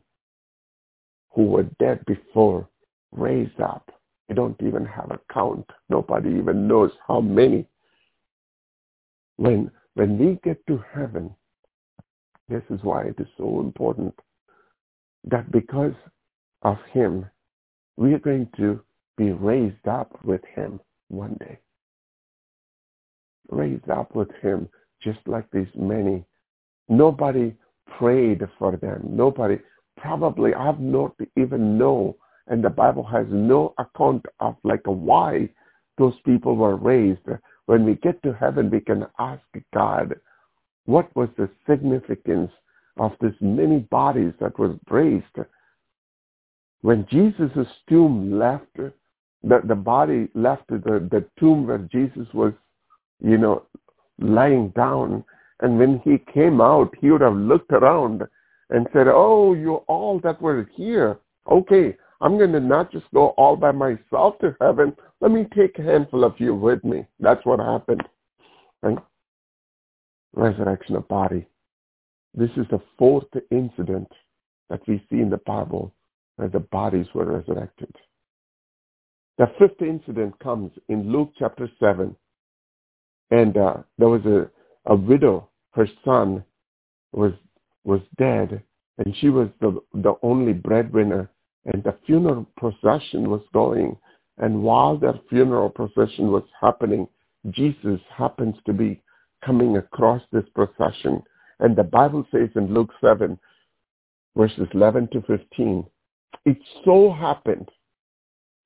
who 1.30 1.46
were 1.46 1.64
dead 1.78 2.04
before 2.06 2.68
raised 3.12 3.60
up. 3.60 3.90
We 4.28 4.34
don't 4.34 4.60
even 4.62 4.84
have 4.86 5.10
a 5.10 5.20
count. 5.32 5.68
Nobody 5.88 6.30
even 6.30 6.66
knows 6.66 6.90
how 7.06 7.20
many. 7.20 7.66
When, 9.36 9.70
when 9.94 10.18
we 10.18 10.38
get 10.42 10.64
to 10.66 10.82
heaven, 10.94 11.34
this 12.48 12.62
is 12.70 12.80
why 12.82 13.02
it 13.04 13.16
is 13.18 13.26
so 13.36 13.60
important 13.60 14.14
that 15.24 15.50
because 15.50 15.94
of 16.62 16.76
him, 16.92 17.26
we 17.96 18.12
are 18.14 18.18
going 18.18 18.48
to 18.56 18.80
be 19.16 19.30
raised 19.32 19.86
up 19.88 20.12
with 20.24 20.42
him 20.54 20.80
one 21.08 21.36
day. 21.40 21.58
Raised 23.50 23.88
up 23.90 24.14
with 24.14 24.30
him 24.42 24.68
just 25.02 25.18
like 25.26 25.50
these 25.52 25.68
many. 25.74 26.24
Nobody 26.88 27.54
prayed 27.98 28.40
for 28.58 28.76
them. 28.76 29.02
Nobody 29.10 29.58
probably 29.96 30.54
I've 30.54 30.80
not 30.80 31.14
even 31.36 31.78
know, 31.78 32.16
and 32.48 32.62
the 32.62 32.70
Bible 32.70 33.04
has 33.04 33.26
no 33.30 33.74
account 33.78 34.24
of 34.40 34.56
like 34.64 34.82
why 34.84 35.48
those 35.98 36.14
people 36.24 36.56
were 36.56 36.76
raised. 36.76 37.26
when 37.66 37.84
we 37.84 37.94
get 37.94 38.22
to 38.22 38.32
heaven, 38.32 38.70
we 38.70 38.80
can 38.80 39.06
ask 39.18 39.42
God, 39.72 40.14
what 40.86 41.14
was 41.16 41.28
the 41.36 41.48
significance 41.68 42.50
of 42.98 43.12
this 43.20 43.34
many 43.40 43.78
bodies 43.78 44.32
that 44.40 44.58
was 44.58 44.76
raised? 44.90 45.24
When 46.82 47.06
Jesus' 47.10 47.66
tomb 47.88 48.38
left, 48.38 48.76
the, 48.76 49.60
the 49.64 49.74
body 49.74 50.28
left 50.34 50.68
the, 50.68 51.08
the 51.10 51.24
tomb 51.38 51.66
where 51.66 51.78
Jesus 51.78 52.26
was, 52.34 52.52
you 53.20 53.38
know, 53.38 53.62
lying 54.18 54.68
down. 54.70 55.24
And 55.60 55.78
when 55.78 56.00
he 56.04 56.18
came 56.32 56.60
out, 56.60 56.94
he 57.00 57.10
would 57.10 57.22
have 57.22 57.36
looked 57.36 57.72
around 57.72 58.22
and 58.70 58.86
said, 58.92 59.06
oh, 59.08 59.54
you 59.54 59.76
all 59.88 60.20
that 60.20 60.40
were 60.42 60.68
here, 60.74 61.18
okay, 61.50 61.96
I'm 62.24 62.38
going 62.38 62.52
to 62.52 62.60
not 62.60 62.90
just 62.90 63.04
go 63.12 63.28
all 63.36 63.54
by 63.54 63.70
myself 63.70 64.38
to 64.40 64.56
heaven. 64.58 64.96
Let 65.20 65.30
me 65.30 65.46
take 65.54 65.78
a 65.78 65.82
handful 65.82 66.24
of 66.24 66.32
you 66.38 66.54
with 66.54 66.82
me. 66.82 67.06
That's 67.20 67.44
what 67.44 67.60
happened. 67.60 68.02
Right? 68.82 68.96
Resurrection 70.32 70.96
of 70.96 71.06
body. 71.06 71.46
This 72.32 72.48
is 72.56 72.64
the 72.70 72.80
fourth 72.98 73.28
incident 73.50 74.10
that 74.70 74.80
we 74.88 75.04
see 75.10 75.20
in 75.20 75.28
the 75.28 75.40
Bible 75.44 75.92
where 76.36 76.48
the 76.48 76.60
bodies 76.60 77.06
were 77.14 77.26
resurrected. 77.26 77.94
The 79.36 79.52
fifth 79.58 79.82
incident 79.82 80.38
comes 80.38 80.72
in 80.88 81.12
Luke 81.12 81.32
chapter 81.38 81.70
7. 81.78 82.16
And 83.32 83.56
uh, 83.58 83.74
there 83.98 84.08
was 84.08 84.24
a, 84.24 84.48
a 84.90 84.96
widow, 84.96 85.50
her 85.72 85.86
son 86.06 86.42
was 87.12 87.32
was 87.84 88.00
dead, 88.16 88.62
and 88.96 89.14
she 89.18 89.28
was 89.28 89.48
the, 89.60 89.78
the 89.92 90.14
only 90.22 90.54
breadwinner, 90.54 91.28
and 91.66 91.82
the 91.82 91.96
funeral 92.06 92.46
procession 92.56 93.30
was 93.30 93.42
going. 93.52 93.96
And 94.38 94.62
while 94.62 94.98
that 94.98 95.22
funeral 95.28 95.70
procession 95.70 96.30
was 96.30 96.44
happening, 96.60 97.08
Jesus 97.50 98.00
happens 98.14 98.56
to 98.66 98.72
be 98.72 99.00
coming 99.44 99.76
across 99.76 100.22
this 100.32 100.44
procession. 100.54 101.22
And 101.60 101.76
the 101.76 101.84
Bible 101.84 102.26
says 102.30 102.48
in 102.56 102.72
Luke 102.74 102.90
7, 103.00 103.38
verses 104.36 104.68
11 104.72 105.08
to 105.12 105.22
15, 105.22 105.84
it 106.46 106.58
so 106.84 107.12
happened, 107.12 107.68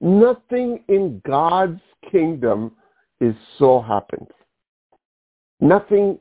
nothing 0.01 0.83
in 0.89 1.21
God's 1.27 1.81
kingdom 2.11 2.73
is 3.21 3.35
so 3.59 3.81
happened. 3.81 4.29
Nothing 5.61 6.19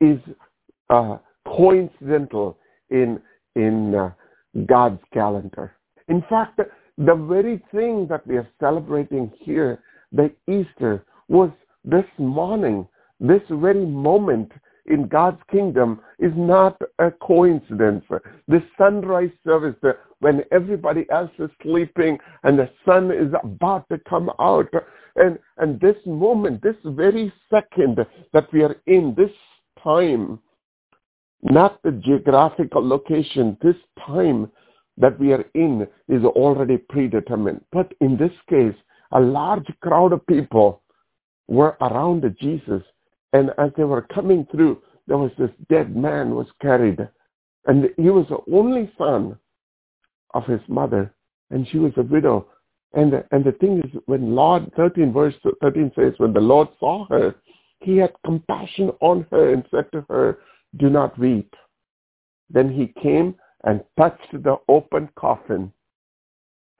is 0.00 0.18
uh, 0.90 1.18
coincidental 1.46 2.58
in 2.90 3.20
in 3.54 3.94
uh, 3.94 4.10
God's 4.66 5.00
calendar. 5.12 5.74
In 6.08 6.22
fact, 6.28 6.60
the, 6.96 7.14
very 7.14 7.62
thing 7.72 8.06
that 8.08 8.26
we 8.26 8.36
are 8.36 8.48
celebrating 8.58 9.30
here, 9.40 9.82
the 10.12 10.32
Easter, 10.48 11.04
was 11.28 11.50
this 11.84 12.06
morning, 12.18 12.88
this 13.20 13.42
very 13.50 13.84
moment 13.84 14.50
in 14.86 15.06
God's 15.06 15.40
kingdom 15.50 16.00
is 16.18 16.32
not 16.34 16.80
a 16.98 17.10
coincidence. 17.10 18.04
The 18.48 18.62
sunrise 18.78 19.30
service, 19.44 19.76
when 20.20 20.42
everybody 20.50 21.06
else 21.10 21.30
is 21.38 21.50
sleeping 21.62 22.18
and 22.42 22.58
the 22.58 22.70
sun 22.86 23.10
is 23.10 23.32
about 23.42 23.88
to 23.90 23.98
come 24.08 24.30
out, 24.40 24.72
and, 25.16 25.38
and 25.58 25.78
this 25.80 25.96
moment, 26.06 26.62
this 26.62 26.76
very 26.84 27.32
second 27.50 27.98
that 28.32 28.52
we 28.52 28.62
are 28.62 28.76
in, 28.86 29.14
this 29.14 29.30
time, 29.82 30.38
not 31.42 31.82
the 31.82 31.92
geographical 31.92 32.86
location, 32.86 33.58
this 33.62 33.76
time 34.06 34.50
that 34.98 35.18
we 35.18 35.32
are 35.32 35.44
in 35.54 35.86
is 36.08 36.24
already 36.24 36.76
predetermined. 36.76 37.60
But 37.72 37.92
in 38.00 38.16
this 38.16 38.32
case, 38.48 38.74
a 39.12 39.20
large 39.20 39.66
crowd 39.80 40.12
of 40.12 40.26
people 40.26 40.82
were 41.46 41.76
around 41.80 42.24
Jesus. 42.40 42.82
And 43.32 43.50
as 43.58 43.70
they 43.76 43.84
were 43.84 44.02
coming 44.02 44.46
through, 44.50 44.82
there 45.06 45.18
was 45.18 45.30
this 45.38 45.50
dead 45.70 45.96
man 45.96 46.34
was 46.34 46.46
carried. 46.60 46.98
And 47.66 47.90
he 47.96 48.10
was 48.10 48.26
the 48.28 48.40
only 48.52 48.92
son 48.98 49.38
of 50.34 50.44
his 50.44 50.60
mother. 50.68 51.14
And 51.50 51.66
she 51.68 51.78
was 51.78 51.92
a 51.96 52.02
widow. 52.02 52.48
And 52.94 53.12
the, 53.12 53.24
and 53.30 53.44
the 53.44 53.52
thing 53.52 53.82
is, 53.84 54.00
when 54.06 54.34
Lord, 54.34 54.70
13 54.76 55.12
verse 55.12 55.34
13 55.60 55.92
says, 55.94 56.14
when 56.18 56.32
the 56.32 56.40
Lord 56.40 56.68
saw 56.80 57.06
her, 57.06 57.34
he 57.80 57.96
had 57.96 58.12
compassion 58.24 58.90
on 59.00 59.26
her 59.30 59.52
and 59.52 59.64
said 59.70 59.90
to 59.92 60.04
her, 60.08 60.38
do 60.78 60.90
not 60.90 61.18
weep. 61.18 61.54
Then 62.50 62.72
he 62.72 62.92
came 63.00 63.34
and 63.68 63.84
touched 63.98 64.32
the 64.32 64.56
open 64.66 65.10
coffin, 65.14 65.70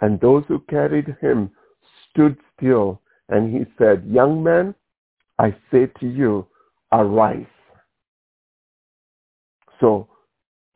and 0.00 0.18
those 0.18 0.42
who 0.48 0.58
carried 0.70 1.14
him 1.20 1.50
stood 2.08 2.34
still, 2.56 3.02
and 3.28 3.54
he 3.54 3.66
said, 3.76 4.02
Young 4.06 4.42
man, 4.42 4.74
I 5.38 5.54
say 5.70 5.88
to 6.00 6.06
you, 6.08 6.46
arise. 6.90 7.44
So 9.78 10.08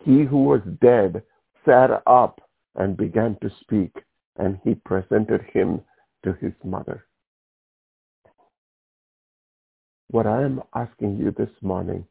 he 0.05 0.25
who 0.25 0.45
was 0.45 0.61
dead 0.83 1.23
sat 1.65 2.03
up 2.07 2.43
and 2.75 2.95
began 2.95 3.39
to 3.41 3.51
speak, 3.63 3.97
and 4.37 4.59
he 4.65 4.75
presented 4.75 5.41
him 5.55 5.81
to 6.25 6.35
his 6.43 6.53
mother. 6.63 7.07
What 10.11 10.27
I 10.27 10.43
am 10.43 10.61
asking 10.75 11.17
you 11.17 11.31
this 11.31 11.57
morning 11.63 12.05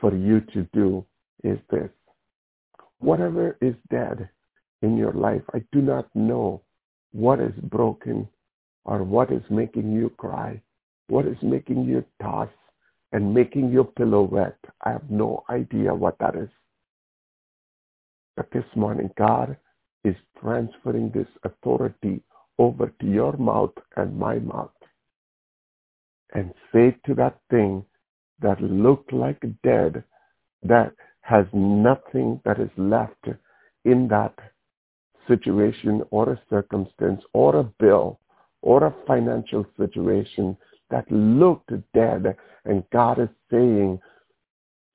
for 0.00 0.14
you 0.14 0.42
to 0.52 0.62
do 0.72 1.04
is 1.42 1.58
this. 1.72 1.90
Whatever 2.98 3.56
is 3.60 3.74
dead 3.90 4.28
in 4.82 4.96
your 4.96 5.12
life, 5.12 5.42
I 5.54 5.62
do 5.72 5.80
not 5.80 6.08
know 6.14 6.62
what 7.12 7.40
is 7.40 7.54
broken 7.62 8.28
or 8.84 9.02
what 9.02 9.32
is 9.32 9.42
making 9.50 9.92
you 9.92 10.10
cry, 10.16 10.60
what 11.08 11.26
is 11.26 11.36
making 11.42 11.84
you 11.84 12.04
toss 12.22 12.48
and 13.12 13.34
making 13.34 13.70
your 13.70 13.84
pillow 13.84 14.22
wet. 14.22 14.56
I 14.82 14.92
have 14.92 15.10
no 15.10 15.44
idea 15.50 15.94
what 15.94 16.18
that 16.18 16.36
is. 16.36 16.48
But 18.36 18.50
this 18.52 18.64
morning, 18.74 19.10
God 19.16 19.56
is 20.04 20.14
transferring 20.40 21.10
this 21.10 21.28
authority 21.44 22.22
over 22.58 22.92
to 23.00 23.06
your 23.06 23.36
mouth 23.36 23.72
and 23.96 24.18
my 24.18 24.38
mouth. 24.38 24.70
And 26.34 26.52
say 26.72 26.96
to 27.06 27.14
that 27.14 27.38
thing 27.50 27.84
that 28.40 28.60
looked 28.60 29.12
like 29.12 29.42
dead, 29.62 30.04
that 30.62 30.92
has 31.26 31.44
nothing 31.52 32.40
that 32.44 32.60
is 32.60 32.70
left 32.76 33.26
in 33.84 34.06
that 34.06 34.34
situation 35.26 36.02
or 36.10 36.30
a 36.30 36.40
circumstance 36.48 37.20
or 37.32 37.56
a 37.56 37.64
bill 37.80 38.20
or 38.62 38.84
a 38.84 38.94
financial 39.08 39.66
situation 39.76 40.56
that 40.90 41.10
looked 41.10 41.72
dead. 41.92 42.36
And 42.64 42.84
God 42.92 43.18
is 43.18 43.28
saying 43.50 43.98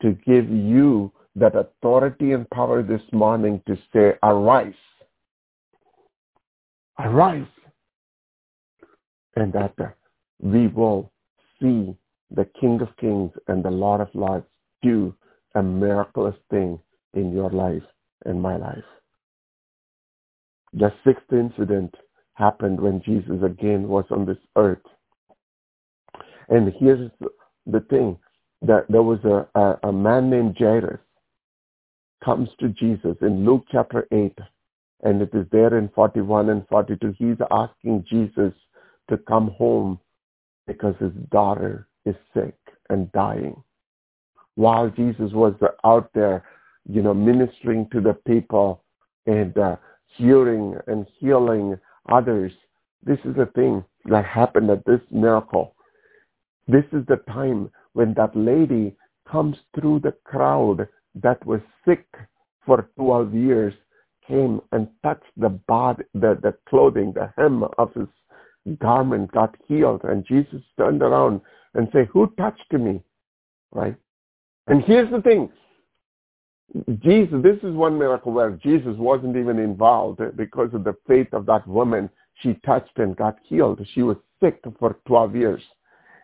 to 0.01 0.13
give 0.25 0.49
you 0.49 1.11
that 1.35 1.55
authority 1.55 2.31
and 2.31 2.49
power 2.49 2.81
this 2.81 3.01
morning 3.11 3.61
to 3.67 3.75
say, 3.93 4.13
arise. 4.23 4.73
Arise. 6.97 7.45
And 9.35 9.51
that 9.51 9.75
we 10.39 10.67
will 10.67 11.11
see 11.59 11.93
the 12.33 12.47
King 12.59 12.79
of 12.81 12.95
Kings 12.95 13.31
and 13.49 13.63
the 13.63 13.69
Lord 13.69 13.99
of 13.99 14.07
Lords 14.13 14.45
do 14.81 15.13
a 15.55 15.61
miraculous 15.61 16.35
thing 16.49 16.79
in 17.13 17.33
your 17.33 17.49
life 17.49 17.83
and 18.25 18.41
my 18.41 18.57
life. 18.57 18.83
The 20.73 20.93
sixth 21.05 21.31
incident 21.31 21.93
happened 22.33 22.79
when 22.79 23.01
Jesus 23.03 23.43
again 23.43 23.87
was 23.87 24.05
on 24.09 24.25
this 24.25 24.37
earth. 24.55 24.79
And 26.49 26.73
here's 26.79 27.11
the 27.65 27.81
thing, 27.89 28.17
that 28.61 28.85
there 28.89 29.03
was 29.03 29.19
a, 29.23 29.47
a, 29.59 29.89
a 29.89 29.91
man 29.91 30.29
named 30.29 30.55
Jairus 30.57 30.99
comes 32.23 32.49
to 32.59 32.69
Jesus 32.69 33.17
in 33.21 33.45
Luke 33.45 33.65
chapter 33.71 34.07
8, 34.11 34.37
and 35.03 35.21
it 35.21 35.29
is 35.33 35.45
there 35.51 35.77
in 35.77 35.89
41 35.89 36.49
and 36.49 36.67
42. 36.67 37.15
He's 37.17 37.37
asking 37.49 38.05
Jesus 38.09 38.53
to 39.09 39.17
come 39.17 39.49
home 39.57 39.99
because 40.67 40.95
his 40.99 41.11
daughter 41.31 41.87
is 42.05 42.15
sick 42.33 42.55
and 42.89 43.11
dying. 43.11 43.61
While 44.55 44.89
Jesus 44.89 45.31
was 45.33 45.53
out 45.83 46.09
there, 46.13 46.43
you 46.89 47.01
know, 47.01 47.13
ministering 47.13 47.87
to 47.91 48.01
the 48.01 48.13
people 48.13 48.83
and 49.25 49.57
uh, 49.57 49.75
curing 50.17 50.75
and 50.87 51.05
healing 51.19 51.77
others, 52.11 52.51
this 53.03 53.19
is 53.25 53.35
the 53.35 53.47
thing 53.55 53.83
that 54.05 54.25
happened 54.25 54.69
at 54.69 54.85
this 54.85 55.01
miracle. 55.11 55.75
This 56.67 56.85
is 56.91 57.05
the 57.07 57.21
time 57.27 57.71
when 57.93 58.13
that 58.15 58.35
lady 58.35 58.95
comes 59.29 59.57
through 59.75 59.99
the 59.99 60.13
crowd 60.23 60.87
that 61.15 61.45
was 61.45 61.61
sick 61.85 62.05
for 62.65 62.89
12 62.97 63.33
years, 63.33 63.73
came 64.27 64.61
and 64.71 64.87
touched 65.03 65.23
the 65.37 65.49
body, 65.49 66.03
the, 66.13 66.37
the 66.41 66.53
clothing, 66.69 67.13
the 67.13 67.31
hem 67.37 67.63
of 67.77 67.93
his 67.93 68.07
garment, 68.79 69.31
got 69.31 69.55
healed. 69.67 70.01
And 70.03 70.25
Jesus 70.25 70.61
turned 70.77 71.01
around 71.01 71.41
and 71.73 71.87
said, 71.91 72.07
who 72.11 72.31
touched 72.37 72.71
me? 72.71 73.01
Right? 73.71 73.95
And 74.71 74.81
here's 74.85 75.11
the 75.11 75.21
thing. 75.21 75.49
Jesus, 76.99 77.43
this 77.43 77.57
is 77.61 77.75
one 77.75 77.99
miracle 77.99 78.31
where 78.31 78.51
Jesus 78.51 78.95
wasn't 78.97 79.35
even 79.35 79.59
involved 79.59 80.21
because 80.37 80.69
of 80.73 80.85
the 80.85 80.95
faith 81.05 81.27
of 81.33 81.45
that 81.47 81.67
woman. 81.67 82.09
She 82.35 82.53
touched 82.65 82.97
and 82.97 83.13
got 83.17 83.37
healed. 83.43 83.85
She 83.93 84.01
was 84.01 84.15
sick 84.41 84.61
for 84.79 84.97
12 85.07 85.35
years. 85.35 85.61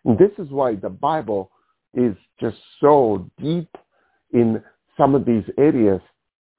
And 0.06 0.18
this 0.18 0.32
is 0.38 0.50
why 0.50 0.76
the 0.76 0.90
Bible 0.90 1.52
is 1.94 2.16
just 2.40 2.56
so 2.80 3.30
deep 3.38 3.68
in 4.32 4.64
some 4.96 5.14
of 5.14 5.26
these 5.26 5.44
areas. 5.58 6.00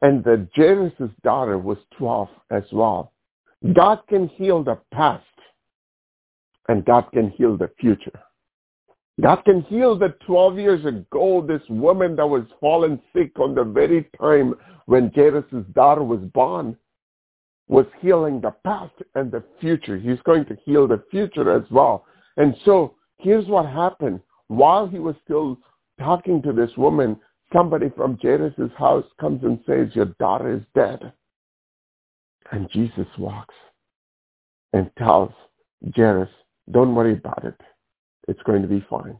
And 0.03 0.23
the 0.23 0.47
Jairus' 0.55 1.11
daughter 1.25 1.57
was 1.57 1.79
12 1.97 2.29
as 2.51 2.65
well. 2.71 3.15
God 3.73 4.01
can 4.11 4.29
heal 4.29 4.63
the 4.63 4.79
past 4.93 5.25
and 6.69 6.85
God 6.85 7.07
can 7.15 7.31
heal 7.31 7.57
the 7.57 7.71
future. 7.81 8.21
God 9.21 9.45
can 9.45 9.63
heal 9.63 9.99
the 9.99 10.15
12 10.27 10.59
years 10.59 10.85
ago, 10.85 11.45
this 11.47 11.63
woman 11.69 12.15
that 12.17 12.27
was 12.27 12.45
fallen 12.61 13.01
sick 13.15 13.33
on 13.41 13.55
the 13.55 13.65
very 13.65 14.09
time 14.21 14.55
when 14.87 15.11
Jairus' 15.15 15.65
daughter 15.75 16.05
was 16.05 16.21
born 16.33 16.77
was 17.67 17.87
healing 18.01 18.41
the 18.41 18.55
past 18.65 18.95
and 19.15 19.31
the 19.31 19.43
future. 19.61 19.99
He's 19.99 20.21
going 20.25 20.47
to 20.47 20.57
heal 20.65 20.87
the 20.87 21.03
future 21.11 21.55
as 21.55 21.69
well. 21.71 22.07
And 22.37 22.55
so 22.65 22.95
here's 23.19 23.47
what 23.47 23.67
happened. 23.67 24.21
While 24.47 24.87
he 24.87 24.99
was 24.99 25.17
still 25.25 25.59
talking 25.99 26.41
to 26.43 26.53
this 26.53 26.71
woman, 26.77 27.19
somebody 27.53 27.91
from 27.97 28.19
Jairus' 28.23 28.71
house 28.79 29.05
comes 29.21 29.43
and 29.43 29.59
says, 29.67 29.89
your 29.95 30.15
daughter 30.19 30.55
is 30.55 30.63
dead. 30.75 31.13
And 32.53 32.71
Jesus 32.71 33.07
walks 33.19 33.55
and 34.73 34.91
tells 34.97 35.33
Jairus, 35.95 36.31
don't 36.71 36.95
worry 36.95 37.15
about 37.15 37.45
it. 37.45 37.61
It's 38.29 38.43
going 38.45 38.63
to 38.63 38.69
be 38.69 38.87
fine. 38.89 39.19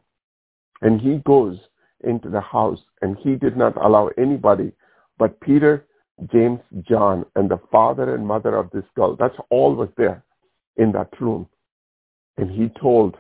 And 0.83 1.01
he 1.01 1.19
goes 1.27 1.59
into 2.05 2.31
the 2.31 2.41
house 2.41 2.79
and 3.03 3.17
he 3.19 3.35
did 3.35 3.57
not 3.57 3.77
allow 3.85 4.11
anybody 4.17 4.73
but 5.19 5.41
Peter, 5.41 5.87
James, 6.33 6.61
John, 6.89 7.27
and 7.35 7.51
the 7.51 7.61
father 7.71 8.15
and 8.15 8.27
mother 8.27 8.57
of 8.57 8.71
this 8.71 8.85
girl. 8.95 9.17
That's 9.17 9.37
all 9.51 9.75
was 9.75 9.91
there 9.97 10.23
in 10.77 10.93
that 10.93 11.09
room. 11.21 11.49
And 12.37 12.51
he 12.51 12.69
told 12.81 13.17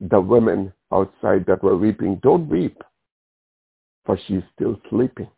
the 0.00 0.20
women 0.20 0.72
outside 0.92 1.44
that 1.46 1.62
were 1.62 1.76
weeping, 1.76 2.20
don't 2.22 2.48
weep, 2.48 2.80
for 4.06 4.18
she's 4.26 4.42
still 4.54 4.80
sleeping. 4.88 5.28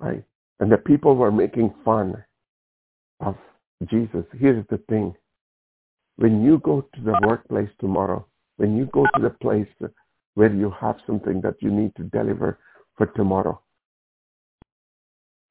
Right? 0.00 0.24
And 0.60 0.70
the 0.70 0.78
people 0.78 1.14
were 1.14 1.32
making 1.32 1.72
fun 1.84 2.22
of 3.20 3.36
Jesus. 3.88 4.24
Here's 4.38 4.66
the 4.68 4.78
thing. 4.88 5.14
When 6.16 6.42
you 6.42 6.58
go 6.58 6.80
to 6.94 7.00
the 7.00 7.18
workplace 7.26 7.68
tomorrow, 7.78 8.26
when 8.56 8.76
you 8.76 8.86
go 8.86 9.04
to 9.14 9.22
the 9.22 9.30
place 9.30 9.90
where 10.34 10.52
you 10.52 10.70
have 10.80 10.96
something 11.06 11.40
that 11.42 11.56
you 11.60 11.70
need 11.70 11.94
to 11.96 12.04
deliver 12.04 12.58
for 12.96 13.06
tomorrow, 13.06 13.60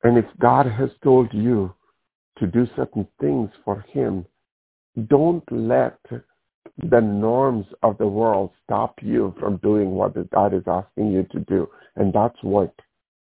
and 0.03 0.18
if 0.18 0.26
God 0.39 0.68
has 0.68 0.89
told 1.03 1.34
you 1.34 1.74
to 2.38 2.47
do 2.47 2.68
certain 2.76 3.08
things 3.20 3.49
for 3.64 3.82
him, 3.89 4.26
don't 5.08 5.43
let 5.51 5.99
the 6.89 6.99
norms 6.99 7.66
of 7.84 7.97
the 7.97 8.08
world 8.08 8.51
stop 8.64 8.95
you 9.01 9.34
from 9.39 9.58
doing 9.58 9.91
what 9.91 10.14
God 10.32 10.53
is 10.53 10.64
asking 10.68 11.12
you 11.12 11.24
to 11.32 11.39
do. 11.39 11.68
And 11.95 12.14
that's 12.14 12.38
what 12.41 12.74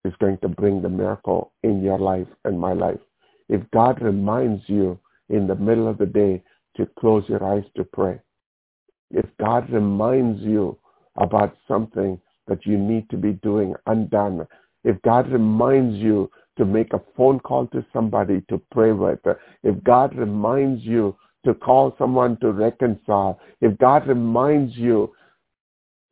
is 0.05 0.15
going 0.21 0.39
to 0.39 0.49
bring 0.49 0.83
the 0.83 0.89
miracle 0.89 1.53
in 1.63 1.83
your 1.83 1.99
life 1.99 2.29
and 2.45 2.59
my 2.59 2.73
life. 2.73 3.01
If 3.49 3.61
God 3.73 4.03
reminds 4.03 4.63
you 4.67 4.99
in 5.29 5.47
the 5.47 5.55
middle 5.55 5.89
of 5.89 5.99
the 5.99 6.07
day 6.07 6.43
to 6.77 6.89
close 6.99 7.25
your 7.29 7.45
eyes 7.45 7.65
to 7.77 7.85
pray, 7.85 8.21
if 9.15 9.25
God 9.39 9.71
reminds 9.71 10.43
you 10.43 10.77
about 11.17 11.57
something 11.69 12.21
that 12.49 12.67
you 12.67 12.77
need 12.77 13.09
to 13.11 13.17
be 13.17 13.33
doing 13.35 13.75
undone, 13.87 14.47
if 14.83 15.01
God 15.03 15.31
reminds 15.31 15.97
you 15.97 16.31
to 16.59 16.65
make 16.65 16.93
a 16.93 17.01
phone 17.17 17.41
call 17.41 17.67
to 17.69 17.85
somebody 17.93 18.43
to 18.49 18.61
pray 18.71 18.93
with, 18.93 19.21
if 19.63 19.83
God 19.85 20.15
reminds 20.17 20.83
you 20.83 21.17
to 21.45 21.55
call 21.55 21.95
someone 21.97 22.37
to 22.41 22.53
reconcile, 22.53 23.41
if 23.61 23.79
God 23.79 24.07
reminds 24.09 24.77
you 24.77 25.13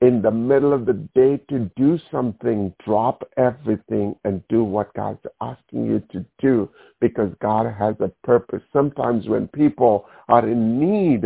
in 0.01 0.21
the 0.21 0.31
middle 0.31 0.73
of 0.73 0.85
the 0.85 0.95
day 1.15 1.41
to 1.49 1.71
do 1.77 1.99
something, 2.11 2.75
drop 2.85 3.23
everything 3.37 4.17
and 4.25 4.43
do 4.49 4.65
what 4.65 4.93
God's 4.95 5.25
asking 5.41 5.87
you 5.87 6.03
to 6.13 6.25
do. 6.41 6.69
Because 7.01 7.33
God 7.41 7.73
has 7.79 7.95
a 8.01 8.11
purpose. 8.25 8.63
Sometimes 8.73 9.29
when 9.29 9.47
people 9.49 10.07
are 10.29 10.49
in 10.49 10.81
need 10.81 11.25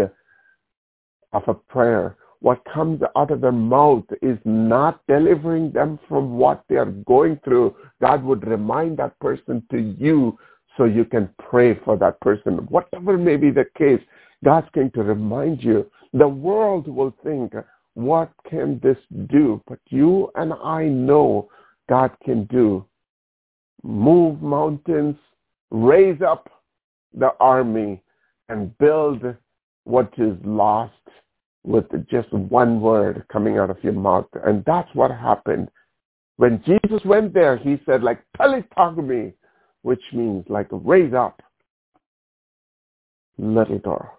of 1.36 1.42
a 1.48 1.54
prayer, 1.54 2.16
what 2.40 2.64
comes 2.72 3.00
out 3.16 3.30
of 3.30 3.40
their 3.40 3.52
mouth 3.52 4.04
is 4.22 4.38
not 4.44 5.00
delivering 5.08 5.70
them 5.72 5.98
from 6.08 6.36
what 6.36 6.64
they 6.68 6.76
are 6.76 6.92
going 7.06 7.38
through. 7.44 7.74
God 8.00 8.24
would 8.24 8.46
remind 8.46 8.98
that 8.98 9.18
person 9.20 9.62
to 9.70 9.78
you 9.98 10.38
so 10.76 10.84
you 10.84 11.04
can 11.04 11.28
pray 11.38 11.78
for 11.84 11.96
that 11.98 12.20
person. 12.20 12.54
Whatever 12.68 13.16
may 13.18 13.36
be 13.36 13.50
the 13.50 13.66
case, 13.76 14.00
God's 14.44 14.68
going 14.74 14.90
to 14.92 15.02
remind 15.02 15.62
you. 15.62 15.90
The 16.12 16.28
world 16.28 16.88
will 16.88 17.14
think, 17.24 17.52
what 17.94 18.30
can 18.48 18.80
this 18.82 18.98
do? 19.28 19.62
But 19.66 19.78
you 19.88 20.30
and 20.34 20.52
I 20.52 20.84
know 20.84 21.48
God 21.88 22.10
can 22.24 22.44
do. 22.44 22.84
Move 23.82 24.42
mountains, 24.42 25.16
raise 25.70 26.20
up 26.20 26.50
the 27.14 27.30
army, 27.40 28.02
and 28.48 28.76
build 28.78 29.22
what 29.84 30.12
is 30.18 30.36
lost 30.44 30.92
with 31.66 31.86
just 32.08 32.32
one 32.32 32.80
word 32.80 33.24
coming 33.30 33.58
out 33.58 33.70
of 33.70 33.82
your 33.82 33.92
mouth. 33.92 34.28
And 34.44 34.64
that's 34.64 34.88
what 34.94 35.10
happened. 35.10 35.68
When 36.36 36.62
Jesus 36.64 37.04
went 37.04 37.34
there, 37.34 37.56
he 37.56 37.80
said, 37.84 38.02
like, 38.02 38.22
me," 38.96 39.32
which 39.82 40.02
means 40.12 40.44
like 40.48 40.68
raise 40.70 41.12
up 41.12 41.42
little 43.38 43.78
girl. 43.78 44.18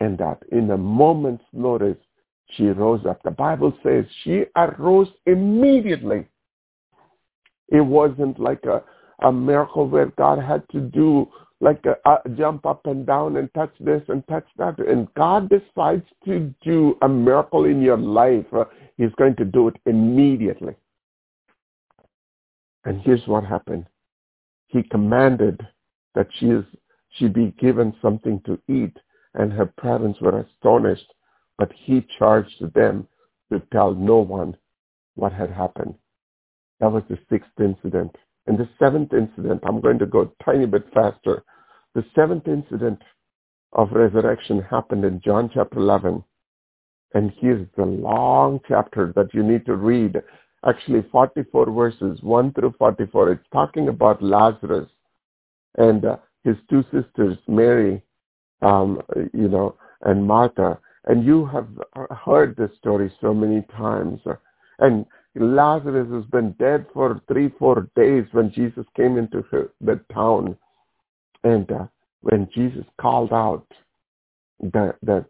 And 0.00 0.16
that 0.18 0.38
in 0.50 0.70
a 0.70 0.76
moment's 0.76 1.44
notice, 1.52 1.98
she 2.52 2.64
rose 2.64 3.04
up. 3.06 3.22
The 3.22 3.30
Bible 3.30 3.76
says 3.82 4.04
she 4.24 4.44
arose 4.56 5.08
immediately. 5.26 6.26
It 7.68 7.82
wasn't 7.82 8.40
like 8.40 8.64
a, 8.64 8.82
a 9.24 9.30
miracle 9.30 9.86
where 9.86 10.06
God 10.06 10.38
had 10.40 10.68
to 10.70 10.80
do 10.80 11.28
like 11.60 11.84
a, 11.84 11.96
a 12.08 12.28
jump 12.30 12.64
up 12.66 12.86
and 12.86 13.06
down 13.06 13.36
and 13.36 13.52
touch 13.54 13.72
this 13.80 14.02
and 14.08 14.26
touch 14.28 14.46
that. 14.56 14.78
And 14.78 15.12
God 15.14 15.50
decides 15.50 16.04
to 16.24 16.54
do 16.62 16.96
a 17.02 17.08
miracle 17.08 17.64
in 17.64 17.82
your 17.82 17.98
life. 17.98 18.46
Uh, 18.52 18.64
he's 18.96 19.14
going 19.18 19.36
to 19.36 19.44
do 19.44 19.68
it 19.68 19.76
immediately. 19.86 20.74
And 22.84 23.00
here's 23.02 23.26
what 23.26 23.44
happened. 23.44 23.86
He 24.68 24.82
commanded 24.84 25.60
that 26.14 26.28
she, 26.38 26.46
is, 26.46 26.64
she 27.10 27.28
be 27.28 27.54
given 27.58 27.94
something 28.00 28.40
to 28.46 28.58
eat, 28.68 28.96
and 29.34 29.52
her 29.52 29.66
parents 29.66 30.20
were 30.20 30.40
astonished 30.40 31.12
but 31.60 31.70
he 31.84 32.04
charged 32.18 32.72
them 32.74 33.06
to 33.52 33.60
tell 33.70 33.92
no 33.94 34.16
one 34.16 34.56
what 35.14 35.30
had 35.30 35.50
happened. 35.50 35.94
That 36.80 36.90
was 36.90 37.02
the 37.10 37.18
sixth 37.28 37.50
incident. 37.60 38.16
And 38.50 38.58
the 38.58 38.68
seventh 38.80 39.12
incident, 39.12 39.62
I'm 39.64 39.80
going 39.80 40.00
to 40.00 40.06
go 40.06 40.22
a 40.22 40.44
tiny 40.44 40.66
bit 40.66 40.84
faster. 40.92 41.44
The 41.94 42.04
seventh 42.16 42.48
incident 42.48 43.00
of 43.74 43.92
resurrection 43.92 44.60
happened 44.60 45.04
in 45.04 45.20
John 45.24 45.52
chapter 45.54 45.78
11. 45.78 46.24
And 47.14 47.32
here's 47.38 47.68
the 47.76 47.84
long 47.84 48.58
chapter 48.66 49.12
that 49.14 49.32
you 49.32 49.44
need 49.44 49.66
to 49.66 49.76
read. 49.76 50.20
Actually, 50.66 51.06
44 51.12 51.70
verses, 51.70 52.18
1 52.22 52.52
through 52.54 52.74
44. 52.76 53.30
It's 53.30 53.44
talking 53.52 53.86
about 53.86 54.20
Lazarus 54.20 54.88
and 55.78 56.04
uh, 56.04 56.16
his 56.42 56.56
two 56.68 56.82
sisters, 56.90 57.38
Mary, 57.46 58.02
um, 58.62 59.00
you 59.32 59.46
know, 59.46 59.76
and 60.02 60.26
Martha. 60.26 60.76
And 61.04 61.24
you 61.24 61.46
have 61.46 61.68
heard 62.24 62.56
this 62.56 62.76
story 62.78 63.12
so 63.20 63.32
many 63.32 63.64
times. 63.76 64.18
And 64.80 65.06
Lazarus 65.36 66.08
has 66.12 66.24
been 66.30 66.52
dead 66.52 66.86
for 66.92 67.20
three, 67.28 67.50
four 67.58 67.88
days 67.94 68.24
when 68.32 68.52
Jesus 68.52 68.84
came 68.96 69.16
into 69.16 69.44
the 69.80 70.00
town. 70.12 70.56
And 71.44 71.70
uh, 71.70 71.86
when 72.20 72.48
Jesus 72.54 72.84
called 73.00 73.32
out 73.32 73.66
that, 74.60 74.96
that, 75.02 75.26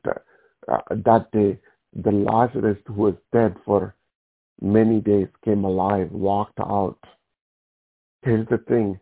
uh, 0.69 0.79
that 0.91 1.31
day, 1.33 1.59
the 1.95 2.13
Lazarus 2.13 2.79
who 2.87 2.95
was 2.95 3.15
dead 3.33 3.57
for 3.65 3.95
many 4.61 5.01
days 5.01 5.29
came 5.45 5.65
alive, 5.65 6.11
walked 6.11 6.59
out. 6.61 6.99
Here's 8.23 8.49
the 8.49 8.59
thing. 8.59 8.99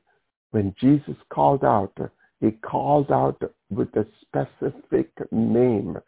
When 0.50 0.74
Jesus 0.80 1.16
called 1.30 1.64
out, 1.64 1.96
he 2.40 2.52
called 2.52 3.10
out 3.10 3.40
with 3.70 3.88
a 3.96 4.06
specific 4.22 5.10
name. 5.30 5.98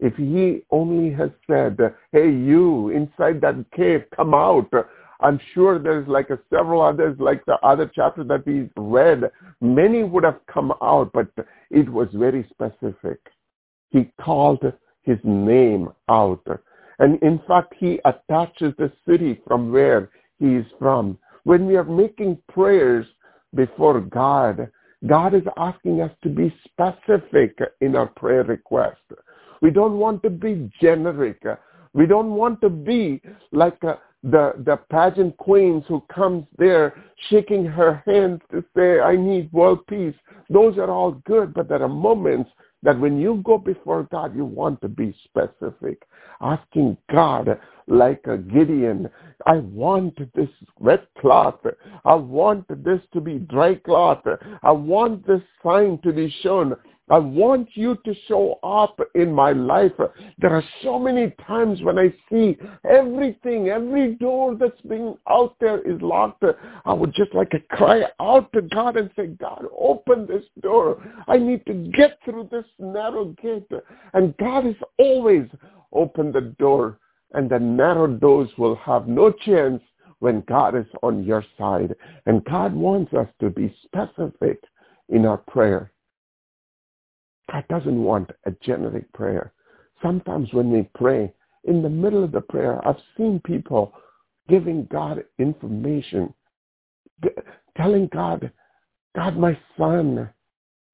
If 0.00 0.16
he 0.16 0.62
only 0.70 1.12
has 1.12 1.30
said, 1.46 1.78
hey, 2.12 2.30
you 2.30 2.88
inside 2.88 3.40
that 3.42 3.64
cave, 3.76 4.04
come 4.16 4.32
out, 4.34 4.70
I'm 5.20 5.38
sure 5.52 5.78
there's 5.78 6.08
like 6.08 6.30
a 6.30 6.38
several 6.48 6.80
others, 6.80 7.16
like 7.20 7.44
the 7.44 7.58
other 7.62 7.90
chapter 7.94 8.24
that 8.24 8.46
we 8.46 8.70
read, 8.76 9.30
many 9.60 10.02
would 10.02 10.24
have 10.24 10.40
come 10.52 10.72
out, 10.82 11.10
but 11.12 11.28
it 11.70 11.88
was 11.88 12.08
very 12.14 12.48
specific. 12.50 13.20
He 13.90 14.10
called 14.20 14.64
his 15.02 15.18
name 15.22 15.90
out. 16.08 16.46
And 16.98 17.22
in 17.22 17.40
fact, 17.46 17.74
he 17.78 18.00
attaches 18.04 18.72
the 18.78 18.90
city 19.06 19.40
from 19.46 19.70
where 19.70 20.10
he 20.38 20.56
is 20.56 20.66
from. 20.78 21.18
When 21.44 21.66
we 21.66 21.76
are 21.76 21.84
making 21.84 22.38
prayers 22.48 23.06
before 23.54 24.00
God, 24.00 24.70
God 25.06 25.34
is 25.34 25.42
asking 25.56 26.02
us 26.02 26.12
to 26.22 26.28
be 26.28 26.54
specific 26.64 27.58
in 27.80 27.96
our 27.96 28.06
prayer 28.06 28.44
request. 28.44 29.00
We 29.60 29.70
don't 29.70 29.98
want 29.98 30.22
to 30.22 30.30
be 30.30 30.70
generic. 30.80 31.42
We 31.92 32.06
don't 32.06 32.32
want 32.32 32.60
to 32.60 32.70
be 32.70 33.20
like 33.52 33.82
uh, 33.84 33.96
the 34.22 34.54
the 34.64 34.76
pageant 34.90 35.36
queens 35.38 35.84
who 35.88 36.02
comes 36.12 36.44
there 36.58 36.94
shaking 37.28 37.64
her 37.64 38.02
hands 38.06 38.40
to 38.52 38.64
say, 38.76 39.00
"I 39.00 39.16
need 39.16 39.52
world 39.52 39.86
peace." 39.86 40.14
Those 40.48 40.78
are 40.78 40.90
all 40.90 41.12
good, 41.24 41.54
but 41.54 41.68
there 41.68 41.82
are 41.82 41.88
moments 41.88 42.50
that 42.82 42.98
when 42.98 43.20
you 43.20 43.42
go 43.44 43.58
before 43.58 44.08
God, 44.10 44.34
you 44.34 44.44
want 44.44 44.80
to 44.80 44.88
be 44.88 45.14
specific, 45.24 46.02
asking 46.40 46.96
God, 47.12 47.58
like 47.86 48.22
a 48.26 48.38
Gideon, 48.38 49.10
I 49.46 49.56
want 49.56 50.16
this 50.34 50.48
wet 50.78 51.06
cloth. 51.18 51.60
I 52.04 52.14
want 52.14 52.66
this 52.84 53.00
to 53.12 53.20
be 53.20 53.38
dry 53.38 53.74
cloth. 53.74 54.24
I 54.62 54.70
want 54.70 55.26
this 55.26 55.42
sign 55.62 55.98
to 56.04 56.12
be 56.12 56.34
shown. 56.42 56.74
I 57.10 57.18
want 57.18 57.68
you 57.74 57.96
to 58.04 58.14
show 58.28 58.58
up 58.62 59.00
in 59.14 59.32
my 59.32 59.52
life. 59.52 59.92
There 60.38 60.54
are 60.54 60.64
so 60.82 60.98
many 60.98 61.34
times 61.46 61.82
when 61.82 61.98
I 61.98 62.14
see 62.30 62.56
everything, 62.88 63.68
every 63.68 64.14
door 64.14 64.54
that's 64.54 64.80
being 64.82 65.16
out 65.28 65.56
there 65.60 65.80
is 65.80 66.00
locked. 66.00 66.44
I 66.84 66.92
would 66.92 67.12
just 67.12 67.34
like 67.34 67.50
to 67.50 67.60
cry 67.60 68.04
out 68.20 68.52
to 68.52 68.62
God 68.62 68.96
and 68.96 69.10
say, 69.16 69.26
God, 69.26 69.64
open 69.76 70.26
this 70.26 70.44
door. 70.62 71.02
I 71.26 71.36
need 71.36 71.66
to 71.66 71.74
get 71.74 72.18
through 72.24 72.48
this 72.52 72.66
narrow 72.78 73.34
gate. 73.42 73.70
And 74.14 74.36
God 74.38 74.64
has 74.64 74.76
always 74.98 75.48
opened 75.92 76.34
the 76.34 76.54
door 76.58 76.98
and 77.32 77.50
the 77.50 77.58
narrow 77.58 78.06
doors 78.06 78.50
will 78.58 78.76
have 78.76 79.06
no 79.06 79.30
chance 79.30 79.82
when 80.18 80.42
God 80.48 80.76
is 80.76 80.86
on 81.02 81.24
your 81.24 81.44
side. 81.58 81.94
And 82.26 82.44
God 82.44 82.74
wants 82.74 83.12
us 83.14 83.28
to 83.40 83.50
be 83.50 83.74
specific 83.84 84.62
in 85.08 85.26
our 85.26 85.38
prayer. 85.38 85.92
God 87.50 87.64
doesn't 87.68 88.02
want 88.02 88.30
a 88.46 88.52
generic 88.62 89.12
prayer. 89.12 89.52
Sometimes 90.02 90.52
when 90.52 90.70
we 90.70 90.88
pray, 90.94 91.32
in 91.64 91.82
the 91.82 91.88
middle 91.88 92.24
of 92.24 92.32
the 92.32 92.40
prayer, 92.40 92.86
I've 92.86 93.00
seen 93.16 93.40
people 93.44 93.92
giving 94.48 94.86
God 94.90 95.22
information, 95.38 96.32
telling 97.76 98.08
God, 98.12 98.50
God, 99.14 99.36
my 99.36 99.58
son 99.76 100.30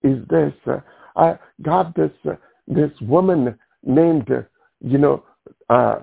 is 0.03 0.27
this. 0.29 0.53
Uh, 0.67 0.81
I, 1.15 1.39
God, 1.63 1.95
this 1.95 2.11
uh, 2.29 2.35
this 2.67 2.91
woman 3.01 3.57
named, 3.85 4.31
uh, 4.31 4.43
you 4.81 4.99
know, 4.99 5.25
uh, 5.69 6.01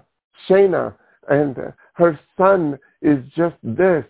Shana, 0.48 0.96
and 1.30 1.58
uh, 1.58 1.72
her 1.94 2.20
son 2.38 2.80
is 3.02 3.20
just 3.36 3.56
this. 3.64 4.06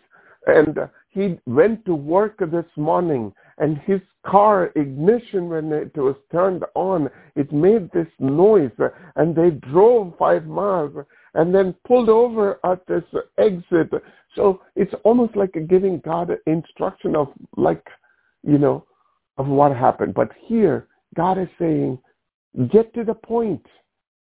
And 0.45 0.77
uh, 0.77 0.87
he 1.09 1.39
went 1.45 1.85
to 1.85 1.95
work 1.95 2.39
this 2.39 2.65
morning 2.75 3.33
and 3.57 3.77
his 3.79 4.01
car 4.25 4.71
ignition 4.75 5.49
when 5.49 5.71
it 5.71 5.95
was 5.97 6.15
turned 6.31 6.63
on 6.75 7.09
it 7.35 7.51
made 7.51 7.91
this 7.91 8.07
noise 8.19 8.71
and 9.15 9.35
they 9.35 9.51
drove 9.71 10.13
five 10.17 10.45
miles 10.45 10.93
and 11.33 11.53
then 11.53 11.75
pulled 11.85 12.09
over 12.09 12.59
at 12.65 12.85
this 12.87 13.03
exit. 13.37 13.91
So 14.35 14.61
it's 14.75 14.93
almost 15.03 15.35
like 15.35 15.53
giving 15.69 15.99
god 15.99 16.31
instruction 16.47 17.15
of 17.15 17.29
like 17.57 17.85
you 18.43 18.57
know 18.57 18.85
of 19.37 19.47
what 19.47 19.75
happened. 19.75 20.13
But 20.13 20.31
here 20.45 20.87
god 21.15 21.37
is 21.37 21.49
saying 21.59 21.99
get 22.71 22.93
to 22.93 23.03
the 23.03 23.15
point. 23.15 23.65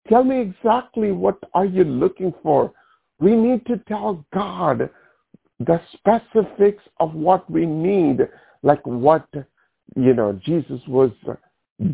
Tell 0.07 0.23
me 0.23 0.39
exactly 0.39 1.11
what 1.11 1.37
are 1.53 1.65
you 1.65 1.83
looking 1.83 2.33
for. 2.43 2.73
We 3.19 3.35
need 3.35 3.65
to 3.65 3.77
tell 3.87 4.25
god 4.33 4.89
the 5.59 5.81
specifics 5.93 6.83
of 6.99 7.13
what 7.13 7.49
we 7.49 7.65
need 7.65 8.21
like 8.63 8.85
what 8.85 9.27
you 9.95 10.13
know 10.13 10.39
Jesus 10.45 10.81
was 10.87 11.11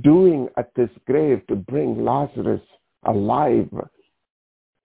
doing 0.01 0.49
at 0.57 0.71
this 0.75 0.89
grave 1.05 1.45
to 1.47 1.55
bring 1.55 2.03
Lazarus 2.03 2.61
alive, 3.05 3.69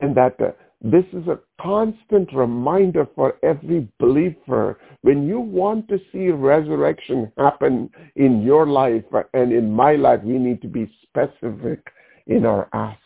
and 0.00 0.16
that 0.16 0.40
uh, 0.40 0.52
this 0.82 1.04
is 1.12 1.26
a 1.28 1.38
constant 1.60 2.32
reminder 2.32 3.06
for 3.14 3.34
every 3.42 3.88
believer. 3.98 4.78
When 5.02 5.26
you 5.26 5.40
want 5.40 5.88
to 5.88 5.98
see 6.10 6.28
resurrection 6.28 7.30
happen 7.36 7.90
in 8.16 8.42
your 8.42 8.66
life 8.66 9.04
and 9.34 9.52
in 9.52 9.70
my 9.70 9.96
life, 9.96 10.20
we 10.22 10.38
need 10.38 10.62
to 10.62 10.68
be 10.68 10.90
specific 11.02 11.86
in 12.26 12.46
our 12.46 12.68
ask. 12.72 12.98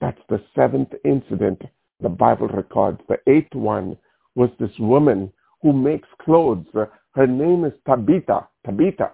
That's 0.00 0.20
the 0.28 0.42
seventh 0.54 0.92
incident 1.04 1.62
the 2.00 2.08
Bible 2.08 2.48
records. 2.48 3.00
The 3.08 3.18
eighth 3.26 3.54
one 3.54 3.96
was 4.34 4.50
this 4.58 4.78
woman 4.78 5.32
who 5.62 5.72
makes 5.72 6.08
clothes 6.22 6.66
her 7.14 7.26
name 7.26 7.64
is 7.64 7.72
Tabitha. 7.86 8.48
Tabitha, 8.64 9.12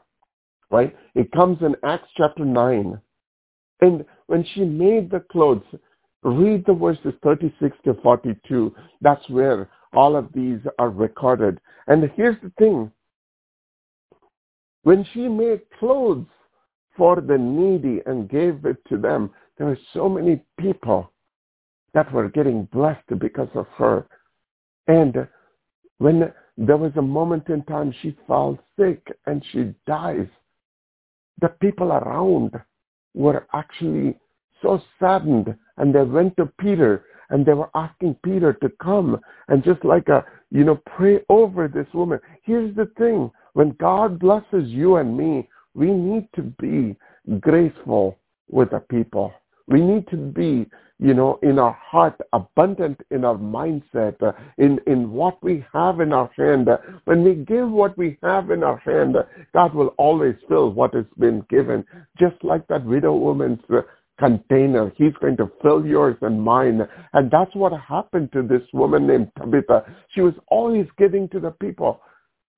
right? 0.71 0.97
It 1.15 1.31
comes 1.33 1.59
in 1.63 1.77
Acts 1.85 2.09
chapter 2.17 2.45
9. 2.45 3.01
And 3.83 4.05
when 4.27 4.45
she 4.55 4.65
made 4.65 5.11
the 5.11 5.21
clothes, 5.33 5.65
read 6.23 6.65
the 6.67 6.75
verses 6.75 7.15
36 7.23 7.77
to 7.85 7.95
42. 8.03 8.75
That's 9.01 9.29
where 9.29 9.69
all 9.95 10.17
of 10.17 10.33
these 10.35 10.61
are 10.79 10.91
recorded. 10.91 11.61
And 11.87 12.11
here's 12.15 12.37
the 12.43 12.53
thing. 12.59 12.91
When 14.83 15.07
she 15.13 15.29
made 15.29 15.61
clothes 15.79 16.27
for 16.97 17.21
the 17.21 17.37
needy 17.37 18.01
and 18.07 18.29
gave 18.29 18.65
it 18.65 18.79
to 18.89 18.97
them, 18.97 19.31
there 19.59 19.67
were 19.67 19.79
so 19.93 20.09
many 20.09 20.43
people 20.59 21.13
that 21.93 22.11
were 22.13 22.29
getting 22.29 22.65
blessed 22.73 23.19
because 23.19 23.49
of 23.55 23.67
her. 23.77 24.07
And 24.87 25.29
when 25.99 26.33
there 26.67 26.77
was 26.77 26.93
a 26.97 27.03
moment 27.03 27.49
in 27.49 27.63
time 27.63 27.95
she 28.03 28.15
fell 28.27 28.59
sick 28.79 29.03
and 29.27 29.43
she 29.51 29.75
dies. 29.87 30.27
The 31.41 31.49
people 31.49 31.91
around 31.91 32.53
were 33.15 33.47
actually 33.55 34.19
so 34.61 34.83
saddened 34.99 35.57
and 35.79 35.95
they 35.95 36.03
went 36.03 36.37
to 36.37 36.53
Peter 36.61 37.07
and 37.31 37.47
they 37.47 37.55
were 37.55 37.71
asking 37.75 38.17
Peter 38.23 38.53
to 38.53 38.71
come 38.83 39.19
and 39.49 39.65
just 39.65 39.83
like 39.87 40.09
a, 40.09 40.23
you 40.51 40.65
know, 40.65 40.79
pray 40.85 41.21
over 41.31 41.67
this 41.67 41.87
woman. 41.95 42.21
Here's 42.43 42.77
the 42.77 42.91
thing. 42.99 43.31
When 43.55 43.71
God 43.81 44.19
blesses 44.19 44.69
you 44.69 44.97
and 44.97 45.17
me, 45.17 45.49
we 45.73 45.91
need 45.91 46.29
to 46.37 46.43
be 46.43 46.95
graceful 47.41 48.19
with 48.51 48.71
the 48.71 48.81
people. 48.81 49.33
We 49.71 49.81
need 49.81 50.07
to 50.09 50.17
be, 50.17 50.69
you 50.99 51.15
know, 51.15 51.39
in 51.43 51.59
our 51.59 51.73
heart, 51.73 52.21
abundant 52.33 53.01
in 53.11 53.25
our 53.25 53.37
mindset, 53.37 54.21
uh, 54.23 54.33
in, 54.59 54.81
in 54.87 55.13
what 55.13 55.43
we 55.43 55.65
have 55.73 56.01
in 56.01 56.13
our 56.13 56.31
hand. 56.37 56.69
When 57.05 57.25
we 57.25 57.37
give 57.37 57.71
what 57.71 57.97
we 57.97 58.19
have 58.23 58.51
in 58.51 58.63
our 58.63 58.79
hand, 58.79 59.17
God 59.55 59.73
will 59.73 59.95
always 59.97 60.35
fill 60.49 60.71
what 60.71 60.93
has 60.95 61.07
been 61.19 61.45
given. 61.49 61.85
Just 62.19 62.43
like 62.43 62.67
that 62.67 62.85
widow 62.85 63.15
woman's 63.15 63.61
uh, 63.71 63.83
container. 64.21 64.93
He's 64.97 65.15
going 65.21 65.37
to 65.39 65.51
fill 65.63 65.85
yours 65.87 66.17
and 66.21 66.41
mine. 66.41 66.87
And 67.15 67.31
that's 67.31 67.55
what 67.55 67.73
happened 67.73 68.31
to 68.33 68.43
this 68.43 68.63
woman 68.73 69.07
named 69.07 69.33
Tabitha. 69.39 69.85
She 70.15 70.21
was 70.21 70.35
always 70.49 70.87
giving 70.99 71.29
to 71.31 71.41
the 71.41 71.53
people. 71.53 72.03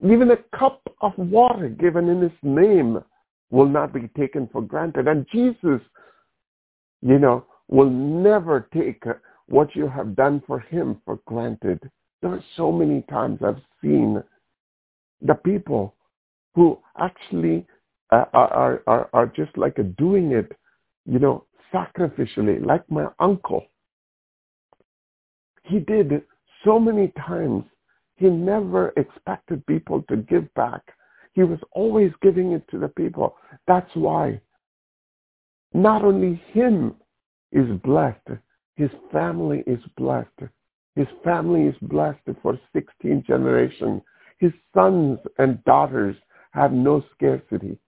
Even 0.05 0.33
a 0.33 0.59
cup 0.59 0.83
of 1.01 1.13
water 1.17 1.69
given 1.69 2.09
in 2.09 2.21
his 2.21 2.39
name 2.43 2.99
will 3.51 3.69
not 3.69 3.95
be 3.95 4.09
taken 4.19 4.49
for 4.51 4.61
granted. 4.61 5.07
And 5.07 5.27
Jesus 5.33 5.81
you 7.03 7.19
know, 7.19 7.45
will 7.69 7.91
never 7.91 8.69
take 8.73 9.03
what 9.49 9.75
you 9.75 9.89
have 9.89 10.17
done 10.17 10.43
for 10.47 10.61
him 10.61 11.01
for 11.05 11.19
granted. 11.27 11.81
There 12.21 12.31
are 12.31 12.45
so 12.57 12.71
many 12.71 13.03
times 13.11 13.41
I've 13.45 13.61
seen 13.83 14.23
the 15.21 15.35
people 15.35 15.95
who 16.55 16.79
actually 16.99 17.67
uh, 18.11 18.25
are, 18.33 18.83
are, 18.87 19.11
are 19.13 19.27
just 19.27 19.57
like 19.57 19.77
doing 19.97 20.33
it, 20.33 20.53
you 21.07 21.19
know, 21.19 21.45
sacrificially, 21.73 22.65
like 22.65 22.89
my 22.91 23.07
uncle. 23.19 23.65
He 25.65 25.79
did 25.81 26.23
so 26.65 26.79
many 26.79 27.13
times. 27.27 27.65
He 28.17 28.29
never 28.29 28.93
expected 28.97 29.67
people 29.67 30.05
to 30.09 30.17
give 30.17 30.53
back. 30.55 30.83
He 31.33 31.43
was 31.43 31.59
always 31.73 32.13
giving 32.21 32.53
it 32.53 32.69
to 32.71 32.79
the 32.79 32.89
people. 32.89 33.37
That's 33.67 33.91
why 33.95 34.41
not 35.75 36.05
only 36.05 36.41
him 36.53 36.95
is 37.51 37.69
blessed, 37.83 38.39
his 38.77 38.91
family 39.11 39.63
is 39.67 39.81
blessed. 39.97 40.29
His 40.95 41.07
family 41.25 41.63
is 41.63 41.77
blessed 41.83 42.29
for 42.43 42.59
16 42.75 43.25
generations. 43.27 44.03
His 44.39 44.53
sons 44.75 45.19
and 45.39 45.63
daughters 45.65 46.17
have 46.53 46.73
no 46.73 47.03
scarcity. 47.15 47.79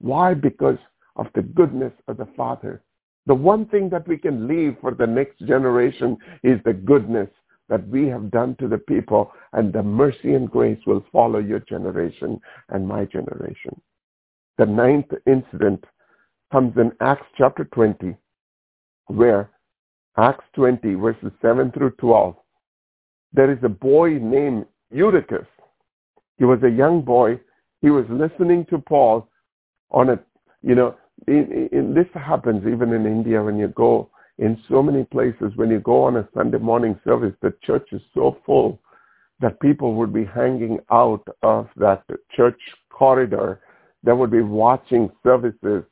Why? 0.00 0.34
Because 0.34 0.78
of 1.16 1.26
the 1.34 1.42
goodness 1.42 1.92
of 2.08 2.16
the 2.16 2.28
Father. 2.36 2.82
The 3.26 3.34
one 3.34 3.66
thing 3.66 3.88
that 3.90 4.08
we 4.08 4.18
can 4.18 4.48
leave 4.48 4.76
for 4.80 4.92
the 4.92 5.06
next 5.06 5.38
generation 5.46 6.16
is 6.42 6.58
the 6.64 6.72
goodness 6.72 7.28
that 7.68 7.86
we 7.88 8.08
have 8.08 8.30
done 8.30 8.56
to 8.58 8.66
the 8.66 8.78
people, 8.78 9.32
and 9.52 9.72
the 9.72 9.82
mercy 9.82 10.34
and 10.34 10.50
grace 10.50 10.80
will 10.86 11.04
follow 11.12 11.38
your 11.38 11.60
generation 11.60 12.40
and 12.70 12.86
my 12.86 13.04
generation. 13.04 13.80
The 14.58 14.66
ninth 14.66 15.12
incident 15.26 15.84
comes 16.52 16.76
in 16.76 16.92
Acts 17.00 17.26
chapter 17.36 17.64
20, 17.64 18.14
where 19.06 19.50
Acts 20.18 20.44
20, 20.54 20.94
verses 20.94 21.32
7 21.40 21.72
through 21.72 21.92
12, 21.92 22.36
there 23.32 23.50
is 23.50 23.58
a 23.64 23.68
boy 23.68 24.18
named 24.20 24.66
Eutychus. 24.90 25.46
He 26.36 26.44
was 26.44 26.62
a 26.62 26.70
young 26.70 27.00
boy. 27.00 27.40
He 27.80 27.88
was 27.88 28.04
listening 28.10 28.66
to 28.66 28.78
Paul 28.78 29.28
on 29.90 30.10
a, 30.10 30.20
you 30.62 30.74
know, 30.74 30.94
in, 31.26 31.68
in, 31.72 31.94
this 31.94 32.06
happens 32.14 32.66
even 32.66 32.92
in 32.92 33.06
India 33.06 33.42
when 33.42 33.58
you 33.58 33.68
go 33.68 34.10
in 34.38 34.60
so 34.68 34.82
many 34.82 35.04
places. 35.04 35.52
When 35.56 35.70
you 35.70 35.80
go 35.80 36.04
on 36.04 36.16
a 36.16 36.28
Sunday 36.34 36.58
morning 36.58 36.98
service, 37.04 37.34
the 37.40 37.54
church 37.62 37.88
is 37.92 38.02
so 38.12 38.38
full 38.44 38.80
that 39.40 39.60
people 39.60 39.94
would 39.94 40.12
be 40.12 40.24
hanging 40.24 40.78
out 40.90 41.26
of 41.42 41.68
that 41.76 42.04
church 42.36 42.60
corridor. 42.90 43.60
They 44.04 44.12
would 44.12 44.30
be 44.30 44.42
watching 44.42 45.10
services 45.22 45.84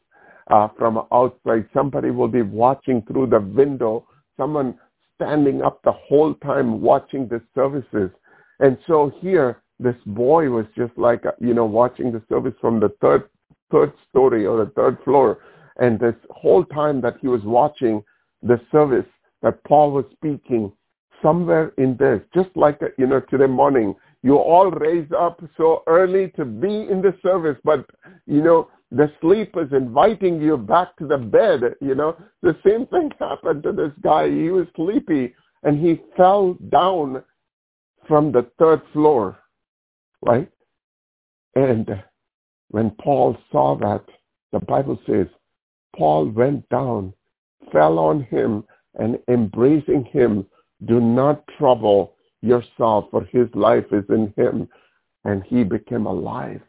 uh, 0.50 0.68
from 0.76 1.06
outside. 1.12 1.68
Somebody 1.72 2.10
will 2.10 2.28
be 2.28 2.42
watching 2.42 3.02
through 3.02 3.28
the 3.28 3.40
window. 3.40 4.06
Someone 4.36 4.78
standing 5.16 5.62
up 5.62 5.80
the 5.82 5.92
whole 5.92 6.34
time 6.34 6.80
watching 6.80 7.28
the 7.28 7.40
services. 7.54 8.10
And 8.58 8.78
so 8.86 9.12
here, 9.20 9.62
this 9.78 9.96
boy 10.06 10.50
was 10.50 10.66
just 10.76 10.92
like, 10.96 11.24
uh, 11.24 11.32
you 11.40 11.54
know, 11.54 11.64
watching 11.64 12.12
the 12.12 12.22
service 12.28 12.54
from 12.60 12.80
the 12.80 12.90
third, 13.00 13.28
third 13.70 13.92
story 14.08 14.46
or 14.46 14.64
the 14.64 14.70
third 14.72 14.98
floor. 15.04 15.38
And 15.78 15.98
this 15.98 16.14
whole 16.30 16.64
time 16.64 17.00
that 17.02 17.16
he 17.20 17.28
was 17.28 17.42
watching 17.44 18.02
the 18.42 18.60
service 18.70 19.06
that 19.42 19.62
Paul 19.64 19.92
was 19.92 20.04
speaking, 20.12 20.72
somewhere 21.22 21.72
in 21.78 21.96
this, 21.98 22.20
just 22.34 22.50
like, 22.54 22.82
uh, 22.82 22.88
you 22.98 23.06
know, 23.06 23.20
today 23.20 23.46
morning, 23.46 23.94
you 24.22 24.36
all 24.36 24.70
raised 24.70 25.14
up 25.14 25.42
so 25.56 25.82
early 25.86 26.28
to 26.36 26.44
be 26.44 26.88
in 26.90 27.00
the 27.00 27.14
service, 27.22 27.56
but, 27.64 27.86
you 28.26 28.42
know, 28.42 28.68
the 28.92 29.10
sleep 29.20 29.54
is 29.56 29.72
inviting 29.72 30.40
you 30.40 30.56
back 30.56 30.96
to 30.96 31.06
the 31.06 31.18
bed, 31.18 31.60
you 31.80 31.94
know. 31.94 32.16
The 32.42 32.56
same 32.66 32.86
thing 32.86 33.10
happened 33.20 33.62
to 33.62 33.72
this 33.72 33.92
guy. 34.02 34.28
He 34.28 34.50
was 34.50 34.66
sleepy 34.74 35.34
and 35.62 35.78
he 35.78 36.00
fell 36.16 36.54
down 36.70 37.22
from 38.08 38.32
the 38.32 38.50
third 38.58 38.82
floor, 38.92 39.38
right? 40.22 40.50
And 41.54 41.88
when 42.68 42.90
Paul 43.02 43.36
saw 43.52 43.76
that, 43.76 44.04
the 44.52 44.60
Bible 44.60 45.00
says, 45.06 45.26
Paul 45.96 46.28
went 46.28 46.68
down, 46.68 47.12
fell 47.72 47.98
on 47.98 48.22
him, 48.24 48.64
and 48.94 49.18
embracing 49.28 50.04
him, 50.04 50.46
do 50.86 51.00
not 51.00 51.44
trouble 51.58 52.14
yourself, 52.42 53.06
for 53.10 53.24
his 53.24 53.48
life 53.54 53.86
is 53.92 54.04
in 54.08 54.32
him. 54.36 54.68
And 55.24 55.44
he 55.44 55.62
became 55.62 56.06
alive. 56.06 56.62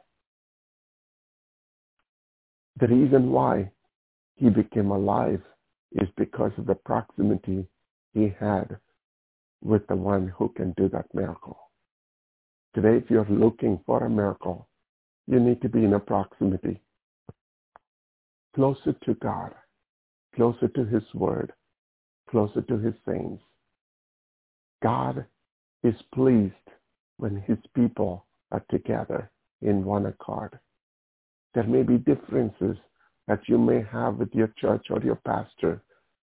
The 2.79 2.87
reason 2.87 3.31
why 3.31 3.71
he 4.35 4.49
became 4.49 4.91
alive 4.91 5.41
is 5.93 6.07
because 6.17 6.51
of 6.57 6.65
the 6.65 6.75
proximity 6.75 7.67
he 8.13 8.33
had 8.39 8.77
with 9.61 9.85
the 9.87 9.95
one 9.95 10.33
who 10.37 10.49
can 10.49 10.73
do 10.77 10.89
that 10.89 11.13
miracle. 11.13 11.57
Today, 12.73 12.97
if 12.97 13.09
you're 13.09 13.25
looking 13.29 13.79
for 13.85 14.05
a 14.05 14.09
miracle, 14.09 14.67
you 15.27 15.39
need 15.39 15.61
to 15.61 15.69
be 15.69 15.83
in 15.83 15.93
a 15.93 15.99
proximity 15.99 16.81
closer 18.55 18.93
to 19.05 19.13
God, 19.15 19.53
closer 20.35 20.67
to 20.69 20.85
his 20.85 21.03
word, 21.13 21.53
closer 22.29 22.61
to 22.61 22.77
his 22.77 22.93
saints. 23.07 23.43
God 24.83 25.25
is 25.83 25.95
pleased 26.13 26.53
when 27.17 27.37
his 27.47 27.57
people 27.75 28.25
are 28.51 28.63
together 28.69 29.31
in 29.61 29.85
one 29.85 30.07
accord. 30.07 30.59
There 31.53 31.63
may 31.63 31.83
be 31.83 31.97
differences 31.97 32.77
that 33.27 33.41
you 33.47 33.57
may 33.57 33.83
have 33.91 34.15
with 34.15 34.33
your 34.33 34.53
church 34.59 34.87
or 34.89 35.01
your 35.01 35.15
pastor 35.15 35.81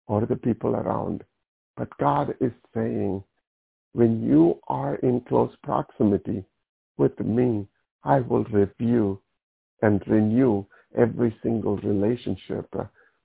or 0.07 0.25
the 0.25 0.35
people 0.35 0.75
around. 0.75 1.23
But 1.75 1.95
God 1.97 2.35
is 2.39 2.51
saying, 2.73 3.23
when 3.93 4.23
you 4.23 4.59
are 4.67 4.95
in 4.95 5.21
close 5.21 5.53
proximity 5.63 6.43
with 6.97 7.19
me, 7.19 7.67
I 8.03 8.19
will 8.19 8.43
review 8.45 9.19
and 9.81 10.01
renew 10.07 10.65
every 10.97 11.35
single 11.43 11.77
relationship. 11.77 12.73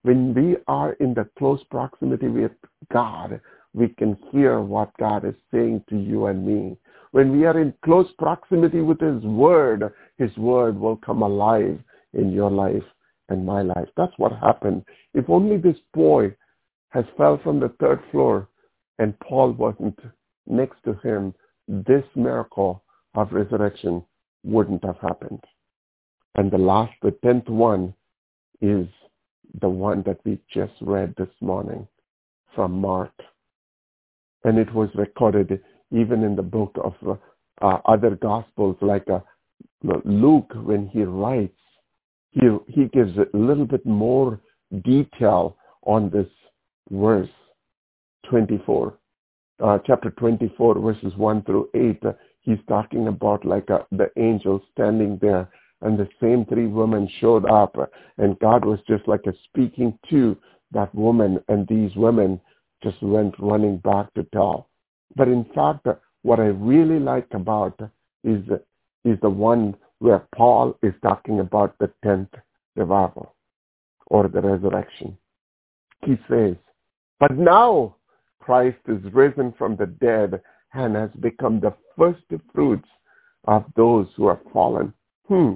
When 0.02 0.34
we 0.34 0.56
are 0.66 0.92
in 0.94 1.14
the 1.14 1.28
close 1.38 1.62
proximity 1.70 2.28
with 2.28 2.52
God, 2.92 3.40
we 3.74 3.88
can 3.88 4.18
hear 4.30 4.60
what 4.60 4.96
God 4.98 5.24
is 5.24 5.34
saying 5.52 5.84
to 5.88 5.96
you 5.96 6.26
and 6.26 6.46
me. 6.46 6.76
When 7.12 7.30
we 7.30 7.44
are 7.44 7.58
in 7.58 7.74
close 7.84 8.10
proximity 8.18 8.80
with 8.80 9.00
His 9.00 9.22
Word, 9.22 9.92
His 10.18 10.36
Word 10.36 10.78
will 10.78 10.96
come 10.96 11.22
alive 11.22 11.78
in 12.14 12.32
your 12.32 12.50
life 12.50 12.82
and 13.28 13.46
my 13.46 13.62
life. 13.62 13.88
That's 13.96 14.12
what 14.16 14.32
happened. 14.32 14.84
If 15.14 15.28
only 15.28 15.56
this 15.56 15.76
boy 15.94 16.34
has 16.90 17.04
fell 17.16 17.38
from 17.42 17.60
the 17.60 17.70
third 17.80 18.00
floor 18.10 18.48
and 18.98 19.18
Paul 19.20 19.52
wasn't 19.52 19.98
next 20.46 20.76
to 20.84 20.94
him, 21.02 21.34
this 21.68 22.04
miracle 22.14 22.82
of 23.14 23.32
resurrection 23.32 24.02
wouldn't 24.42 24.84
have 24.84 24.98
happened. 25.00 25.42
And 26.34 26.50
the 26.50 26.58
last, 26.58 26.92
the 27.02 27.12
tenth 27.24 27.48
one, 27.48 27.94
is 28.60 28.86
the 29.60 29.68
one 29.68 30.02
that 30.06 30.20
we 30.24 30.38
just 30.52 30.72
read 30.80 31.14
this 31.16 31.34
morning 31.40 31.86
from 32.54 32.72
Mark. 32.72 33.12
And 34.44 34.58
it 34.58 34.72
was 34.74 34.88
recorded 34.94 35.62
even 35.92 36.22
in 36.24 36.34
the 36.34 36.42
book 36.42 36.76
of 36.82 36.94
uh, 37.06 37.14
uh, 37.64 37.80
other 37.86 38.16
gospels 38.16 38.76
like 38.80 39.08
uh, 39.08 39.20
Luke 40.04 40.52
when 40.54 40.88
he 40.88 41.02
writes 41.02 41.56
he, 42.32 42.48
he 42.66 42.86
gives 42.86 43.16
a 43.16 43.36
little 43.36 43.66
bit 43.66 43.84
more 43.86 44.40
detail 44.84 45.56
on 45.84 46.10
this 46.10 46.28
verse 46.90 47.28
24. 48.28 48.98
Uh, 49.62 49.78
chapter 49.86 50.10
24, 50.10 50.80
verses 50.80 51.12
1 51.16 51.42
through 51.42 51.68
8, 51.74 52.04
uh, 52.04 52.12
he's 52.40 52.58
talking 52.68 53.06
about 53.06 53.44
like 53.44 53.70
uh, 53.70 53.80
the 53.92 54.10
angel 54.16 54.60
standing 54.72 55.18
there 55.20 55.48
and 55.82 55.98
the 55.98 56.08
same 56.20 56.44
three 56.46 56.66
women 56.66 57.08
showed 57.20 57.44
up 57.46 57.76
and 58.18 58.38
God 58.38 58.64
was 58.64 58.78
just 58.88 59.06
like 59.06 59.26
a 59.26 59.34
speaking 59.44 59.96
to 60.10 60.36
that 60.72 60.92
woman 60.94 61.38
and 61.48 61.68
these 61.68 61.94
women 61.96 62.40
just 62.82 63.00
went 63.02 63.34
running 63.38 63.76
back 63.78 64.12
to 64.14 64.24
tell. 64.32 64.70
But 65.16 65.28
in 65.28 65.44
fact, 65.54 65.86
what 66.22 66.40
I 66.40 66.46
really 66.46 66.98
like 66.98 67.28
about 67.32 67.78
is, 68.24 68.42
is 69.04 69.18
the 69.20 69.30
one 69.30 69.76
where 69.98 70.26
Paul 70.34 70.76
is 70.82 70.94
talking 71.02 71.40
about 71.40 71.76
the 71.78 71.90
tenth 72.04 72.30
revival 72.76 73.34
or 74.06 74.28
the 74.28 74.40
resurrection. 74.40 75.16
He 76.04 76.18
says, 76.28 76.56
but 77.20 77.36
now 77.38 77.96
Christ 78.40 78.78
is 78.88 79.00
risen 79.12 79.54
from 79.56 79.76
the 79.76 79.86
dead 79.86 80.40
and 80.74 80.96
has 80.96 81.10
become 81.20 81.60
the 81.60 81.74
first 81.96 82.24
fruits 82.52 82.88
of 83.44 83.64
those 83.76 84.08
who 84.16 84.26
are 84.26 84.40
fallen. 84.52 84.92
Hmm. 85.28 85.54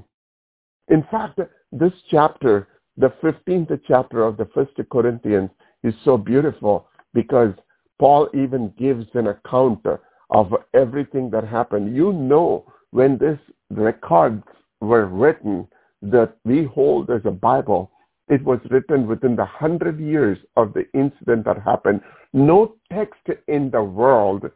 In 0.88 1.04
fact, 1.10 1.40
this 1.72 1.92
chapter, 2.10 2.68
the 2.96 3.12
15th 3.22 3.80
chapter 3.88 4.24
of 4.24 4.36
the 4.36 4.48
First 4.54 4.72
Corinthians, 4.90 5.50
is 5.82 5.94
so 6.04 6.16
beautiful 6.16 6.88
because 7.12 7.52
Paul 7.98 8.28
even 8.34 8.72
gives 8.78 9.06
an 9.14 9.28
account 9.28 9.84
of 10.30 10.52
everything 10.74 11.30
that 11.30 11.44
happened. 11.44 11.94
You 11.94 12.12
know 12.12 12.64
when 12.90 13.18
these 13.18 13.38
records 13.70 14.42
were 14.80 15.06
written 15.06 15.66
that 16.02 16.36
we 16.44 16.64
hold 16.64 17.10
as 17.10 17.22
a 17.24 17.30
Bible, 17.30 17.90
it 18.28 18.42
was 18.44 18.58
written 18.70 19.06
within 19.06 19.36
the 19.36 19.44
hundred 19.44 20.00
years 20.00 20.38
of 20.56 20.74
the 20.74 20.86
incident 20.94 21.44
that 21.44 21.62
happened. 21.62 22.00
No 22.32 22.74
text 22.92 23.22
in 23.46 23.70
the 23.70 23.82
world, 23.82 24.50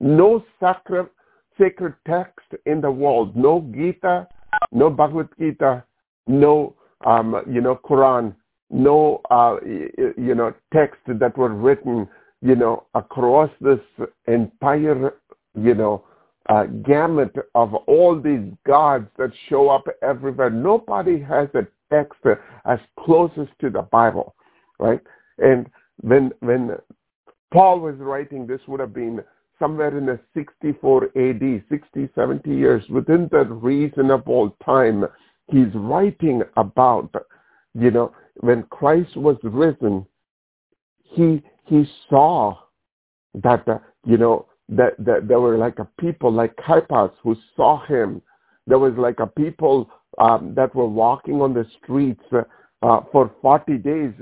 no 0.00 0.44
sacred, 0.60 1.08
sacred 1.58 1.94
text 2.06 2.46
in 2.66 2.80
the 2.80 2.90
world, 2.90 3.34
no 3.34 3.68
Gita, 3.74 4.28
no 4.72 4.90
Bhagavad 4.90 5.28
Gita, 5.38 5.82
no, 6.26 6.74
um, 7.04 7.42
you 7.48 7.60
know, 7.60 7.80
Quran, 7.84 8.34
no, 8.70 9.20
uh, 9.30 9.56
you 9.64 10.34
know, 10.34 10.52
text 10.72 11.00
that 11.06 11.36
were 11.38 11.54
written, 11.54 12.08
you 12.46 12.54
know, 12.54 12.86
across 12.94 13.50
this 13.60 13.80
entire, 14.28 15.14
you 15.56 15.74
know, 15.74 16.04
uh, 16.48 16.64
gamut 16.86 17.34
of 17.56 17.74
all 17.74 18.20
these 18.20 18.52
gods 18.64 19.08
that 19.18 19.32
show 19.48 19.68
up 19.68 19.84
everywhere. 20.00 20.48
Nobody 20.48 21.20
has 21.20 21.48
a 21.54 21.66
text 21.92 22.20
as 22.64 22.78
closest 23.00 23.50
to 23.60 23.68
the 23.68 23.82
Bible, 23.82 24.36
right? 24.78 25.00
And 25.38 25.66
when 26.02 26.30
when 26.38 26.70
Paul 27.52 27.80
was 27.80 27.96
writing, 27.96 28.46
this 28.46 28.60
would 28.68 28.78
have 28.78 28.94
been 28.94 29.24
somewhere 29.58 29.98
in 29.98 30.06
the 30.06 30.20
64 30.32 31.04
AD, 31.16 31.64
60, 31.68 32.08
70 32.14 32.50
years, 32.50 32.84
within 32.88 33.28
the 33.32 33.44
reasonable 33.44 34.56
time. 34.64 35.04
He's 35.48 35.74
writing 35.74 36.42
about, 36.56 37.10
you 37.74 37.90
know, 37.90 38.12
when 38.40 38.62
Christ 38.64 39.16
was 39.16 39.36
risen, 39.42 40.06
he 41.02 41.42
he 41.66 41.84
saw 42.08 42.56
that, 43.34 43.66
uh, 43.68 43.78
you 44.04 44.16
know, 44.16 44.46
that, 44.68 44.94
that 44.98 45.28
there 45.28 45.40
were 45.40 45.56
like 45.56 45.78
a 45.78 45.88
people 46.00 46.32
like 46.32 46.56
Caiaphas 46.56 47.10
who 47.22 47.36
saw 47.56 47.84
him. 47.86 48.22
There 48.66 48.78
was 48.78 48.94
like 48.96 49.20
a 49.20 49.26
people 49.26 49.90
um, 50.18 50.54
that 50.56 50.74
were 50.74 50.88
walking 50.88 51.40
on 51.40 51.54
the 51.54 51.66
streets 51.82 52.22
uh, 52.32 52.42
uh, 52.82 53.02
for 53.12 53.32
40 53.42 53.78
days. 53.78 54.12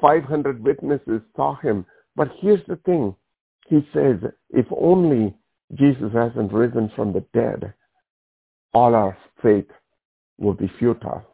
500 0.00 0.62
witnesses 0.62 1.20
saw 1.34 1.56
him. 1.56 1.84
But 2.14 2.28
here's 2.40 2.64
the 2.68 2.76
thing. 2.84 3.14
He 3.68 3.86
says, 3.92 4.16
if 4.50 4.66
only 4.70 5.34
Jesus 5.74 6.12
hasn't 6.12 6.52
risen 6.52 6.90
from 6.94 7.12
the 7.12 7.24
dead, 7.34 7.72
all 8.72 8.94
our 8.94 9.16
faith 9.42 9.66
will 10.38 10.54
be 10.54 10.70
futile. 10.78 11.24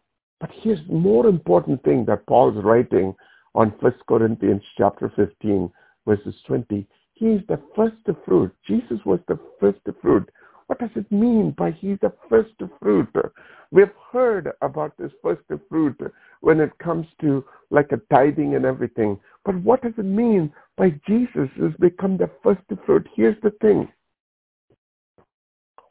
But 0.41 0.51
here's 0.63 0.85
the 0.89 0.95
more 0.95 1.27
important 1.27 1.83
thing 1.85 2.05
that 2.07 2.27
Paul's 2.27 2.63
writing 2.63 3.15
on 3.55 3.69
1 3.81 3.95
Corinthians 4.09 4.63
chapter 4.77 5.13
15, 5.17 5.71
verses 6.07 6.35
20. 6.47 6.87
He 7.15 7.27
is 7.27 7.43
the 7.49 7.61
first 7.77 7.97
fruit. 8.25 8.53
Jesus 8.67 8.99
was 9.05 9.21
the 9.29 9.39
first 9.61 9.79
fruit. 10.03 10.29
What 10.67 10.79
does 10.79 10.91
it 10.97 11.11
mean 11.13 11.53
by 11.57 11.73
he's 11.73 11.99
the 12.01 12.13
first 12.29 12.55
fruit? 12.81 13.09
We've 13.71 13.93
heard 14.13 14.53
about 14.63 14.97
this 14.97 15.13
first 15.23 15.43
fruit 15.69 15.99
when 16.41 16.61
it 16.61 16.77
comes 16.79 17.07
to 17.21 17.45
like 17.71 17.93
a 17.93 18.01
tithing 18.13 18.55
and 18.55 18.65
everything. 18.65 19.21
But 19.45 19.57
what 19.63 19.83
does 19.83 19.93
it 19.99 20.05
mean 20.05 20.53
by 20.77 20.91
Jesus 21.07 21.49
has 21.61 21.73
become 21.79 22.17
the 22.17 22.31
first 22.43 22.63
fruit? 22.87 23.07
Here's 23.15 23.41
the 23.43 23.51
thing. 23.61 23.89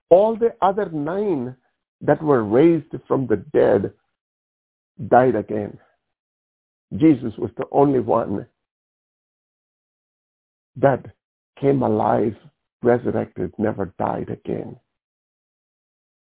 All 0.09 0.36
the 0.36 0.53
other 0.61 0.89
nine 0.89 1.55
that 2.01 2.22
were 2.22 2.43
raised 2.43 2.93
from 3.07 3.28
the 3.28 3.38
dead 3.38 3.93
died 5.07 5.36
again. 5.36 5.78
Jesus 6.97 7.33
was 7.37 7.51
the 7.57 7.65
only 7.71 7.99
one 7.99 8.45
that 10.75 11.05
came 11.59 11.81
alive, 11.81 12.35
resurrected, 12.81 13.53
never 13.57 13.93
died 13.97 14.29
again. 14.29 14.77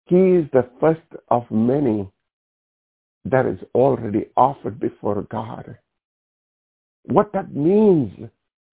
He 0.06 0.16
is 0.16 0.46
the 0.52 0.68
first 0.80 1.00
of 1.28 1.50
many 1.50 2.11
that 3.24 3.46
is 3.46 3.59
already 3.74 4.26
offered 4.36 4.80
before 4.80 5.22
God. 5.30 5.76
What 7.04 7.32
that 7.32 7.54
means 7.54 8.12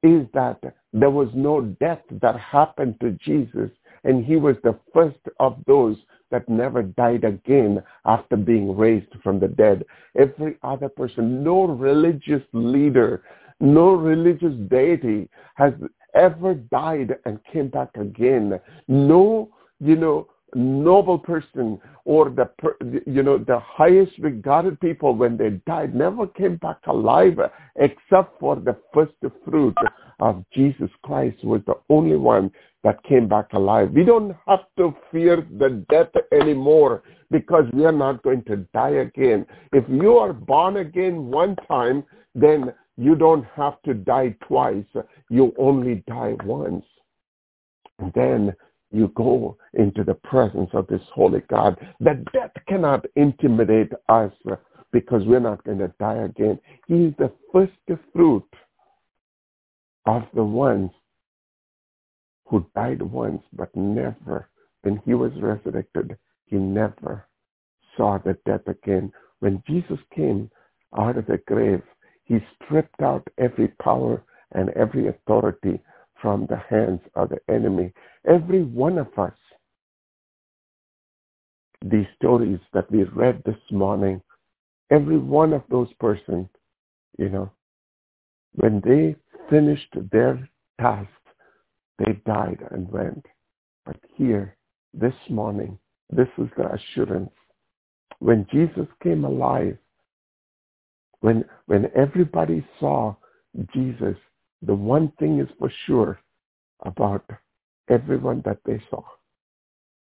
is 0.01 0.27
that 0.33 0.59
there 0.93 1.09
was 1.09 1.29
no 1.33 1.61
death 1.61 2.01
that 2.21 2.39
happened 2.39 2.95
to 3.01 3.11
Jesus, 3.11 3.69
and 4.05 4.23
he 4.23 4.37
was 4.37 4.55
the 4.63 4.79
first 4.93 5.19
of 5.39 5.57
those 5.67 5.97
that 6.31 6.47
never 6.47 6.83
died 6.83 7.23
again 7.23 7.83
after 8.05 8.35
being 8.35 8.75
raised 8.75 9.13
from 9.21 9.39
the 9.39 9.47
dead. 9.47 9.85
Every 10.17 10.57
other 10.63 10.89
person, 10.89 11.43
no 11.43 11.65
religious 11.65 12.43
leader, 12.53 13.23
no 13.59 13.91
religious 13.91 14.53
deity 14.69 15.29
has 15.55 15.73
ever 16.13 16.53
died 16.55 17.15
and 17.25 17.39
came 17.51 17.67
back 17.67 17.89
again. 17.95 18.59
No, 18.87 19.49
you 19.79 19.95
know, 19.95 20.27
noble 20.55 21.19
person 21.19 21.79
or 22.05 22.29
the 22.29 22.49
you 23.05 23.21
know 23.21 23.37
the 23.37 23.59
highest 23.59 24.13
regarded 24.19 24.79
people 24.79 25.13
when 25.13 25.35
they 25.37 25.49
died 25.67 25.93
never 25.93 26.25
came 26.25 26.55
back 26.57 26.77
alive 26.87 27.37
except 27.75 28.39
for 28.39 28.55
the 28.55 28.75
first 28.93 29.13
fruit 29.43 29.75
of 30.19 30.43
Jesus 30.53 30.89
Christ 31.03 31.43
was 31.43 31.61
the 31.67 31.75
only 31.89 32.15
one 32.15 32.51
that 32.83 33.03
came 33.03 33.27
back 33.27 33.51
alive. 33.53 33.91
We 33.91 34.03
don't 34.03 34.35
have 34.47 34.61
to 34.77 34.95
fear 35.11 35.45
the 35.57 35.83
death 35.89 36.11
anymore 36.31 37.03
because 37.31 37.65
we 37.73 37.83
are 37.83 37.91
not 37.91 38.23
going 38.23 38.43
to 38.43 38.57
die 38.73 39.01
again. 39.07 39.45
If 39.73 39.83
you 39.89 40.17
are 40.17 40.33
born 40.33 40.77
again 40.77 41.25
one 41.25 41.55
time, 41.67 42.03
then 42.35 42.73
you 42.95 43.15
don't 43.15 43.45
have 43.55 43.81
to 43.83 43.93
die 43.93 44.35
twice. 44.47 44.85
You 45.29 45.53
only 45.57 46.03
die 46.07 46.35
once. 46.43 46.85
And 47.99 48.13
then 48.13 48.55
you 48.95 49.11
go 49.15 49.57
into 49.73 50.03
the 50.03 50.13
presence 50.13 50.69
of 50.73 50.87
this 50.87 51.01
holy 51.13 51.41
God. 51.49 51.75
That 51.99 52.23
death 52.31 52.51
cannot 52.67 53.05
intimidate 53.15 53.91
us 54.09 54.31
because 54.91 55.25
we're 55.25 55.39
not 55.39 55.63
going 55.63 55.79
to 55.79 55.93
die 55.99 56.23
again. 56.23 56.59
He 56.87 57.05
is 57.05 57.13
the 57.17 57.31
first 57.51 57.73
fruit 58.13 58.47
of 60.05 60.23
the 60.33 60.43
ones 60.43 60.91
who 62.45 62.65
died 62.75 63.01
once 63.01 63.41
but 63.53 63.75
never, 63.75 64.49
when 64.83 65.01
he 65.05 65.13
was 65.13 65.31
resurrected, 65.41 66.17
he 66.45 66.57
never 66.57 67.27
saw 67.97 68.19
the 68.19 68.37
death 68.45 68.67
again. 68.67 69.11
When 69.39 69.63
Jesus 69.67 69.99
came 70.15 70.49
out 70.97 71.17
of 71.17 71.25
the 71.25 71.39
grave, 71.47 71.81
he 72.23 72.37
stripped 72.55 73.01
out 73.01 73.27
every 73.37 73.69
power 73.81 74.23
and 74.51 74.69
every 74.69 75.07
authority 75.07 75.81
from 76.25 76.47
the 76.49 76.57
hands 76.71 77.01
of 77.13 77.29
the 77.29 77.37
enemy. 77.53 77.93
Every 78.27 78.63
one 78.63 78.97
of 78.97 79.07
us, 79.15 79.37
these 81.83 82.07
stories 82.15 82.57
that 82.73 82.89
we 82.89 83.03
read 83.03 83.43
this 83.45 83.61
morning, 83.69 84.19
every 84.89 85.19
one 85.19 85.53
of 85.53 85.61
those 85.69 85.93
persons, 85.99 86.47
you 87.19 87.29
know, 87.29 87.51
when 88.53 88.81
they 88.83 89.15
finished 89.51 89.95
their 90.11 90.49
task, 90.81 91.11
they 91.99 92.13
died 92.25 92.57
and 92.71 92.89
went. 92.89 93.23
But 93.85 93.97
here, 94.15 94.57
this 94.95 95.13
morning, 95.29 95.77
this 96.09 96.29
is 96.39 96.49
the 96.57 96.73
assurance. 96.73 97.29
When 98.17 98.47
Jesus 98.51 98.87
came 99.03 99.25
alive, 99.25 99.77
when, 101.19 101.45
when 101.67 101.91
everybody 101.95 102.65
saw 102.79 103.13
Jesus, 103.71 104.17
the 104.61 104.73
one 104.73 105.11
thing 105.19 105.39
is 105.39 105.49
for 105.59 105.71
sure 105.85 106.19
about 106.85 107.23
everyone 107.89 108.41
that 108.45 108.59
they 108.65 108.81
saw. 108.89 109.01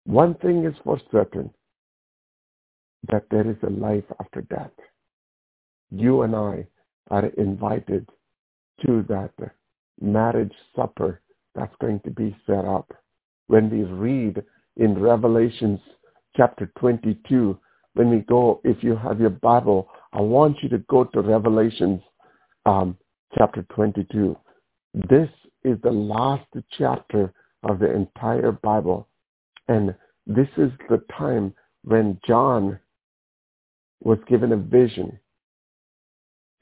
One 0.05 0.35
thing 0.35 0.65
is 0.65 0.75
for 0.85 1.01
certain, 1.13 1.51
that 3.11 3.25
there 3.31 3.49
is 3.49 3.57
a 3.63 3.71
life 3.71 4.05
after 4.21 4.43
death. 4.43 4.73
You 5.91 6.23
and 6.23 6.35
I 6.35 6.67
are 7.11 7.27
invited 7.27 8.09
to 8.87 9.05
that 9.09 9.33
marriage 10.01 10.55
supper 10.75 11.21
that's 11.55 11.75
going 11.81 12.01
to 12.01 12.11
be 12.11 12.37
set 12.47 12.65
up. 12.65 12.93
When 13.47 13.71
we 13.71 13.85
read 13.85 14.43
in 14.77 14.99
Revelations 14.99 15.81
chapter 16.37 16.71
22, 16.79 17.59
when 17.95 18.11
we 18.11 18.19
go, 18.21 18.61
if 18.65 18.83
you 18.83 18.95
have 18.97 19.21
your 19.21 19.31
Bible, 19.31 19.89
I 20.13 20.21
want 20.21 20.63
you 20.63 20.69
to 20.69 20.79
go 20.91 21.05
to 21.05 21.21
Revelations 21.21 22.01
um, 22.67 22.97
chapter 23.37 23.63
22. 23.75 24.37
This 24.95 25.29
is 25.65 25.77
the 25.83 25.91
last 25.91 26.47
chapter 26.77 27.33
of 27.63 27.79
the 27.79 27.93
entire 27.93 28.53
Bible. 28.53 29.09
And 29.69 29.95
this 30.27 30.49
is 30.57 30.71
the 30.89 31.03
time 31.17 31.55
when 31.85 32.19
John 32.27 32.79
was 34.03 34.19
given 34.29 34.53
a 34.53 34.57
vision. 34.57 35.19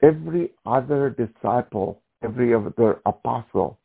Every 0.01 0.51
other 0.65 1.09
disciple, 1.09 2.01
every 2.23 2.53
other 2.53 3.01
apostle 3.05 3.79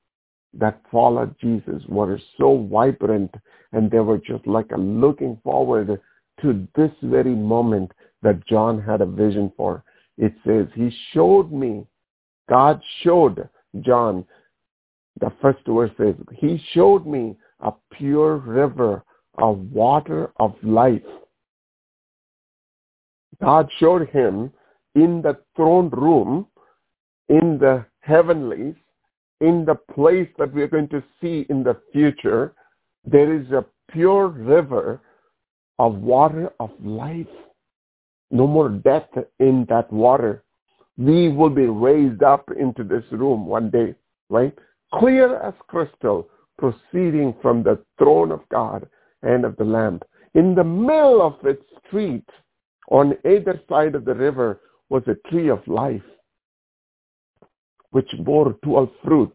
that 0.55 0.81
followed 0.91 1.35
Jesus 1.41 1.83
were 1.89 2.21
so 2.39 2.69
vibrant 2.71 3.35
and 3.73 3.91
they 3.91 4.01
were 4.01 4.19
just 4.19 4.47
like 4.47 4.71
looking 4.77 5.39
forward 5.43 6.01
to 6.43 6.69
this 6.75 6.91
very 7.03 7.35
moment 7.35 7.93
that 8.23 8.47
John 8.47 8.81
had 8.81 9.01
a 9.01 9.07
vision 9.07 9.53
for. 9.57 9.85
It 10.19 10.35
says, 10.47 10.67
he 10.75 10.95
showed 11.13 11.51
me, 11.51 11.87
God 12.49 12.81
showed 13.03 13.49
John, 13.81 14.25
the 15.21 15.33
first 15.41 15.61
verse 15.67 15.91
says, 15.97 16.15
he 16.35 16.63
showed 16.73 17.07
me 17.07 17.37
a 17.61 17.73
pure 17.93 18.37
river 18.37 19.05
of 19.39 19.59
water 19.71 20.33
of 20.39 20.55
life. 20.63 21.03
God 23.41 23.69
showed 23.79 24.09
him 24.09 24.53
in 24.95 25.23
the 25.23 25.39
throne 25.57 25.89
room, 25.91 26.47
in 27.29 27.59
the 27.59 27.85
heavenlies, 28.01 28.75
in 29.41 29.65
the 29.65 29.75
place 29.95 30.29
that 30.39 30.53
we're 30.53 30.69
going 30.69 30.89
to 30.89 31.03
see 31.21 31.47
in 31.49 31.63
the 31.63 31.81
future, 31.93 32.55
there 33.05 33.35
is 33.35 33.51
a 33.51 33.65
pure 33.91 34.29
river 34.29 35.01
of 35.79 35.95
water 35.97 36.53
of 36.61 36.71
life 36.83 37.27
no 38.33 38.47
more 38.47 38.71
death 38.71 39.09
in 39.39 39.67
that 39.69 39.93
water. 39.93 40.43
We 40.99 41.29
will 41.29 41.51
be 41.51 41.67
raised 41.67 42.23
up 42.23 42.51
into 42.59 42.85
this 42.85 43.05
room 43.11 43.47
one 43.47 43.71
day, 43.71 43.95
right? 44.29 44.55
Clear 44.95 45.37
as 45.37 45.55
crystal, 45.69 46.29
proceeding 46.59 47.35
from 47.41 47.63
the 47.63 47.83
throne 47.99 48.31
of 48.31 48.41
God 48.51 48.89
and 49.23 49.45
of 49.45 49.57
the 49.57 49.65
Lamb. 49.65 50.01
In 50.35 50.55
the 50.55 50.65
middle 50.65 51.23
of 51.23 51.35
its 51.45 51.65
street, 51.87 52.29
on 52.91 53.17
either 53.25 53.61
side 53.69 53.95
of 53.95 54.05
the 54.05 54.15
river, 54.15 54.61
was 54.91 55.03
a 55.07 55.29
tree 55.31 55.49
of 55.49 55.67
life, 55.67 56.03
which 57.91 58.11
bore 58.21 58.53
twelve 58.65 58.91
fruit, 59.03 59.35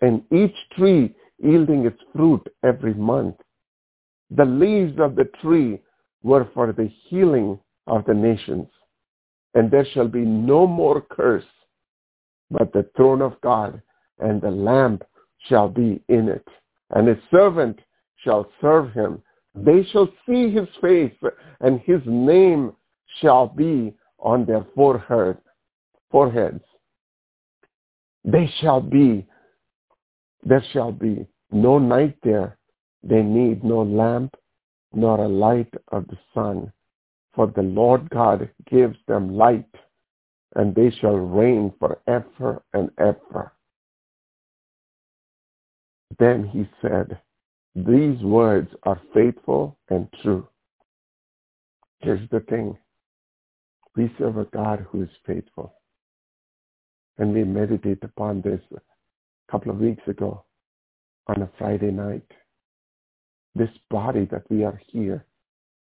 and 0.00 0.22
each 0.32 0.54
tree 0.76 1.14
yielding 1.38 1.86
its 1.86 2.00
fruit 2.14 2.46
every 2.64 2.94
month. 2.94 3.36
The 4.30 4.44
leaves 4.44 4.98
of 5.00 5.16
the 5.16 5.28
tree 5.42 5.80
were 6.22 6.48
for 6.54 6.72
the 6.72 6.90
healing 7.08 7.58
of 7.86 8.04
the 8.04 8.14
nations. 8.14 8.68
And 9.58 9.72
there 9.72 9.86
shall 9.92 10.06
be 10.06 10.20
no 10.20 10.68
more 10.68 11.00
curse, 11.00 11.50
but 12.48 12.72
the 12.72 12.88
throne 12.96 13.20
of 13.20 13.40
God 13.40 13.82
and 14.20 14.40
the 14.40 14.52
Lamb 14.52 15.00
shall 15.48 15.68
be 15.68 16.00
in 16.08 16.28
it. 16.28 16.46
And 16.90 17.08
his 17.08 17.18
servant 17.28 17.80
shall 18.22 18.48
serve 18.60 18.92
him. 18.92 19.20
They 19.56 19.82
shall 19.90 20.08
see 20.24 20.52
his 20.52 20.68
face, 20.80 21.12
and 21.60 21.80
his 21.80 22.00
name 22.06 22.72
shall 23.20 23.48
be 23.48 23.96
on 24.20 24.44
their 24.46 24.64
forehead, 24.76 25.38
foreheads. 26.12 26.62
They 28.24 28.48
shall 28.60 28.80
be, 28.80 29.26
there 30.44 30.64
shall 30.72 30.92
be 30.92 31.26
no 31.50 31.80
night 31.80 32.16
there. 32.22 32.58
They 33.02 33.22
need 33.22 33.64
no 33.64 33.82
lamp 33.82 34.36
nor 34.92 35.18
a 35.18 35.28
light 35.28 35.74
of 35.88 36.06
the 36.06 36.18
sun 36.32 36.72
For 37.38 37.46
the 37.46 37.62
Lord 37.62 38.10
God 38.10 38.50
gives 38.68 38.96
them 39.06 39.36
light, 39.36 39.72
and 40.56 40.74
they 40.74 40.90
shall 40.90 41.14
reign 41.14 41.72
forever 41.78 42.64
and 42.72 42.90
ever. 42.98 43.52
Then 46.18 46.48
he 46.48 46.68
said, 46.82 47.16
These 47.76 48.20
words 48.24 48.70
are 48.82 49.00
faithful 49.14 49.78
and 49.88 50.08
true. 50.20 50.48
Here's 52.00 52.28
the 52.30 52.40
thing. 52.40 52.76
We 53.94 54.12
serve 54.18 54.38
a 54.38 54.44
God 54.46 54.84
who 54.90 55.02
is 55.02 55.10
faithful. 55.24 55.74
And 57.18 57.32
we 57.32 57.44
meditate 57.44 58.02
upon 58.02 58.40
this 58.40 58.62
a 58.74 58.80
couple 59.52 59.70
of 59.70 59.78
weeks 59.78 60.02
ago 60.08 60.42
on 61.28 61.42
a 61.42 61.50
Friday 61.56 61.92
night. 61.92 62.28
This 63.54 63.70
body 63.90 64.24
that 64.32 64.50
we 64.50 64.64
are 64.64 64.80
here 64.88 65.24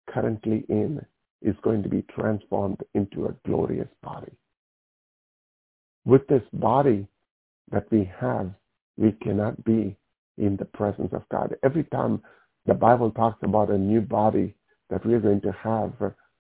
currently 0.10 0.66
in 0.70 1.06
is 1.42 1.56
going 1.62 1.84
to 1.84 1.90
be 1.90 2.04
transformed 2.04 2.80
into 2.94 3.26
a 3.26 3.36
glorious 3.46 3.90
body. 4.02 4.32
With 6.06 6.28
this 6.28 6.44
body 6.54 7.08
that 7.72 7.92
we 7.92 8.10
have, 8.20 8.52
we 8.98 9.12
cannot 9.24 9.64
be 9.64 9.96
in 10.38 10.56
the 10.58 10.66
presence 10.66 11.14
of 11.14 11.28
God. 11.30 11.56
Every 11.64 11.84
time 11.86 12.22
the 12.66 12.74
Bible 12.74 13.12
talks 13.12 13.42
about 13.44 13.70
a 13.70 13.78
new 13.78 14.02
body 14.02 14.56
that 14.90 15.06
we're 15.06 15.20
going 15.20 15.42
to 15.42 15.52
have, 15.52 15.94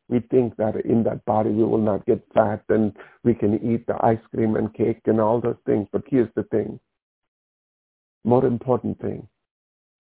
we 0.07 0.19
think 0.31 0.55
that 0.57 0.76
in 0.85 1.03
that 1.03 1.26
body 1.26 1.49
we 1.49 1.63
will 1.63 1.80
not 1.80 2.05
get 2.05 2.23
fat 2.34 2.63
and 2.69 2.93
we 3.23 3.34
can 3.34 3.55
eat 3.55 3.88
the 3.88 3.97
ice 4.05 4.19
cream 4.34 4.55
and 4.55 4.73
cake 4.73 5.01
and 5.05 5.19
all 5.19 5.41
those 5.41 5.57
things. 5.65 5.88
But 5.91 6.03
here's 6.07 6.30
the 6.35 6.43
thing. 6.43 6.80
More 8.23 8.45
important 8.45 8.99
thing 9.01 9.27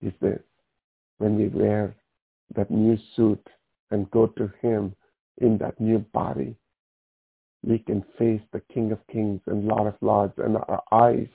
is 0.01 0.13
this. 0.21 0.41
When 1.17 1.37
we 1.37 1.47
wear 1.47 1.95
that 2.55 2.69
new 2.69 2.97
suit 3.15 3.47
and 3.91 4.09
go 4.11 4.27
to 4.27 4.51
him 4.61 4.95
in 5.39 5.57
that 5.59 5.79
new 5.79 5.99
body, 6.13 6.55
we 7.63 7.79
can 7.79 8.03
face 8.17 8.41
the 8.51 8.61
King 8.73 8.91
of 8.91 8.99
Kings 9.11 9.41
and 9.47 9.65
Lord 9.65 9.87
of 9.87 9.95
Lords 10.01 10.33
and 10.37 10.57
our 10.57 10.83
eyes 10.91 11.27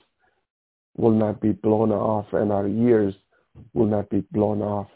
will 0.95 1.11
not 1.11 1.41
be 1.41 1.51
blown 1.51 1.91
off 1.91 2.25
and 2.33 2.51
our 2.51 2.67
ears 2.67 3.13
will 3.73 3.85
not 3.85 4.09
be 4.09 4.21
blown 4.31 4.61
off. 4.61 4.87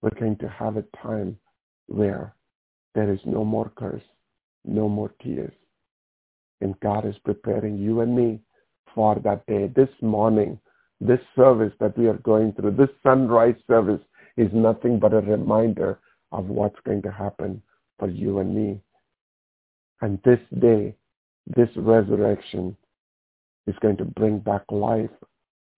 We're 0.00 0.18
going 0.18 0.36
to 0.38 0.48
have 0.48 0.76
a 0.76 0.84
time 1.02 1.38
where 1.86 2.34
there 2.94 3.12
is 3.12 3.20
no 3.24 3.44
more 3.44 3.72
curse, 3.76 4.02
no 4.64 4.88
more 4.88 5.12
tears. 5.22 5.54
And 6.60 6.78
God 6.80 7.06
is 7.06 7.16
preparing 7.24 7.78
you 7.78 8.00
and 8.00 8.14
me 8.14 8.40
for 8.94 9.16
that 9.24 9.46
day. 9.46 9.68
This 9.74 9.88
morning, 10.00 10.58
this 11.00 11.20
service 11.34 11.72
that 11.80 11.96
we 11.98 12.06
are 12.06 12.18
going 12.18 12.52
through, 12.52 12.72
this 12.72 12.90
sunrise 13.02 13.56
service 13.66 14.00
is 14.36 14.48
nothing 14.52 14.98
but 14.98 15.12
a 15.12 15.20
reminder 15.20 15.98
of 16.32 16.46
what's 16.46 16.78
going 16.84 17.02
to 17.02 17.10
happen 17.10 17.62
for 17.98 18.08
you 18.08 18.40
and 18.40 18.54
me. 18.54 18.80
And 20.00 20.18
this 20.24 20.40
day, 20.58 20.94
this 21.46 21.68
resurrection 21.76 22.76
is 23.66 23.76
going 23.80 23.96
to 23.98 24.04
bring 24.04 24.38
back 24.38 24.62
life 24.70 25.10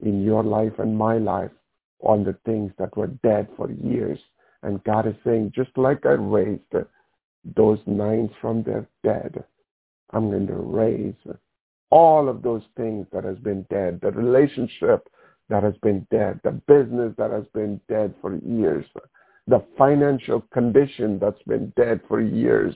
in 0.00 0.22
your 0.22 0.42
life 0.42 0.72
and 0.78 0.96
my 0.96 1.18
life 1.18 1.50
on 2.00 2.24
the 2.24 2.36
things 2.44 2.72
that 2.78 2.96
were 2.96 3.08
dead 3.22 3.48
for 3.56 3.70
years. 3.70 4.18
And 4.62 4.82
God 4.84 5.06
is 5.06 5.14
saying, 5.24 5.52
just 5.54 5.76
like 5.76 6.06
I 6.06 6.12
raised 6.12 6.62
those 7.56 7.78
nine 7.86 8.30
from 8.40 8.62
their 8.62 8.86
dead, 9.02 9.44
I'm 10.10 10.30
going 10.30 10.46
to 10.46 10.54
raise 10.54 11.14
all 11.90 12.28
of 12.28 12.42
those 12.42 12.62
things 12.76 13.06
that 13.12 13.24
has 13.24 13.38
been 13.38 13.66
dead, 13.70 14.00
the 14.02 14.10
relationship 14.10 15.08
that 15.48 15.62
has 15.62 15.74
been 15.82 16.06
dead, 16.10 16.40
the 16.42 16.52
business 16.52 17.14
that 17.18 17.30
has 17.30 17.44
been 17.52 17.80
dead 17.88 18.14
for 18.20 18.36
years, 18.36 18.86
the 19.46 19.62
financial 19.76 20.40
condition 20.52 21.18
that's 21.18 21.42
been 21.46 21.72
dead 21.76 22.00
for 22.08 22.20
years, 22.20 22.74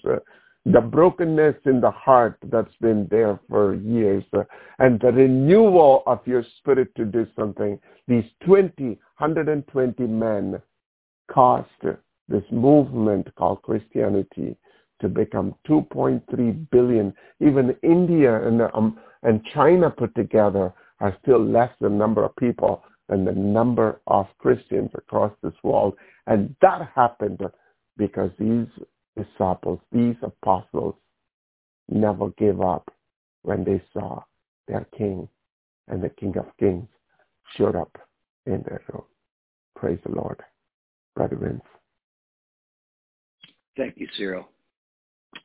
the 0.73 0.81
brokenness 0.81 1.57
in 1.65 1.81
the 1.81 1.91
heart 1.91 2.39
that's 2.51 2.75
been 2.81 3.09
there 3.11 3.41
for 3.49 3.75
years 3.75 4.23
uh, 4.35 4.43
and 4.79 5.01
the 5.01 5.11
renewal 5.13 6.03
of 6.07 6.21
your 6.27 6.45
spirit 6.59 6.95
to 6.95 7.05
do 7.07 7.27
something. 7.39 7.79
These 8.07 8.25
20, 8.45 8.85
120 8.85 10.03
men 10.07 10.61
caused 11.31 11.69
this 12.29 12.43
movement 12.51 13.35
called 13.37 13.63
Christianity 13.63 14.57
to 15.01 15.09
become 15.09 15.55
2.3 15.67 16.71
billion. 16.71 17.15
Even 17.41 17.75
India 17.83 18.47
and, 18.47 18.63
um, 18.75 18.99
and 19.23 19.43
China 19.55 19.91
put 19.91 20.15
together 20.15 20.73
are 21.01 21.17
still 21.23 21.43
less 21.43 21.71
the 21.81 21.89
number 21.89 22.25
of 22.25 22.37
people 22.37 22.83
than 23.09 23.25
the 23.25 23.33
number 23.33 24.01
of 24.07 24.27
Christians 24.39 24.91
across 24.95 25.33
this 25.43 25.55
world. 25.63 25.97
And 26.27 26.55
that 26.61 26.91
happened 26.95 27.41
because 27.97 28.31
these 28.39 28.67
disciples, 29.17 29.81
these 29.93 30.17
apostles, 30.23 30.95
never 31.89 32.29
gave 32.31 32.61
up 32.61 32.91
when 33.43 33.65
they 33.65 33.83
saw 33.93 34.23
their 34.67 34.87
king 34.97 35.29
and 35.89 36.03
the 36.03 36.11
King 36.11 36.37
of 36.37 36.47
Kings 36.59 36.87
showed 37.57 37.75
up 37.75 37.97
in 38.45 38.63
their 38.67 38.83
room. 38.93 39.05
Praise 39.75 39.99
the 40.05 40.13
Lord. 40.13 40.43
Brother 41.17 41.37
Vince. 41.37 41.63
Thank 43.77 43.97
you, 43.97 44.07
Cyril. 44.17 44.49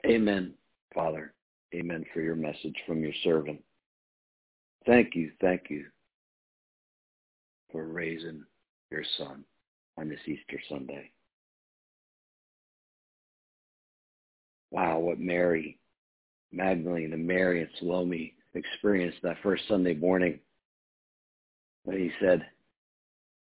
Amen, 0.05 0.53
Father. 0.93 1.33
Amen 1.73 2.03
for 2.13 2.19
your 2.19 2.35
message 2.35 2.75
from 2.85 3.01
your 3.01 3.13
servant. 3.23 3.63
Thank 4.85 5.15
you, 5.15 5.31
thank 5.39 5.69
you 5.69 5.85
for 7.73 7.85
raising 7.87 8.45
your 8.91 9.03
son 9.17 9.43
on 9.97 10.07
this 10.07 10.21
Easter 10.25 10.61
Sunday. 10.69 11.11
wow, 14.73 14.97
what 14.97 15.19
Mary 15.19 15.77
Magdalene 16.51 17.13
and 17.13 17.25
Mary 17.25 17.61
and 17.61 17.69
Salome 17.79 18.33
experienced 18.55 19.19
that 19.21 19.37
first 19.41 19.63
Sunday 19.67 19.93
morning 19.93 20.39
when 21.83 21.97
he 21.97 22.11
said 22.19 22.43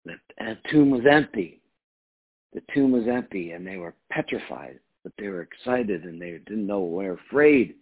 that 0.05 0.19
the 0.37 0.57
tomb 0.71 0.91
was 0.91 1.05
empty. 1.09 1.61
The 2.53 2.61
tomb 2.73 2.91
was 2.91 3.07
empty 3.07 3.51
and 3.51 3.65
they 3.65 3.77
were 3.77 3.95
petrified, 4.11 4.79
but 5.03 5.13
they 5.17 5.27
were 5.27 5.41
excited 5.41 6.03
and 6.03 6.21
they 6.21 6.39
didn't 6.47 6.67
know, 6.67 6.87
they 6.87 7.07
were 7.07 7.19
afraid. 7.27 7.75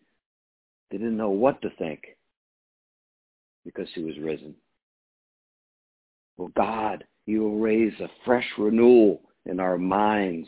They 0.89 0.97
didn't 0.97 1.17
know 1.17 1.29
what 1.29 1.61
to 1.61 1.69
think 1.77 2.01
because 3.65 3.87
he 3.93 4.03
was 4.03 4.17
risen. 4.19 4.55
Well, 6.37 6.51
God, 6.55 7.03
you 7.25 7.41
will 7.41 7.59
raise 7.59 7.93
a 7.99 8.09
fresh 8.25 8.47
renewal 8.57 9.21
in 9.45 9.59
our 9.59 9.77
minds. 9.77 10.47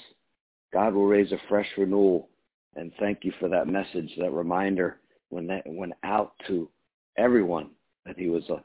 God 0.73 0.93
will 0.93 1.07
raise 1.07 1.31
a 1.31 1.39
fresh 1.47 1.67
renewal 1.77 2.29
and 2.75 2.91
thank 2.99 3.23
you 3.23 3.31
for 3.39 3.47
that 3.49 3.67
message, 3.67 4.11
that 4.17 4.31
reminder 4.31 4.99
when 5.29 5.47
that 5.47 5.63
went 5.65 5.93
out 6.03 6.33
to 6.47 6.69
everyone 7.17 7.69
that 8.05 8.17
he 8.17 8.29
was 8.29 8.47
a 8.49 8.63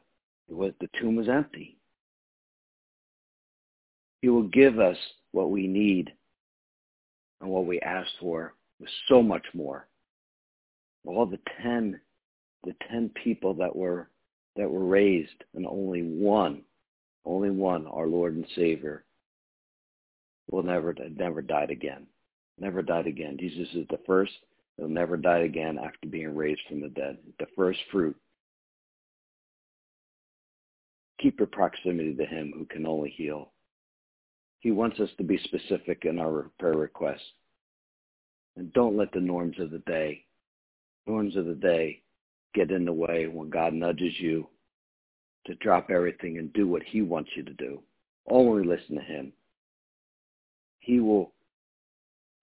was 0.48 0.72
the 0.80 0.88
tomb 1.00 1.14
was 1.14 1.28
empty. 1.28 1.76
He 4.20 4.28
will 4.28 4.48
give 4.48 4.80
us 4.80 4.96
what 5.30 5.50
we 5.50 5.68
need 5.68 6.12
and 7.40 7.48
what 7.48 7.66
we 7.66 7.80
asked 7.80 8.14
for 8.20 8.54
was 8.80 8.90
so 9.08 9.22
much 9.22 9.44
more. 9.54 9.86
All 11.06 11.24
the 11.24 11.38
ten 11.62 12.00
the 12.64 12.74
ten 12.90 13.10
people 13.22 13.54
that 13.54 13.74
were 13.74 14.10
that 14.56 14.68
were 14.68 14.84
raised 14.84 15.44
and 15.54 15.66
only 15.66 16.02
one, 16.02 16.62
only 17.24 17.50
one, 17.50 17.86
our 17.86 18.06
Lord 18.06 18.34
and 18.34 18.46
Savior, 18.54 19.04
will 20.50 20.62
never 20.62 20.94
never 21.16 21.42
died 21.42 21.70
again 21.70 22.06
never 22.60 22.82
died 22.82 23.06
again. 23.06 23.36
Jesus 23.38 23.68
is 23.74 23.86
the 23.88 23.98
first 24.06 24.32
that 24.76 24.82
will 24.82 24.90
never 24.90 25.16
die 25.16 25.40
again 25.40 25.78
after 25.78 26.06
being 26.08 26.36
raised 26.36 26.60
from 26.68 26.80
the 26.80 26.88
dead. 26.88 27.18
The 27.38 27.46
first 27.56 27.78
fruit. 27.90 28.16
Keep 31.20 31.40
your 31.40 31.48
proximity 31.48 32.14
to 32.14 32.24
him 32.24 32.52
who 32.56 32.64
can 32.66 32.86
only 32.86 33.10
heal. 33.10 33.52
He 34.60 34.70
wants 34.70 35.00
us 35.00 35.10
to 35.18 35.24
be 35.24 35.38
specific 35.44 36.04
in 36.04 36.18
our 36.18 36.50
prayer 36.58 36.76
requests. 36.76 37.20
And 38.56 38.72
don't 38.72 38.96
let 38.96 39.12
the 39.12 39.20
norms 39.20 39.58
of 39.58 39.70
the 39.70 39.78
day, 39.80 40.24
norms 41.06 41.36
of 41.36 41.46
the 41.46 41.54
day, 41.54 42.02
get 42.54 42.70
in 42.70 42.84
the 42.84 42.92
way 42.92 43.26
when 43.26 43.48
God 43.48 43.72
nudges 43.72 44.12
you 44.18 44.48
to 45.46 45.54
drop 45.56 45.90
everything 45.90 46.38
and 46.38 46.52
do 46.52 46.66
what 46.66 46.82
he 46.82 47.02
wants 47.02 47.30
you 47.34 47.42
to 47.42 47.52
do. 47.54 47.80
Only 48.28 48.64
listen 48.64 48.96
to 48.96 49.02
him. 49.02 49.32
He 50.80 51.00
will 51.00 51.32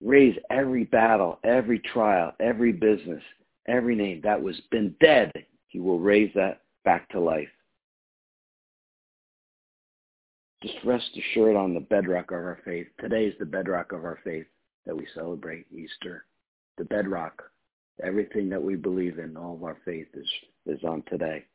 raise 0.02 0.38
every 0.49 0.84
battle, 0.84 1.40
every 1.44 1.80
trial, 1.80 2.34
every 2.40 2.72
business, 2.72 3.24
every 3.68 3.95
name 3.95 4.22
that 4.24 4.41
was 4.41 4.60
been 4.72 4.95
dead. 4.99 5.32
He 5.68 5.80
will 5.80 5.99
raise 5.99 6.32
that 6.36 6.61
back 6.86 7.10
to 7.10 7.19
life. 7.19 7.49
Just 10.64 10.76
rest 10.84 11.10
assured 11.15 11.56
on 11.56 11.74
the 11.74 11.80
bedrock 11.80 12.32
of 12.32 12.38
our 12.38 12.60
faith. 12.65 12.88
Today 12.99 13.26
is 13.26 13.36
the 13.38 13.45
bedrock 13.45 13.91
of 13.91 14.06
our 14.06 14.19
faith 14.24 14.48
that 14.86 14.95
we 14.95 15.06
celebrate 15.14 15.65
Easter. 15.72 16.26
The 16.78 16.86
bedrock. 16.86 17.44
Everything 18.03 18.49
that 18.49 18.61
we 18.61 18.76
believe 18.76 19.19
in, 19.19 19.38
all 19.38 19.56
of 19.56 19.64
our 19.64 19.78
faith 19.86 20.07
is, 20.14 20.28
is 20.65 20.84
on 20.84 21.03
today. 21.10 21.45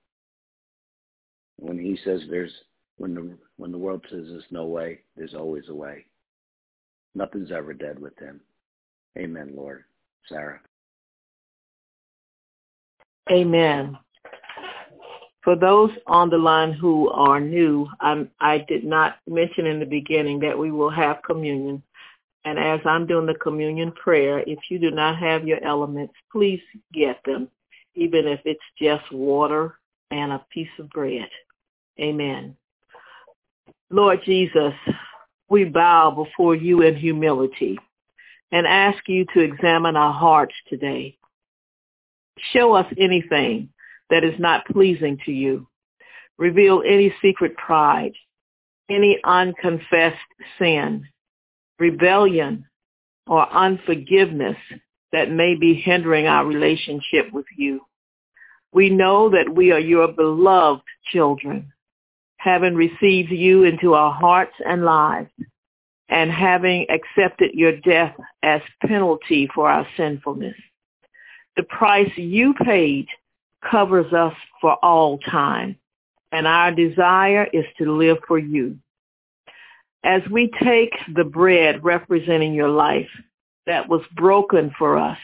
When 1.63 1.79
he 1.79 1.97
says 2.05 2.23
there's 2.29 2.53
when 2.99 3.15
the 3.15 3.39
when 3.57 3.71
the 3.71 3.79
world 3.79 4.05
says 4.11 4.27
there's 4.29 4.43
no 4.51 4.67
way, 4.67 5.01
there's 5.17 5.35
always 5.35 5.69
a 5.69 5.75
way. 5.75 6.05
Nothing's 7.15 7.53
ever 7.53 7.73
dead 7.73 8.01
with 8.01 8.19
him. 8.19 8.41
Amen, 9.17 9.53
Lord. 9.55 9.85
Sarah. 10.29 10.61
Amen. 13.31 13.97
For 15.45 15.55
those 15.55 15.91
on 16.07 16.31
the 16.31 16.39
line 16.39 16.73
who 16.73 17.11
are 17.11 17.39
new, 17.39 17.87
I'm, 18.01 18.31
I 18.41 18.65
did 18.69 18.85
not 18.85 19.17
mention 19.29 19.67
in 19.67 19.79
the 19.79 19.87
beginning 19.87 20.41
that 20.41 20.59
we 20.59 20.71
will 20.71 20.91
have 20.91 21.23
communion. 21.25 21.83
And 22.45 22.59
as 22.59 22.81
I'm 22.85 23.07
doing 23.07 23.27
the 23.27 23.35
communion 23.35 23.93
prayer, 23.93 24.41
if 24.47 24.59
you 24.69 24.79
do 24.79 24.91
not 24.91 25.19
have 25.19 25.47
your 25.47 25.63
elements, 25.65 26.15
please 26.31 26.61
get 26.93 27.19
them, 27.25 27.49
even 27.95 28.27
if 28.27 28.41
it's 28.45 28.61
just 28.81 29.13
water 29.13 29.79
and 30.11 30.33
a 30.33 30.45
piece 30.53 30.69
of 30.79 30.91
bread. 30.91 31.29
Amen. 32.01 32.57
Lord 33.91 34.21
Jesus, 34.25 34.75
we 35.49 35.65
bow 35.65 36.11
before 36.11 36.55
you 36.55 36.83
in 36.83 36.97
humility 36.97 37.79
and 38.51 38.67
ask 38.67 39.07
you 39.07 39.27
to 39.35 39.41
examine 39.41 39.97
our 39.97 40.13
hearts 40.13 40.55
today. 40.69 41.17
Show 42.53 42.73
us 42.75 42.87
anything 42.99 43.69
that 44.11 44.25
is 44.25 44.39
not 44.39 44.67
pleasing 44.67 45.19
to 45.25 45.33
you. 45.33 45.67
Reveal 46.39 46.83
any 46.87 47.15
secret 47.23 47.57
pride, 47.57 48.13
any 48.91 49.19
unconfessed 49.25 50.17
sin, 50.59 51.07
rebellion, 51.79 52.67
or 53.27 53.51
unforgiveness 53.53 54.57
that 55.13 55.31
may 55.31 55.55
be 55.55 55.75
hindering 55.75 56.27
our 56.27 56.47
relationship 56.47 57.33
with 57.33 57.47
you. 57.57 57.81
We 58.73 58.89
know 58.89 59.29
that 59.31 59.55
we 59.55 59.71
are 59.71 59.79
your 59.79 60.09
beloved 60.09 60.83
children, 61.13 61.72
having 62.43 62.75
received 62.75 63.31
you 63.31 63.63
into 63.63 63.95
our 63.95 64.13
hearts 64.13 64.55
and 64.67 64.85
lives, 64.85 65.31
and 66.09 66.31
having 66.31 66.87
accepted 66.91 67.53
your 67.55 67.77
death 67.81 68.17
as 68.43 68.61
penalty 68.85 69.49
for 69.55 69.71
our 69.71 69.87
sinfulness. 69.97 70.57
The 71.57 71.63
price 71.63 72.11
you 72.17 72.53
paid 72.55 73.07
covers 73.71 74.13
us 74.13 74.35
for 74.61 74.75
all 74.85 75.19
time, 75.19 75.77
and 76.33 76.49
our 76.49 76.73
desire 76.73 77.47
is 77.53 77.65
to 77.79 77.93
live 77.93 78.19
for 78.27 78.39
you. 78.39 78.77
As 80.03 80.23
we 80.29 80.51
take 80.65 80.95
the 81.15 81.25
bread 81.25 81.85
representing 81.85 82.55
your 82.55 82.71
life 82.71 83.11
that 83.67 83.89
was 83.89 84.03
broken 84.17 84.75
for 84.77 84.99
us, 84.99 85.19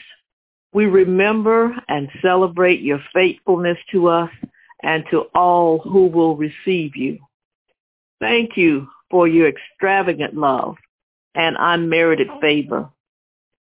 we 0.73 0.86
remember 0.86 1.74
and 1.89 2.09
celebrate 2.23 2.81
your 2.81 3.03
faithfulness 3.12 3.78
to 3.90 4.07
us 4.07 4.31
and 4.82 5.05
to 5.10 5.22
all 5.34 5.78
who 5.78 6.06
will 6.06 6.36
receive 6.36 6.96
you. 6.96 7.18
Thank 8.20 8.56
you 8.56 8.88
for 9.10 9.26
your 9.26 9.48
extravagant 9.48 10.34
love 10.34 10.76
and 11.34 11.56
unmerited 11.59 12.28
favor. 12.40 12.88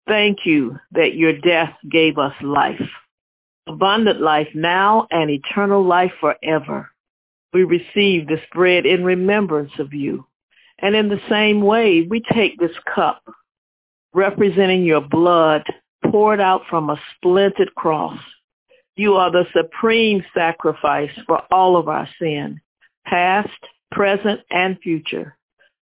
Thank 0.06 0.38
you 0.44 0.78
that 0.92 1.14
your 1.14 1.36
death 1.38 1.74
gave 1.90 2.16
us 2.16 2.34
life, 2.40 2.88
abundant 3.66 4.20
life 4.20 4.48
now 4.54 5.08
and 5.10 5.30
eternal 5.30 5.84
life 5.84 6.12
forever. 6.20 6.90
We 7.52 7.64
receive 7.64 8.28
this 8.28 8.40
bread 8.52 8.86
in 8.86 9.04
remembrance 9.04 9.72
of 9.78 9.92
you. 9.92 10.26
And 10.78 10.94
in 10.94 11.08
the 11.08 11.20
same 11.28 11.62
way, 11.62 12.06
we 12.08 12.22
take 12.32 12.58
this 12.58 12.76
cup 12.94 13.22
representing 14.12 14.84
your 14.84 15.00
blood 15.00 15.62
poured 16.10 16.40
out 16.40 16.62
from 16.70 16.90
a 16.90 17.00
splintered 17.14 17.74
cross. 17.74 18.18
You 18.96 19.14
are 19.14 19.30
the 19.30 19.44
supreme 19.54 20.24
sacrifice 20.34 21.10
for 21.26 21.42
all 21.52 21.76
of 21.76 21.88
our 21.88 22.08
sin, 22.18 22.60
past, 23.04 23.50
present, 23.90 24.40
and 24.50 24.78
future. 24.80 25.36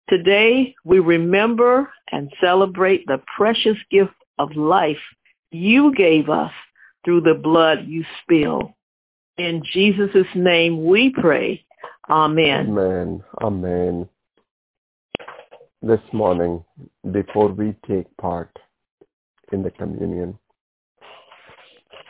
Today, 0.10 0.76
we 0.86 1.00
remember 1.00 1.90
and 2.12 2.32
celebrate 2.42 3.06
the 3.08 3.22
precious 3.38 3.78
gift 3.90 4.14
of 4.40 4.56
life 4.56 4.98
you 5.52 5.94
gave 5.94 6.30
us 6.30 6.52
through 7.04 7.22
the 7.22 7.34
blood 7.34 7.86
you 7.86 8.06
spilled. 8.22 8.72
In 9.38 9.62
Jesus' 9.74 10.28
name 10.34 10.86
we 10.86 11.10
pray. 11.10 11.66
Amen. 12.10 12.70
Amen. 12.70 13.24
Amen. 13.42 14.10
This 15.82 16.02
morning, 16.14 16.64
before 17.12 17.50
we 17.50 17.76
take 17.88 18.06
part 18.18 18.56
in 19.52 19.64
the 19.64 19.72
communion, 19.72 20.38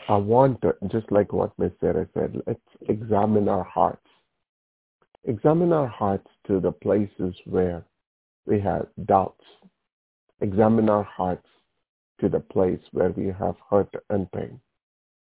I 0.10 0.18
want 0.18 0.62
to, 0.62 0.76
just 0.88 1.12
like 1.12 1.32
what 1.32 1.58
Miss 1.58 1.72
Sarah 1.80 2.08
said, 2.14 2.42
let's 2.48 2.60
examine 2.90 3.48
our 3.48 3.64
hearts. 3.64 4.06
Examine 5.26 5.72
our 5.72 5.88
hearts 5.88 6.28
to 6.48 6.60
the 6.60 6.72
places 6.72 7.36
where 7.46 7.86
we 8.46 8.60
have 8.60 8.88
doubts. 9.06 9.44
Examine 10.42 10.90
our 10.90 11.04
hearts 11.04 11.48
to 12.20 12.30
the 12.30 12.40
place 12.40 12.80
where 12.92 13.12
we 13.12 13.28
have 13.28 13.56
hurt 13.70 13.94
and 14.10 14.32
pain. 14.32 14.60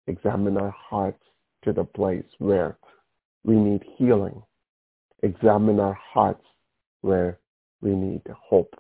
Examine 0.07 0.57
our 0.57 0.76
hearts 0.77 1.23
to 1.64 1.73
the 1.73 1.84
place 1.84 2.26
where 2.39 2.77
we 3.44 3.56
need 3.56 3.84
healing. 3.98 4.41
Examine 5.23 5.80
our 5.80 5.98
hearts 6.14 6.44
where 7.02 7.39
we 7.81 7.91
need 7.91 8.22
hope. 8.30 8.73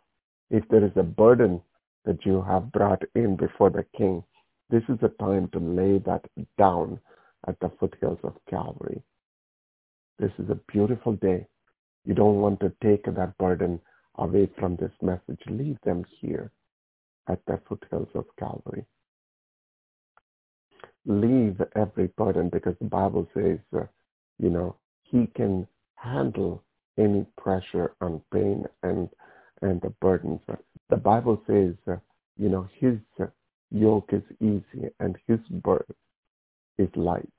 If 0.49 0.67
there 0.69 0.85
is 0.85 0.91
a 0.95 1.03
burden 1.03 1.61
that 2.05 2.25
you 2.25 2.41
have 2.41 2.71
brought 2.71 3.03
in 3.15 3.35
before 3.35 3.69
the 3.69 3.85
King, 3.97 4.23
this 4.69 4.83
is 4.89 4.99
the 5.01 5.09
time 5.19 5.49
to 5.53 5.59
lay 5.59 5.99
that 5.99 6.25
down 6.57 6.99
at 7.47 7.59
the 7.59 7.71
foothills 7.79 8.19
of 8.23 8.33
Calvary. 8.49 9.01
This 10.19 10.31
is 10.39 10.49
a 10.49 10.59
beautiful 10.71 11.13
day. 11.13 11.47
You 12.05 12.13
don't 12.13 12.41
want 12.41 12.59
to 12.61 12.71
take 12.81 13.05
that 13.05 13.37
burden 13.37 13.79
away 14.15 14.49
from 14.57 14.75
this 14.75 14.91
message. 15.01 15.41
Leave 15.47 15.77
them 15.83 16.03
here 16.19 16.51
at 17.27 17.39
the 17.45 17.59
foothills 17.67 18.09
of 18.15 18.25
Calvary. 18.39 18.85
Leave 21.05 21.61
every 21.75 22.07
burden 22.17 22.49
because 22.49 22.75
the 22.79 22.87
Bible 22.87 23.27
says, 23.33 23.59
uh, 23.75 23.83
you 24.39 24.49
know, 24.49 24.75
he 25.03 25.27
can 25.35 25.67
handle 25.95 26.63
any 26.97 27.25
pressure 27.37 27.93
and 28.01 28.21
pain 28.31 28.65
and 28.83 29.09
and 29.61 29.81
the 29.81 29.89
burdens. 30.01 30.39
The 30.89 30.97
Bible 30.97 31.41
says, 31.47 31.73
uh, 31.87 31.97
you 32.37 32.49
know, 32.49 32.67
his 32.79 32.97
yoke 33.71 34.09
is 34.11 34.23
easy 34.39 34.89
and 34.99 35.17
his 35.27 35.39
burden 35.49 35.95
is 36.77 36.89
light. 36.95 37.29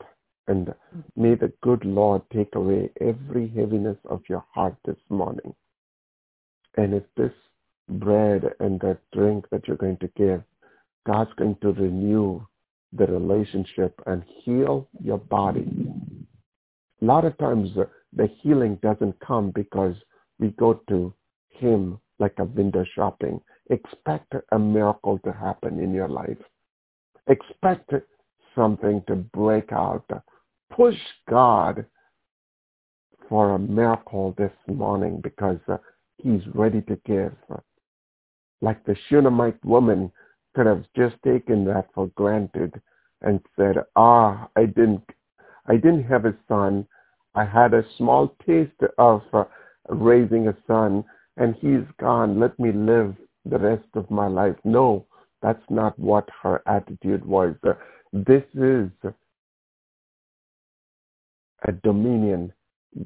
And 0.46 0.74
may 1.16 1.34
the 1.34 1.52
good 1.62 1.84
Lord 1.84 2.22
take 2.32 2.55
away 2.55 2.90
every 3.00 3.48
heaviness 3.48 3.98
of 4.09 4.22
your 4.28 4.44
heart 4.55 4.76
this 4.84 4.96
morning. 5.10 5.55
And 6.76 6.94
if 6.94 7.02
this 7.16 7.32
bread 7.88 8.44
and 8.60 8.80
that 8.80 8.98
drink 9.12 9.46
that 9.50 9.66
you're 9.66 9.76
going 9.76 9.98
to 9.98 10.10
give, 10.16 10.42
God's 11.06 11.32
going 11.36 11.56
to 11.62 11.72
renew 11.72 12.40
the 12.92 13.06
relationship 13.06 14.00
and 14.06 14.22
heal 14.42 14.88
your 15.02 15.18
body. 15.18 15.66
A 17.00 17.05
lot 17.05 17.24
of 17.24 17.36
times 17.38 17.70
the, 17.74 17.88
the 18.14 18.28
healing 18.40 18.78
doesn't 18.82 19.18
come 19.20 19.50
because 19.50 19.94
we 20.38 20.48
go 20.50 20.80
to 20.88 21.12
him 21.50 21.98
like 22.18 22.34
a 22.38 22.44
window 22.44 22.84
shopping. 22.94 23.40
Expect 23.70 24.35
a 24.53 24.59
miracle 24.59 25.19
to 25.24 25.32
happen 25.32 25.78
in 25.78 25.93
your 25.93 26.09
life. 26.09 26.39
Expect 27.27 27.93
something 28.55 29.03
to 29.07 29.16
break 29.16 29.73
out. 29.73 30.05
Push 30.70 30.97
God 31.28 31.85
for 33.28 33.55
a 33.55 33.59
miracle 33.59 34.35
this 34.39 34.53
morning 34.66 35.20
because 35.23 35.59
uh, 35.69 35.77
he's 36.16 36.40
ready 36.55 36.81
to 36.82 36.97
give. 37.05 37.35
Like 38.61 38.85
the 38.85 38.97
Shunammite 39.09 39.62
woman 39.65 40.11
could 40.55 40.66
have 40.66 40.85
just 40.97 41.16
taken 41.24 41.65
that 41.66 41.89
for 41.95 42.09
granted 42.09 42.81
and 43.23 43.40
said, 43.57 43.77
ah, 43.97 44.49
I 44.57 44.65
didn't, 44.65 45.05
I 45.66 45.74
didn't 45.74 46.05
have 46.05 46.24
a 46.24 46.36
son. 46.49 46.86
I 47.35 47.45
had 47.45 47.74
a 47.74 47.85
small 47.97 48.35
taste 48.47 48.73
of 48.97 49.23
uh, 49.32 49.45
raising 49.89 50.49
a 50.49 50.57
son 50.66 51.05
and 51.36 51.55
he's 51.57 51.85
gone. 52.01 52.40
Let 52.40 52.59
me 52.59 52.73
live 52.73 53.15
the 53.49 53.59
rest 53.59 53.89
of 53.95 54.11
my 54.11 54.27
life. 54.29 54.57
No, 54.65 55.07
that's 55.43 55.62
not 55.70 55.99
what 55.99 56.29
her 56.43 56.62
attitude 56.66 57.25
was. 57.25 57.55
This 58.12 58.45
is 58.55 58.91
a 61.66 61.73
dominion. 61.83 62.53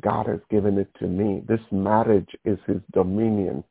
God 0.01 0.27
has 0.27 0.41
given 0.51 0.79
it 0.79 0.89
to 0.99 1.07
me. 1.07 1.43
This 1.47 1.61
marriage 1.71 2.31
is 2.45 2.59
his 2.67 2.81
dominion. 2.93 3.65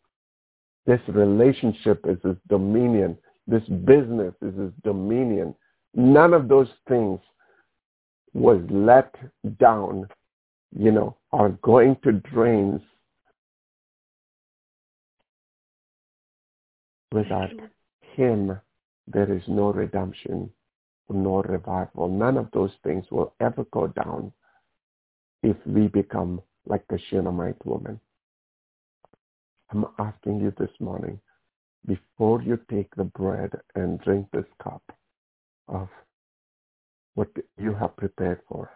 This 0.86 1.00
relationship 1.08 2.06
is 2.08 2.18
his 2.24 2.38
dominion. 2.50 3.18
This 3.48 3.64
business 3.86 4.34
is 4.42 4.56
his 4.58 4.72
dominion. 4.84 5.56
None 5.94 6.34
of 6.34 6.48
those 6.48 6.70
things 6.88 7.20
was 8.34 8.62
let 8.70 9.14
down, 9.60 10.08
you 10.78 10.92
know, 10.92 11.18
are 11.34 11.50
going 11.62 11.98
to 12.04 12.14
drains 12.14 12.82
without 17.12 17.52
him 18.16 18.60
there 19.08 19.32
is 19.32 19.44
no 19.48 19.74
redemption, 19.74 20.50
no 21.10 21.42
revival. 21.42 22.08
None 22.08 22.38
of 22.38 22.50
those 22.54 22.72
things 22.84 23.06
will 23.12 23.34
ever 23.40 23.66
go 23.72 23.88
down 23.88 24.32
if 25.44 25.58
we 25.66 25.88
become 25.88 26.42
like 26.66 26.84
the 26.88 27.00
Shunammite 27.10 27.66
woman. 27.66 28.00
I'm 29.72 29.86
asking 30.00 30.40
you 30.40 30.54
this 30.58 30.72
morning, 30.80 31.20
before 31.88 32.42
you 32.42 32.60
take 32.70 32.94
the 32.96 33.06
bread 33.06 33.52
and 33.76 34.00
drink 34.02 34.28
this 34.32 34.46
cup 34.62 34.84
of 35.68 35.90
what 37.16 37.30
you 37.58 37.74
have 37.74 37.98
prepared 37.98 38.42
for, 38.48 38.70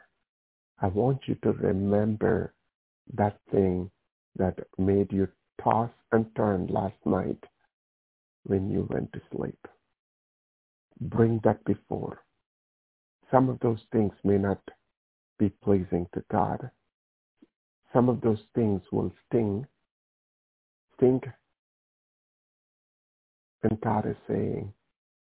I 0.82 0.88
want 0.88 1.20
you 1.28 1.36
to 1.44 1.52
remember 1.52 2.54
that 3.14 3.38
thing 3.52 3.92
that 4.38 4.58
made 4.78 5.12
you 5.12 5.28
toss 5.62 5.92
and 6.12 6.26
turn 6.36 6.68
last 6.68 6.96
night 7.06 7.44
when 8.46 8.72
you 8.72 8.88
went 8.92 9.14
to 9.14 9.22
sleep. 9.36 9.60
Bring 11.02 11.42
that 11.44 11.64
before. 11.66 12.24
Some 13.32 13.50
of 13.50 13.60
those 13.60 13.80
things 13.92 14.14
may 14.24 14.38
not 14.38 14.62
be 15.40 15.50
pleasing 15.64 16.08
to 16.14 16.24
God. 16.32 16.70
Some 17.94 18.10
of 18.10 18.22
those 18.22 18.42
things 18.56 18.82
will 18.92 19.14
sting, 19.28 19.66
sting. 20.98 21.22
And 23.64 23.80
God 23.82 24.08
is 24.08 24.18
saying, 24.28 24.74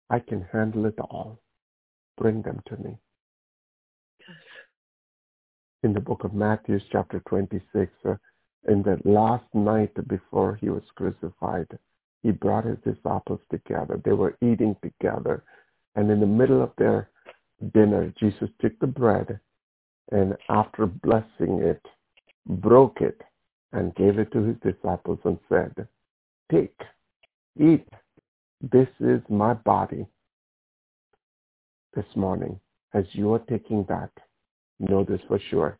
I 0.09 0.19
can 0.19 0.45
handle 0.51 0.85
it 0.85 0.99
all. 0.99 1.39
Bring 2.17 2.41
them 2.41 2.61
to 2.67 2.77
me. 2.77 2.97
In 5.83 5.93
the 5.93 6.01
book 6.01 6.23
of 6.23 6.33
Matthew, 6.33 6.79
chapter 6.91 7.21
26, 7.29 7.91
uh, 8.05 8.15
in 8.67 8.83
the 8.83 8.99
last 9.05 9.45
night 9.53 9.93
before 10.07 10.55
he 10.59 10.69
was 10.69 10.83
crucified, 10.95 11.67
he 12.23 12.31
brought 12.31 12.65
his 12.65 12.77
disciples 12.83 13.39
together. 13.51 14.01
They 14.03 14.13
were 14.13 14.37
eating 14.41 14.75
together. 14.81 15.43
And 15.95 16.11
in 16.11 16.19
the 16.19 16.25
middle 16.25 16.61
of 16.61 16.71
their 16.77 17.09
dinner, 17.73 18.13
Jesus 18.19 18.49
took 18.61 18.77
the 18.79 18.87
bread 18.87 19.39
and 20.11 20.35
after 20.49 20.85
blessing 20.85 21.61
it, 21.61 21.81
broke 22.47 23.01
it 23.01 23.21
and 23.73 23.95
gave 23.95 24.19
it 24.19 24.31
to 24.31 24.43
his 24.43 24.55
disciples 24.63 25.19
and 25.25 25.37
said, 25.49 25.87
Take, 26.51 26.79
eat. 27.59 27.85
This 28.71 28.87
is 28.99 29.21
my 29.29 29.53
body. 29.53 30.05
This 31.93 32.05
morning, 32.15 32.59
as 32.93 33.05
you 33.11 33.33
are 33.33 33.43
taking 33.49 33.85
that, 33.89 34.11
know 34.79 35.03
this 35.03 35.21
for 35.27 35.39
sure. 35.49 35.77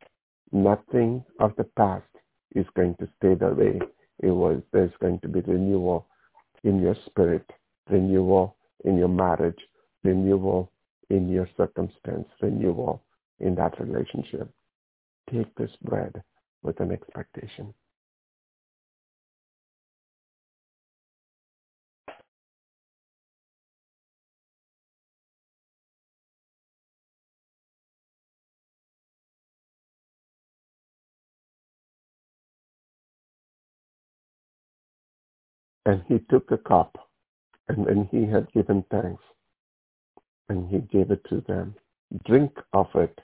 Nothing 0.52 1.24
of 1.40 1.56
the 1.58 1.64
past 1.64 2.06
is 2.56 2.66
going 2.76 2.96
to 3.00 3.08
stay 3.18 3.36
the 3.36 3.54
way 3.54 3.80
it 4.20 4.32
was. 4.32 4.62
There's 4.72 4.92
going 5.00 5.20
to 5.20 5.28
be 5.28 5.42
renewal 5.42 6.08
in 6.68 6.82
your 6.82 6.96
spirit, 7.06 7.50
renewal 7.90 8.58
in 8.84 8.98
your 8.98 9.08
marriage, 9.08 9.60
renewal 10.04 10.72
in 11.10 11.30
your 11.30 11.50
circumstance, 11.56 12.28
renewal 12.42 13.02
in 13.40 13.56
that 13.56 13.80
relationship. 13.80 14.50
Take 15.32 15.54
this 15.56 15.72
bread 15.84 16.22
with 16.64 16.80
an 16.82 16.92
expectation. 16.92 17.74
And 35.88 36.04
he 36.10 36.20
took 36.30 36.52
a 36.52 36.58
cup, 36.58 36.98
and 37.70 37.86
when 37.86 38.10
he 38.12 38.26
had 38.26 38.52
given 38.52 38.84
thanks, 38.92 39.24
and 40.50 40.68
he 40.68 40.80
gave 40.80 41.12
it 41.12 41.22
to 41.30 41.42
them. 41.48 41.76
Drink 42.26 42.52
of 42.74 42.88
it, 42.96 43.18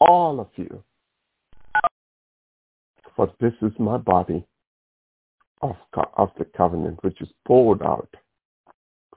all 0.00 0.38
of 0.38 0.46
you. 0.54 0.84
For 3.16 3.32
this 3.40 3.52
is 3.62 3.72
my 3.80 3.96
body 3.96 4.46
of, 5.60 5.74
of 6.16 6.30
the 6.38 6.44
covenant, 6.56 7.02
which 7.02 7.20
is 7.20 7.28
poured 7.44 7.82
out 7.82 8.14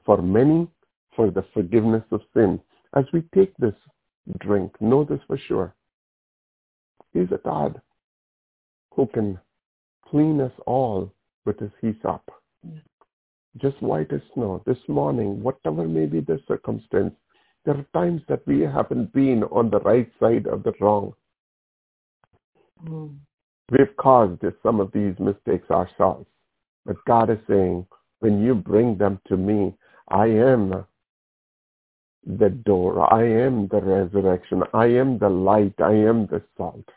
for 0.03 0.19
many 0.19 0.67
for 1.15 1.29
the 1.29 1.45
forgiveness 1.53 2.03
of 2.09 2.21
sin. 2.33 2.59
As 2.95 3.05
we 3.13 3.21
take 3.35 3.55
this 3.57 3.75
drink, 4.39 4.73
know 4.81 5.03
this 5.03 5.19
for 5.27 5.37
sure. 5.37 5.75
He's 7.13 7.31
a 7.31 7.39
God 7.45 7.79
who 8.95 9.05
can 9.05 9.39
clean 10.09 10.41
us 10.41 10.53
all 10.65 11.13
with 11.45 11.59
his 11.59 11.71
hyssop. 11.79 12.23
Just 13.57 13.81
white 13.81 14.11
as 14.13 14.21
snow. 14.33 14.61
This 14.65 14.77
morning, 14.87 15.43
whatever 15.43 15.87
may 15.87 16.05
be 16.05 16.21
the 16.21 16.39
circumstance, 16.47 17.13
there 17.65 17.75
are 17.77 17.85
times 17.93 18.21
that 18.27 18.45
we 18.47 18.61
haven't 18.61 19.13
been 19.13 19.43
on 19.43 19.69
the 19.69 19.79
right 19.81 20.09
side 20.19 20.47
of 20.47 20.63
the 20.63 20.73
wrong. 20.79 21.13
Mm. 22.85 23.17
We've 23.71 23.95
caused 23.97 24.41
some 24.63 24.79
of 24.79 24.91
these 24.91 25.13
mistakes 25.19 25.69
ourselves. 25.69 26.25
But 26.85 26.97
God 27.05 27.29
is 27.29 27.37
saying, 27.47 27.85
when 28.19 28.41
you 28.41 28.55
bring 28.55 28.97
them 28.97 29.19
to 29.27 29.37
me, 29.37 29.73
I 30.07 30.27
am 30.27 30.85
the 32.25 32.49
door. 32.49 33.13
I 33.13 33.23
am 33.23 33.67
the 33.67 33.81
resurrection. 33.81 34.63
I 34.73 34.85
am 34.87 35.17
the 35.17 35.29
light. 35.29 35.73
I 35.79 35.93
am 35.93 36.27
the 36.27 36.41
salt. 36.57 36.87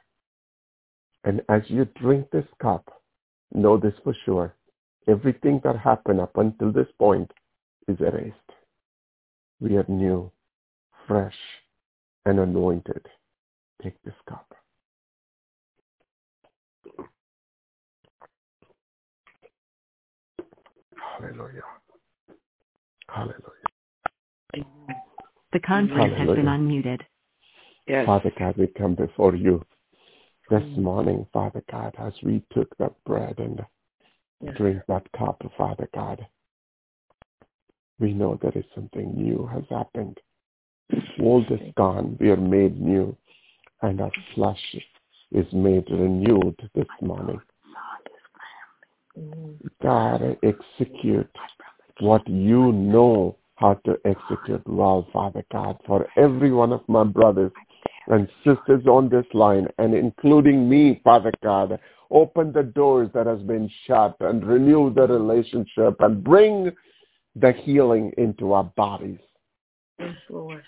And 1.24 1.42
as 1.48 1.62
you 1.68 1.86
drink 1.96 2.30
this 2.30 2.46
cup, 2.60 3.02
know 3.52 3.76
this 3.78 3.94
for 4.02 4.14
sure. 4.24 4.54
Everything 5.06 5.60
that 5.64 5.76
happened 5.76 6.20
up 6.20 6.36
until 6.36 6.72
this 6.72 6.88
point 6.98 7.30
is 7.88 7.98
erased. 8.00 8.36
We 9.60 9.76
are 9.76 9.84
new 9.88 10.30
fresh 11.06 11.36
and 12.24 12.40
anointed. 12.40 13.06
Take 13.82 14.00
this 14.04 14.14
cup. 14.28 14.54
Hallelujah. 21.18 21.62
Hallelujah. 23.08 23.40
The 25.52 25.60
conference 25.60 26.14
Hallelujah. 26.14 26.26
has 26.26 26.36
been 26.36 26.46
unmuted. 26.46 27.00
Yes. 27.86 28.06
Father 28.06 28.32
God, 28.38 28.56
we 28.56 28.66
come 28.66 28.94
before 28.94 29.36
you 29.36 29.62
this 30.50 30.62
morning, 30.76 31.26
Father 31.32 31.62
God, 31.70 31.94
as 31.98 32.12
we 32.22 32.42
took 32.52 32.74
that 32.78 32.92
bread 33.04 33.38
and 33.38 33.64
yes. 34.40 34.54
drink 34.56 34.82
that 34.88 35.10
cup, 35.12 35.42
Father 35.56 35.88
God. 35.94 36.26
We 37.98 38.12
know 38.12 38.38
there 38.40 38.52
is 38.54 38.64
something 38.74 39.14
new 39.14 39.48
has 39.52 39.64
happened 39.70 40.18
old 41.20 41.50
is 41.50 41.60
gone, 41.76 42.16
we 42.20 42.30
are 42.30 42.36
made 42.36 42.80
new, 42.80 43.16
and 43.82 44.00
our 44.00 44.10
flesh 44.34 44.76
is 45.32 45.46
made 45.52 45.84
renewed 45.90 46.56
this 46.74 46.86
morning. 47.00 47.40
God, 49.82 50.36
execute 50.42 51.30
what 52.00 52.26
you 52.28 52.72
know 52.72 53.36
how 53.56 53.74
to 53.84 53.96
execute 54.04 54.66
well, 54.66 55.06
Father 55.12 55.44
God, 55.52 55.78
for 55.86 56.08
every 56.16 56.50
one 56.52 56.72
of 56.72 56.82
my 56.88 57.04
brothers 57.04 57.52
and 58.08 58.28
sisters 58.44 58.84
on 58.86 59.08
this 59.08 59.26
line, 59.32 59.68
and 59.78 59.94
including 59.94 60.68
me, 60.68 61.00
Father 61.04 61.32
God. 61.42 61.78
Open 62.14 62.52
the 62.52 62.62
doors 62.62 63.10
that 63.12 63.26
has 63.26 63.40
been 63.42 63.68
shut 63.86 64.16
and 64.20 64.46
renew 64.46 64.94
the 64.94 65.06
relationship 65.06 65.96
and 65.98 66.22
bring 66.22 66.70
the 67.34 67.52
healing 67.52 68.12
into 68.16 68.52
our 68.52 68.64
bodies. 68.76 69.18
Yes, 69.98 70.14
Lord. 70.30 70.62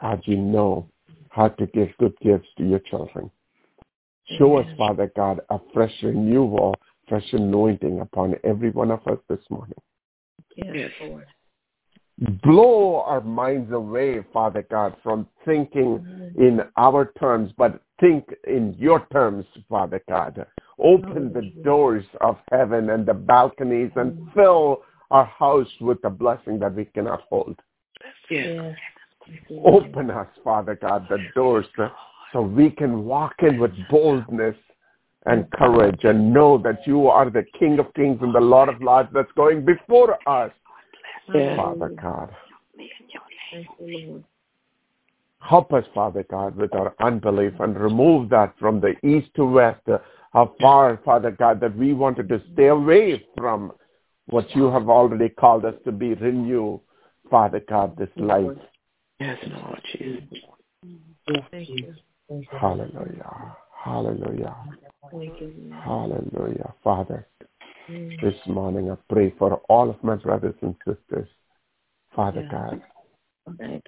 God, 0.00 0.22
you 0.24 0.38
know 0.38 0.88
how 1.28 1.48
to 1.48 1.66
give 1.66 1.90
good 1.98 2.14
gifts 2.22 2.48
to 2.56 2.66
your 2.66 2.78
children. 2.78 3.30
Show 4.38 4.56
us, 4.56 4.66
Father 4.76 5.12
God, 5.14 5.40
a 5.50 5.58
fresh 5.72 5.92
renewal, 6.02 6.74
fresh 7.08 7.32
anointing 7.32 8.00
upon 8.00 8.34
every 8.42 8.70
one 8.70 8.90
of 8.90 9.06
us 9.06 9.18
this 9.28 9.38
morning. 9.50 9.78
Yes, 10.56 10.90
Lord. 11.00 11.26
Blow 12.42 13.02
our 13.06 13.20
minds 13.20 13.72
away, 13.72 14.24
Father 14.32 14.66
God, 14.70 14.96
from 15.02 15.26
thinking 15.44 16.32
in 16.38 16.60
our 16.76 17.12
terms, 17.18 17.52
but 17.58 17.82
think 18.00 18.24
in 18.46 18.74
your 18.78 19.06
terms, 19.12 19.44
Father 19.68 20.02
God. 20.08 20.46
Open 20.78 21.32
the 21.32 21.52
doors 21.62 22.04
of 22.20 22.38
heaven 22.50 22.90
and 22.90 23.06
the 23.06 23.14
balconies 23.14 23.90
and 23.96 24.28
fill 24.34 24.82
our 25.10 25.26
house 25.26 25.68
with 25.80 26.00
the 26.02 26.10
blessing 26.10 26.58
that 26.58 26.74
we 26.74 26.86
cannot 26.86 27.22
hold. 27.28 27.58
Yes. 28.30 28.76
Open 29.64 30.10
us, 30.10 30.28
Father 30.42 30.74
God, 30.74 31.06
the 31.08 31.18
doors 31.34 31.66
so 32.32 32.42
we 32.42 32.70
can 32.70 33.04
walk 33.04 33.34
in 33.42 33.58
with 33.58 33.72
boldness 33.90 34.56
and 35.26 35.50
courage 35.52 36.00
and 36.04 36.32
know 36.32 36.58
that 36.58 36.86
you 36.86 37.08
are 37.08 37.28
the 37.30 37.44
King 37.58 37.78
of 37.78 37.92
Kings 37.94 38.18
and 38.22 38.34
the 38.34 38.40
Lord 38.40 38.68
of 38.68 38.80
Lords 38.80 39.08
that's 39.12 39.32
going 39.36 39.64
before 39.64 40.16
us, 40.28 40.52
yes. 41.34 41.56
Father 41.56 41.88
God. 42.00 42.34
Help 45.40 45.72
us, 45.72 45.84
Father 45.94 46.24
God, 46.28 46.56
with 46.56 46.74
our 46.74 46.94
unbelief 47.00 47.52
and 47.60 47.78
remove 47.78 48.28
that 48.30 48.54
from 48.58 48.80
the 48.80 48.94
east 49.06 49.28
to 49.36 49.44
west, 49.44 49.80
uh, 49.88 49.98
how 50.32 50.54
far, 50.60 51.00
Father 51.04 51.30
God, 51.30 51.60
that 51.60 51.76
we 51.76 51.92
wanted 51.92 52.28
to 52.28 52.42
stay 52.52 52.66
away 52.66 53.24
from 53.36 53.72
what 54.26 54.54
you 54.56 54.64
have 54.64 54.88
already 54.88 55.28
called 55.28 55.64
us 55.64 55.74
to 55.84 55.92
be. 55.92 56.14
Renew, 56.14 56.80
Father 57.30 57.60
God, 57.68 57.96
this 57.96 58.08
life 58.16 58.56
Yes, 59.18 59.38
Lord 59.46 59.80
Jesus. 59.92 60.22
Thank 61.50 61.68
you. 61.68 61.94
Hallelujah. 62.50 63.56
Hallelujah. 63.82 64.56
Hallelujah. 65.84 66.74
Father, 66.84 67.26
This 67.88 68.34
morning 68.46 68.90
I 68.90 68.96
pray 69.08 69.32
for 69.38 69.60
all 69.68 69.88
of 69.88 70.02
my 70.02 70.16
brothers 70.16 70.56
and 70.60 70.74
sisters, 70.84 71.28
Father 72.14 72.40
Yes. 72.40 72.80
God, 73.58 73.82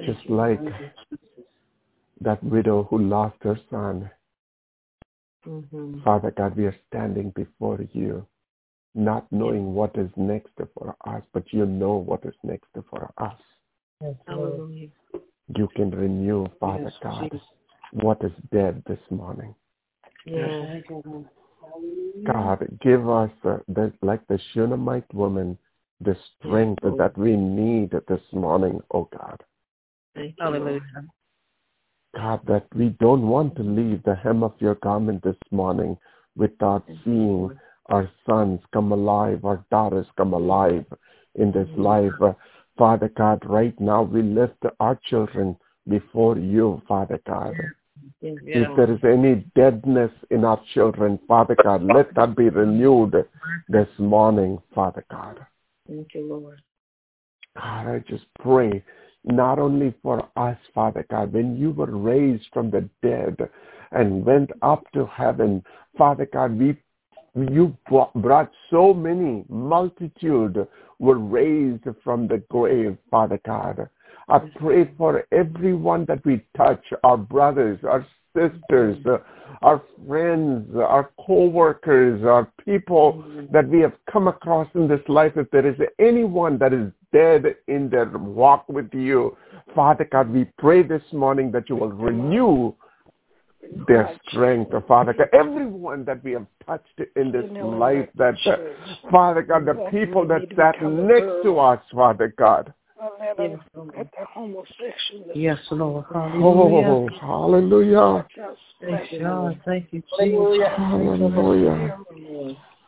just 0.00 0.30
like 0.30 0.60
that 2.22 2.42
widow 2.42 2.84
who 2.84 2.98
lost 2.98 3.36
her 3.42 3.58
son. 3.68 4.10
Mhm. 5.44 6.02
Father 6.02 6.30
God, 6.30 6.56
we 6.56 6.66
are 6.66 6.76
standing 6.86 7.30
before 7.30 7.82
you, 7.92 8.26
not 8.94 9.30
knowing 9.30 9.74
what 9.74 9.94
is 9.98 10.10
next 10.16 10.58
for 10.72 10.96
us, 11.04 11.22
but 11.32 11.52
you 11.52 11.66
know 11.66 11.96
what 11.96 12.24
is 12.24 12.36
next 12.42 12.72
for 12.88 13.12
us. 13.18 13.40
Hallelujah. 14.26 14.88
You 15.54 15.68
can 15.68 15.90
renew, 15.90 16.46
Father 16.58 16.92
God, 17.02 17.40
what 17.92 18.24
is 18.24 18.32
dead 18.50 18.82
this 18.86 19.10
morning. 19.10 19.54
Yes. 20.24 20.82
God, 22.26 22.66
give 22.80 23.08
us, 23.08 23.30
uh, 23.44 23.58
the, 23.68 23.92
like 24.02 24.26
the 24.28 24.38
Shunammite 24.52 25.12
woman, 25.12 25.58
the 26.00 26.16
strength 26.38 26.82
Lord. 26.82 26.98
that 26.98 27.18
we 27.18 27.36
need 27.36 27.90
this 28.08 28.22
morning, 28.32 28.80
oh 28.92 29.08
God. 29.16 29.42
Thank 30.14 30.34
you. 30.38 30.44
Lord. 30.46 30.82
God, 32.14 32.40
that 32.46 32.66
we 32.74 32.90
don't 33.00 33.26
want 33.26 33.56
to 33.56 33.62
leave 33.62 34.02
the 34.04 34.14
hem 34.14 34.42
of 34.42 34.54
your 34.58 34.76
garment 34.76 35.22
this 35.24 35.36
morning 35.50 35.98
without 36.36 36.84
seeing 37.04 37.50
our 37.86 38.10
sons 38.26 38.60
come 38.72 38.92
alive, 38.92 39.44
our 39.44 39.64
daughters 39.70 40.06
come 40.16 40.32
alive 40.32 40.84
in 41.34 41.52
this 41.52 41.68
life. 41.76 42.12
Uh, 42.22 42.32
Father 42.78 43.10
God, 43.16 43.42
right 43.44 43.78
now 43.80 44.02
we 44.02 44.22
lift 44.22 44.62
our 44.80 44.98
children 45.08 45.56
before 45.88 46.38
you, 46.38 46.80
Father 46.88 47.20
God. 47.26 47.54
If 48.22 48.76
there 48.76 48.90
is 48.90 49.00
any 49.04 49.44
deadness 49.54 50.10
in 50.30 50.44
our 50.44 50.60
children, 50.72 51.18
Father 51.28 51.56
God, 51.62 51.82
let 51.82 52.14
that 52.14 52.36
be 52.36 52.48
renewed 52.48 53.26
this 53.68 53.88
morning, 53.98 54.58
Father 54.74 55.04
God. 55.10 55.44
Thank 55.86 56.14
you, 56.14 56.26
Lord. 56.26 56.60
God, 57.56 57.86
I 57.88 57.98
just 58.08 58.24
pray 58.40 58.82
not 59.24 59.58
only 59.58 59.94
for 60.02 60.28
us, 60.36 60.58
Father 60.74 61.06
God, 61.10 61.32
when 61.32 61.56
you 61.56 61.70
were 61.70 61.96
raised 61.96 62.46
from 62.52 62.70
the 62.70 62.88
dead 63.02 63.36
and 63.92 64.24
went 64.24 64.50
up 64.62 64.84
to 64.92 65.06
heaven, 65.06 65.62
Father 65.96 66.28
God, 66.32 66.58
we 66.58 66.76
you 67.36 67.76
brought, 67.88 68.14
brought 68.14 68.52
so 68.70 68.94
many 68.94 69.44
multitude 69.48 70.66
were 71.00 71.18
raised 71.18 71.84
from 72.02 72.28
the 72.28 72.38
grave, 72.48 72.96
Father 73.10 73.40
God. 73.44 73.88
I 74.28 74.38
pray 74.56 74.90
for 74.96 75.24
everyone 75.32 76.04
that 76.06 76.24
we 76.24 76.44
touch, 76.56 76.82
our 77.02 77.16
brothers, 77.16 77.78
our 77.84 78.06
sisters, 78.34 78.96
our 79.62 79.82
friends, 80.06 80.74
our 80.76 81.10
co-workers, 81.24 82.24
our 82.24 82.50
people 82.64 83.24
that 83.52 83.68
we 83.68 83.80
have 83.80 83.92
come 84.10 84.28
across 84.28 84.68
in 84.74 84.88
this 84.88 85.00
life. 85.08 85.32
If 85.36 85.50
there 85.50 85.66
is 85.66 85.76
anyone 85.98 86.58
that 86.58 86.72
is 86.72 86.90
dead 87.12 87.56
in 87.68 87.88
their 87.88 88.06
walk 88.06 88.68
with 88.68 88.92
you, 88.92 89.36
Father 89.74 90.08
God, 90.10 90.30
we 90.30 90.46
pray 90.58 90.82
this 90.82 91.02
morning 91.12 91.50
that 91.52 91.68
you 91.68 91.76
will 91.76 91.92
renew 91.92 92.72
their 93.88 94.18
strength, 94.28 94.72
Father 94.86 95.14
God. 95.14 95.28
Everyone 95.32 96.04
that 96.04 96.22
we 96.22 96.32
have 96.32 96.46
touched 96.66 97.00
in 97.16 97.32
this 97.32 97.50
life, 97.62 98.08
that 98.16 98.34
uh, 98.46 98.56
Father 99.10 99.42
God, 99.42 99.66
the 99.66 99.88
people 99.90 100.26
that 100.28 100.42
sat 100.56 100.82
next 100.82 101.42
to 101.44 101.58
us, 101.58 101.80
Father 101.92 102.34
God. 102.36 102.72
Yes, 105.34 105.58
Lord. 105.72 106.04
Oh, 106.10 107.08
hallelujah. 107.20 108.26
Thank 108.80 109.12
you, 109.12 109.18
Lord. 109.20 109.60
Thank 109.64 109.92
you, 109.92 110.02
Jesus. 110.18 110.68
Hallelujah. 110.76 111.96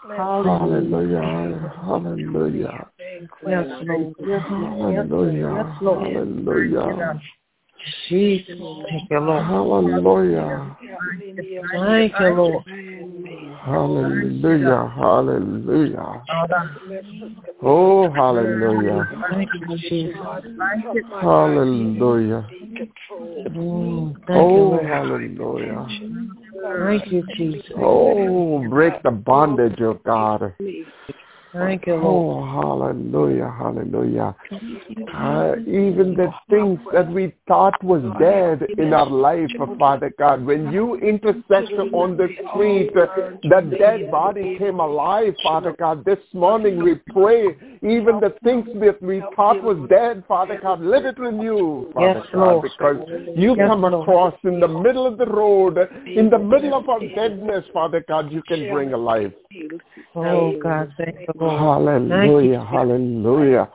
Hallelujah. 0.06 1.72
Hallelujah. 1.84 2.86
Yes, 3.44 3.66
Lord. 3.82 4.14
Hallelujah. 4.20 5.76
Hallelujah. 5.80 7.20
Jesus. 8.08 8.56
Thank 8.88 9.10
you, 9.10 9.20
Lord. 9.20 9.44
Hallelujah. 9.44 10.76
Thank 11.72 12.14
you, 12.18 12.28
Lord. 12.28 12.64
Hallelujah. 13.64 14.92
Hallelujah. 14.94 16.22
Oh, 17.62 18.10
hallelujah. 18.10 19.08
Thank 19.30 19.50
you, 19.54 19.78
Jesus. 19.78 20.14
Hallelujah. 21.20 22.46
Mm, 23.48 24.14
Thank 24.26 24.54
you, 24.54 24.62
Oh, 24.62 24.82
hallelujah. 24.82 25.86
Thank 26.78 27.12
you, 27.12 27.22
Jesus. 27.36 27.70
Oh, 27.76 28.66
break 28.68 29.02
the 29.02 29.10
bondage, 29.10 29.80
of 29.80 30.02
God. 30.04 30.54
Thank 31.52 31.86
you, 31.86 31.96
Lord. 31.96 32.04
Oh, 32.04 32.60
hallelujah, 32.60 33.54
hallelujah. 33.56 34.34
Uh, 35.14 35.54
even 35.60 36.14
the 36.14 36.30
things 36.50 36.78
that 36.92 37.10
we 37.10 37.32
thought 37.48 37.82
was 37.82 38.02
dead 38.18 38.66
in 38.76 38.92
our 38.92 39.08
life, 39.08 39.50
Father 39.78 40.12
God, 40.18 40.44
when 40.44 40.72
you 40.72 40.96
intersected 40.96 41.94
on 41.94 42.16
the 42.16 42.28
street, 42.50 42.90
uh, 42.96 43.30
that 43.48 43.70
dead 43.78 44.10
body 44.10 44.58
came 44.58 44.80
alive, 44.80 45.34
Father 45.42 45.74
God. 45.78 46.04
This 46.04 46.18
morning 46.32 46.82
we 46.82 46.96
pray, 47.12 47.56
even 47.82 48.20
the 48.20 48.34
things 48.42 48.66
that 48.80 49.00
we 49.02 49.22
thought 49.34 49.62
was 49.62 49.88
dead, 49.88 50.24
Father 50.26 50.58
God, 50.60 50.80
let 50.80 51.04
it 51.04 51.18
renew, 51.18 51.92
Father 51.92 52.20
Yes, 52.20 52.26
God, 52.32 52.38
Lord. 52.38 52.62
because 52.62 52.96
you 53.34 53.54
Yes, 53.56 53.68
come 53.68 53.82
Lord. 53.82 54.02
across 54.02 54.34
in 54.44 54.60
the 54.60 54.68
middle 54.68 55.06
of 55.06 55.18
the 55.18 55.26
road, 55.26 55.78
in 56.06 56.30
the 56.30 56.38
middle 56.38 56.74
of 56.74 56.88
our 56.88 57.00
deadness, 57.00 57.64
Father 57.72 58.04
God, 58.06 58.32
you 58.32 58.42
can 58.42 58.68
bring 58.68 58.92
alive. 58.92 59.32
Oh, 60.14 60.52
God. 60.60 60.92
Thank 60.96 61.20
you, 61.20 61.34
Lord. 61.36 61.58
Hallelujah, 61.58 62.64
hallelujah. 62.64 63.68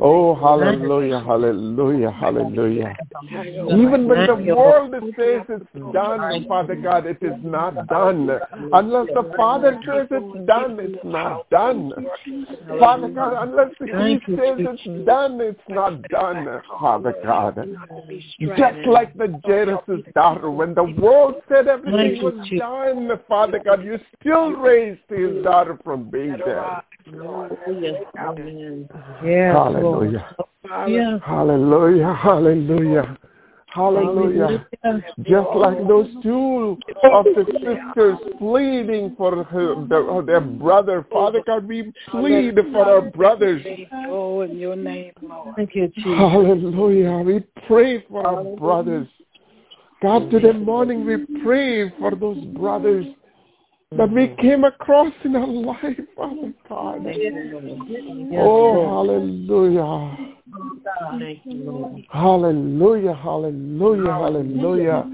Oh, 0.00 0.34
hallelujah, 0.34 1.20
hallelujah, 1.20 2.10
hallelujah. 2.10 2.96
Even 3.70 4.08
when 4.08 4.26
the 4.26 4.54
world 4.54 4.94
says 5.16 5.42
it's 5.48 5.92
done, 5.92 6.46
Father 6.48 6.76
God, 6.76 7.06
it 7.06 7.18
is 7.20 7.34
not 7.42 7.86
done. 7.88 8.30
Unless 8.72 9.08
the 9.14 9.30
Father 9.36 9.80
says 9.86 10.06
it's 10.10 10.46
done, 10.46 10.78
it's 10.80 11.04
not 11.04 11.48
done. 11.50 11.92
Father 12.78 13.08
God, 13.08 13.48
unless 13.48 13.70
He 13.80 14.18
says 14.36 14.58
it's 14.58 15.06
done, 15.06 15.40
it's 15.40 15.60
not 15.68 16.02
done, 16.08 16.62
Father 16.80 17.14
God. 17.22 17.68
Just 18.40 18.86
like 18.86 19.16
the 19.16 19.40
Jairus' 19.44 20.02
daughter, 20.14 20.50
when 20.50 20.74
the 20.74 20.84
world 20.84 21.36
said 21.48 21.68
everything 21.68 22.20
Thank 22.20 22.22
was 22.22 22.50
done, 22.58 23.10
Father 23.28 23.58
God, 23.58 23.84
you 23.84 23.98
still 24.20 24.52
raised 24.52 25.00
his 25.08 25.42
daughter 25.42 25.78
from 25.84 26.10
being 26.10 26.36
dead. 26.36 26.82
Amen. 27.08 28.88
Yes, 29.24 29.54
Lord. 29.80 30.14
Hallelujah. 30.14 30.36
Yes. 30.88 31.20
Hallelujah. 31.24 32.12
Hallelujah. 32.14 33.18
Hallelujah. 33.68 34.66
Just 35.22 35.48
like 35.54 35.86
those 35.86 36.08
two 36.22 36.78
of 37.04 37.24
the 37.24 37.46
sisters 37.60 38.18
pleading 38.38 39.14
for 39.16 39.44
her, 39.44 39.86
their, 39.86 40.22
their 40.22 40.40
brother. 40.40 41.06
Father 41.12 41.40
God, 41.46 41.68
we 41.68 41.92
plead 42.08 42.58
for 42.72 42.84
our 42.84 43.02
brothers. 43.02 43.64
Oh, 44.08 44.40
in 44.40 44.58
your 44.58 44.76
name, 44.76 45.12
Lord. 45.20 45.54
Thank 45.56 45.74
you, 45.74 45.88
Jesus. 45.88 46.16
Hallelujah. 46.16 47.18
We 47.18 47.40
pray 47.66 48.04
for 48.08 48.26
our 48.26 48.56
brothers. 48.56 49.06
God, 50.02 50.30
today 50.30 50.52
morning 50.52 51.06
we 51.06 51.42
pray 51.42 51.90
for 51.98 52.14
those 52.14 52.42
brothers 52.46 53.06
that 53.92 54.10
we 54.10 54.26
mm-hmm. 54.26 54.40
came 54.40 54.64
across 54.64 55.12
in 55.24 55.36
our 55.36 55.46
life, 55.46 55.98
Father 56.16 56.52
God. 56.68 57.04
Yes, 57.06 58.40
Oh, 58.40 58.88
hallelujah. 58.88 60.18
Thank 61.20 61.40
you, 61.44 61.54
Lord. 61.54 62.04
Hallelujah, 62.10 63.14
hallelujah, 63.14 64.12
hallelujah. 64.12 65.04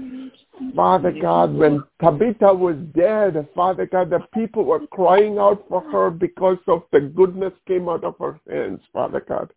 Father 0.75 1.13
God, 1.21 1.53
when 1.53 1.83
Tabitha 2.01 2.53
was 2.53 2.75
dead, 2.95 3.47
Father 3.55 3.85
God, 3.85 4.09
the 4.09 4.19
people 4.33 4.63
were 4.65 4.85
crying 4.87 5.37
out 5.37 5.65
for 5.69 5.81
her 5.91 6.09
because 6.09 6.57
of 6.67 6.83
the 6.91 7.01
goodness 7.01 7.53
came 7.67 7.87
out 7.89 8.03
of 8.03 8.15
her 8.19 8.39
hands, 8.49 8.79
Father 8.91 9.23
God. 9.27 9.51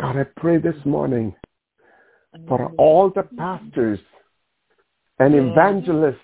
God, 0.00 0.16
I 0.16 0.24
pray 0.36 0.58
this 0.58 0.76
morning 0.84 1.34
for 2.48 2.72
all 2.76 3.10
the 3.10 3.22
pastors 3.36 4.00
and 5.18 5.34
evangelists 5.34 6.18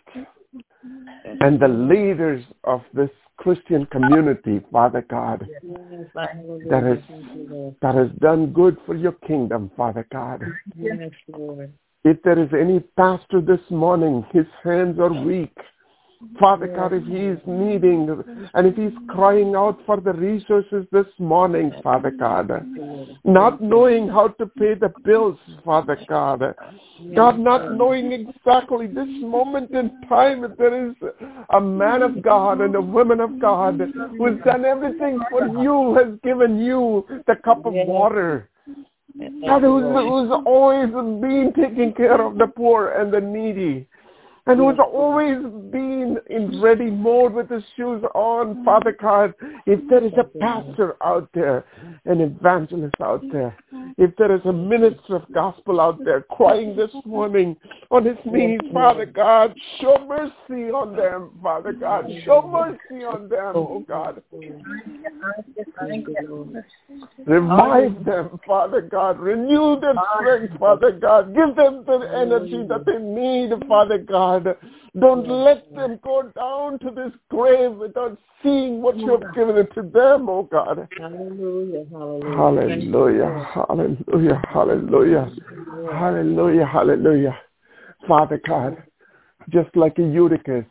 and 1.40 1.60
the 1.60 1.68
leaders 1.68 2.44
of 2.64 2.82
this 2.94 3.10
Christian 3.36 3.86
community, 3.86 4.60
Father 4.70 5.04
God, 5.09 5.48
that 6.70 6.82
has 6.84 6.98
that 7.82 7.94
has 7.94 8.09
done 8.20 8.52
good 8.52 8.76
for 8.86 8.94
your 8.94 9.12
kingdom, 9.12 9.70
Father 9.76 10.06
God. 10.12 10.42
If 12.04 12.22
there 12.22 12.38
is 12.38 12.48
any 12.59 12.80
pastor 12.96 13.40
this 13.40 13.60
morning, 13.70 14.24
his 14.32 14.46
hands 14.62 14.98
are 14.98 15.12
weak. 15.12 15.56
Father 16.39 16.66
God, 16.66 16.93
if 16.93 17.05
he 17.05 17.19
is 17.19 17.39
needing 17.47 18.09
and 18.55 18.66
if 18.66 18.77
he's 18.77 18.99
crying 19.09 19.55
out 19.55 19.78
for 19.86 20.01
the 20.01 20.12
resources 20.12 20.86
this 20.93 21.07
morning, 21.19 21.73
Father 21.82 22.11
God, 22.11 22.51
not 23.24 23.61
knowing 23.61 24.09
how 24.09 24.28
to 24.28 24.47
pay 24.47 24.74
the 24.74 24.93
bills, 25.05 25.39
Father 25.65 25.99
God, 26.09 26.55
God, 27.15 27.39
not 27.39 27.77
knowing 27.77 28.12
exactly 28.12 28.86
this 28.86 29.09
moment 29.20 29.70
in 29.73 29.90
time 30.09 30.44
if 30.44 30.57
there 30.57 30.89
is 30.89 30.94
a 31.55 31.61
man 31.61 32.03
of 32.03 32.23
God 32.23 32.61
and 32.61 32.74
a 32.74 32.81
woman 32.81 33.20
of 33.20 33.40
God 33.40 33.81
who 34.16 34.27
has 34.27 34.39
done 34.44 34.65
everything 34.65 35.20
for 35.31 35.47
you, 35.62 35.94
has 35.94 36.19
given 36.23 36.59
you 36.59 37.05
the 37.27 37.36
cup 37.44 37.66
of 37.66 37.74
water. 37.74 38.49
God, 39.47 39.62
who's, 39.62 39.82
who's 39.82 40.31
always 40.47 40.90
been 40.90 41.53
taking 41.55 41.93
care 41.93 42.20
of 42.20 42.39
the 42.39 42.47
poor 42.47 42.90
and 42.93 43.12
the 43.12 43.20
needy 43.20 43.86
and 44.47 44.59
who's 44.59 44.78
always 44.81 45.39
been 45.70 46.19
in 46.28 46.60
ready 46.60 46.90
mode 46.90 47.32
with 47.32 47.48
his 47.48 47.62
shoes 47.77 48.02
on, 48.14 48.64
Father 48.64 48.97
God, 49.01 49.35
if 49.66 49.89
there 49.89 50.05
is 50.05 50.12
a 50.19 50.24
pastor 50.40 50.97
out 51.05 51.28
there, 51.32 51.64
an 52.06 52.20
evangelist 52.20 52.97
out 53.01 53.23
there, 53.31 53.56
if 53.98 54.14
there 54.16 54.35
is 54.35 54.40
a 54.44 54.52
minister 54.52 55.16
of 55.16 55.32
gospel 55.32 55.81
out 55.81 56.05
there 56.05 56.23
crying 56.23 56.74
this 56.74 56.90
morning 57.05 57.56
on 57.93 58.05
his 58.05 58.16
knees, 58.24 58.60
Father 58.73 59.06
God, 59.06 59.55
show 59.81 59.97
mercy 60.09 60.70
on 60.70 60.97
them, 60.97 61.31
Father 61.40 61.73
God. 61.73 62.10
Show 62.24 62.43
mercy 62.52 63.05
on 63.05 63.28
them, 63.28 63.52
oh 63.55 63.85
God. 63.86 64.23
Revive 67.27 68.05
them, 68.05 68.40
Father 68.47 68.81
God. 68.81 69.20
Renew 69.20 69.78
their 69.81 69.94
strength, 70.19 70.59
Father 70.59 70.93
God. 70.93 71.35
Give 71.35 71.55
them 71.55 71.85
the 71.86 72.10
energy 72.14 72.66
that 72.69 72.85
they 72.86 72.98
need, 72.98 73.51
Father 73.69 73.98
God. 73.98 74.31
God. 74.40 74.56
Don't 74.98 75.26
let 75.26 75.74
them 75.74 75.98
go 76.02 76.30
down 76.36 76.78
to 76.80 76.90
this 76.90 77.12
grave 77.30 77.72
without 77.72 78.18
seeing 78.42 78.82
what 78.82 78.98
you 78.98 79.10
have 79.12 79.34
given 79.34 79.56
it 79.56 79.72
to 79.74 79.82
them, 79.82 80.28
oh 80.28 80.42
God. 80.50 80.86
Hallelujah. 80.98 81.86
Hallelujah. 81.90 83.48
Hallelujah. 83.54 84.42
Hallelujah. 84.52 85.32
Hallelujah. 85.90 86.66
Hallelujah. 86.66 87.38
Father 88.06 88.40
God, 88.46 88.82
just 89.48 89.74
like 89.76 89.98
a 89.98 90.02
Eutychus, 90.02 90.66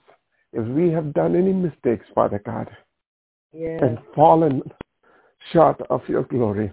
if 0.54 0.68
we 0.68 0.92
have 0.92 1.14
done 1.14 1.36
any 1.36 1.54
mistakes, 1.54 2.06
Father 2.14 2.42
God, 2.46 2.70
yes. 3.54 3.80
and 3.82 3.98
fallen 4.14 4.62
short 5.52 5.82
of 5.90 6.02
your 6.08 6.24
glory, 6.24 6.72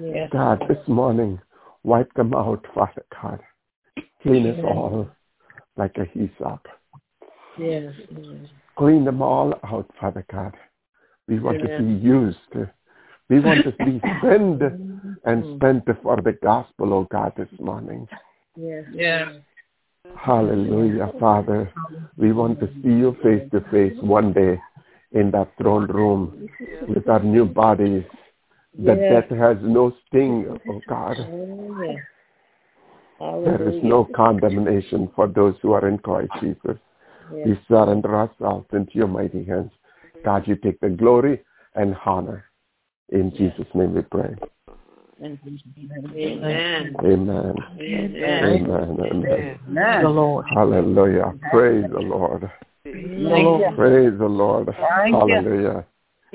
yes. 0.00 0.30
God, 0.32 0.64
this 0.68 0.78
morning, 0.88 1.40
wipe 1.84 2.12
them 2.14 2.34
out, 2.34 2.64
Father 2.74 3.04
God. 3.20 3.40
Clean 4.22 4.46
us 4.46 4.58
all 4.64 5.08
like 5.76 5.96
a 5.98 6.04
hyssop. 6.04 6.66
Yes, 7.58 7.92
yes. 8.10 8.48
Clean 8.76 9.04
them 9.04 9.22
all 9.22 9.54
out, 9.64 9.90
Father 10.00 10.24
God. 10.30 10.54
We 11.28 11.38
want 11.40 11.58
yes. 11.60 11.78
to 11.78 11.84
be 11.84 11.94
used. 12.06 12.70
We 13.28 13.40
want 13.40 13.64
to 13.64 13.72
be 13.84 13.98
spent 14.18 14.62
and 15.24 15.44
mm. 15.44 15.56
spent 15.56 15.84
for 16.02 16.20
the 16.20 16.32
gospel, 16.42 16.92
oh 16.92 17.08
God, 17.10 17.32
this 17.36 17.48
morning. 17.58 18.06
Yes. 18.56 18.84
Yes. 18.92 19.28
Hallelujah, 20.16 21.12
Father. 21.18 21.72
We 22.16 22.32
want 22.32 22.60
to 22.60 22.66
see 22.82 22.88
you 22.88 23.16
face 23.22 23.48
to 23.52 23.60
face 23.70 23.96
one 24.00 24.32
day 24.32 24.60
in 25.12 25.30
that 25.32 25.50
throne 25.58 25.86
room 25.86 26.48
with 26.88 27.08
our 27.08 27.22
new 27.22 27.44
bodies. 27.44 28.04
That 28.78 28.98
yes. 28.98 29.24
death 29.28 29.38
has 29.38 29.56
no 29.62 29.96
sting, 30.06 30.58
oh 30.68 30.80
God. 30.86 31.16
Oh, 31.18 31.96
Yes. 33.20 33.44
There 33.44 33.68
is 33.68 33.82
no 33.82 34.06
condemnation 34.14 35.10
for 35.14 35.26
those 35.26 35.54
who 35.62 35.72
are 35.72 35.88
in 35.88 35.98
Christ 35.98 36.30
Jesus. 36.40 36.78
Yes. 37.32 37.46
We 37.46 37.60
surrender 37.68 38.14
ourselves 38.14 38.66
into 38.72 38.92
your 38.94 39.08
mighty 39.08 39.44
hands. 39.44 39.72
God, 40.24 40.46
you 40.46 40.56
take 40.56 40.80
the 40.80 40.90
glory 40.90 41.42
and 41.74 41.96
honor. 42.04 42.44
In 43.10 43.30
Jesus' 43.30 43.66
name 43.74 43.94
we 43.94 44.02
pray. 44.02 44.34
Amen. 45.22 46.96
Amen. 47.02 47.54
Amen. 47.80 47.80
Amen. 47.80 49.00
Amen. 49.00 50.02
The 50.02 50.08
Lord. 50.08 50.44
Hallelujah. 50.48 51.34
Praise 51.50 51.86
the 51.90 52.00
Lord. 52.00 52.50
Praise 52.84 54.18
the 54.18 54.26
Lord. 54.26 54.68
Hallelujah. 54.74 55.86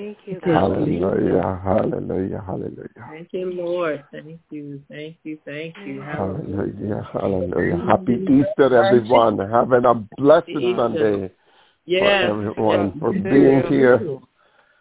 Thank 0.02 0.18
you. 0.26 0.40
Hallelujah. 0.44 1.62
Hallelujah. 1.64 2.44
Hallelujah. 2.44 3.06
Thank 3.08 3.28
you, 3.34 3.54
Lord. 3.54 4.04
Thank 4.12 4.40
you. 4.50 4.82
Thank 4.90 5.18
you. 5.24 5.38
Thank 5.46 5.76
you. 5.86 6.02
Hallelujah. 6.02 7.08
Hallelujah. 7.14 7.78
Happy 7.88 8.14
Easter, 8.14 8.84
everyone. 8.84 9.38
Having 9.38 9.86
a 9.86 9.94
blessed 10.18 10.50
Easter. 10.50 10.76
Sunday 10.76 11.32
Yes. 11.86 12.30
for 12.30 12.40
everyone 12.40 13.00
for 13.00 13.14
being 13.14 13.62
here. 13.70 14.02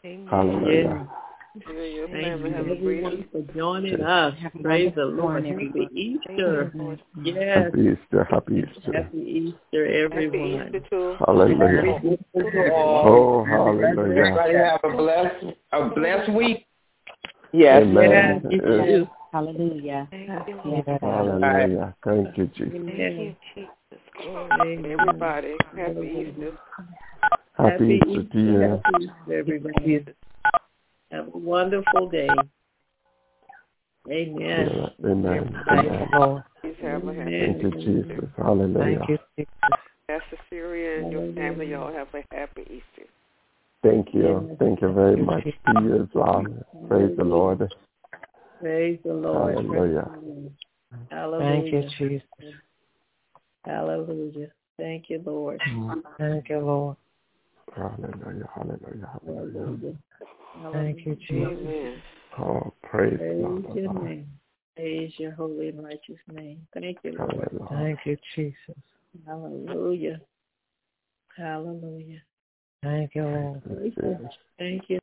Amen. 0.04 0.26
Hallelujah. 0.30 1.08
Thank 1.52 1.66
you, 1.66 2.04
everyone, 2.04 3.28
for 3.32 3.42
joining 3.54 4.00
us. 4.00 4.34
Praise 4.62 4.92
the 4.94 5.04
Lord. 5.04 5.44
Happy 5.44 5.88
Easter. 5.92 6.72
Yes. 7.24 7.64
Happy 7.64 7.80
Easter. 7.80 8.24
Happy 8.30 8.54
Easter. 8.54 8.92
Happy 8.92 9.18
Easter, 9.18 9.86
everyone. 9.86 10.58
Happy 10.58 10.68
Easter 10.68 10.88
too. 10.88 11.16
Hallelujah. 11.26 12.00
Oh, 12.36 13.40
oh 13.40 13.44
hallelujah. 13.44 14.20
Everybody 14.20 14.54
have 14.54 14.80
a 14.84 14.96
blessed, 14.96 15.44
a 15.72 15.88
blessed 15.88 16.32
week. 16.32 16.66
Yes. 17.52 17.82
Amen. 17.82 18.46
You 18.48 18.60
Yes. 18.62 19.08
Hallelujah. 19.32 20.08
Thank 20.10 20.48
you. 20.48 20.84
Hallelujah. 21.00 21.96
Thank 22.04 22.38
you, 22.38 22.46
Jesus. 22.46 22.72
Thank 22.72 23.18
you, 23.18 23.36
Jesus. 23.56 23.70
Amen. 24.24 24.86
Everybody, 24.86 25.56
happy 25.76 26.30
Easter. 26.30 26.58
Happy 27.56 28.00
Easter 28.06 28.22
to 28.22 28.38
you. 28.38 28.60
Happy 28.60 29.04
Easter, 29.04 29.38
everybody. 29.38 30.04
Have 31.10 31.28
a 31.34 31.38
wonderful 31.38 32.08
day. 32.08 32.28
Amen. 34.08 34.90
Amen. 35.04 35.64
Thank 35.68 35.86
Amen. 35.86 36.08
you, 36.12 36.18
Lord. 36.18 36.42
Please 36.62 36.74
have 36.82 37.06
a 37.06 37.14
happy 37.14 37.38
Thank 37.38 37.62
you, 37.62 37.70
Jesus. 37.70 38.28
Hallelujah. 38.36 38.98
Thank 38.98 39.08
you, 39.08 39.18
Jesus. 39.38 39.80
Pastor 40.08 40.38
Syria 40.48 41.02
and 41.02 41.12
your 41.12 41.32
family, 41.34 41.70
y'all 41.70 41.92
have 41.92 42.08
a 42.14 42.24
happy 42.34 42.62
Easter. 42.62 43.08
Thank 43.82 44.12
you. 44.12 44.56
Thank 44.58 44.82
you 44.82 44.92
very 44.92 45.16
much 45.16 45.44
to 45.44 45.72
you 45.72 46.02
as 46.02 46.08
well. 46.14 46.46
Praise 46.88 47.16
the 47.16 47.24
Lord. 47.24 47.72
Praise 48.60 48.98
the 49.04 49.14
Lord. 49.14 49.54
Hallelujah. 49.54 50.10
Hallelujah. 51.10 51.38
Thank 51.38 51.72
you, 51.72 51.82
Jesus. 51.98 52.54
Hallelujah. 53.64 54.48
Thank 54.76 55.08
you, 55.08 55.22
Lord. 55.24 55.60
Thank 56.18 56.48
you, 56.48 56.58
Lord. 56.58 56.96
Hallelujah. 57.74 58.48
Hallelujah. 58.54 59.10
Hallelujah. 59.12 59.20
Hallelujah. 59.24 59.96
Thank 60.72 61.06
you, 61.06 61.16
Jesus. 61.28 61.58
Amen. 61.60 62.02
Oh, 62.38 62.72
praise 62.82 63.18
Praise 63.18 63.64
God. 63.66 63.74
your 63.76 63.92
name. 64.04 64.28
Praise 64.76 65.12
your 65.18 65.32
holy 65.32 65.68
and 65.68 65.82
righteous 65.82 66.18
name. 66.32 66.66
Thank 66.74 66.98
you, 67.02 67.14
Lord. 67.18 67.48
Hallelujah. 67.50 67.68
Thank 67.70 67.98
you, 68.06 68.16
Jesus. 68.34 68.82
Hallelujah. 69.26 70.20
Hallelujah. 71.36 72.22
Thank 72.82 73.14
you, 73.14 73.22
Lord. 73.22 73.62
Thank 74.58 74.84
you. 74.88 74.98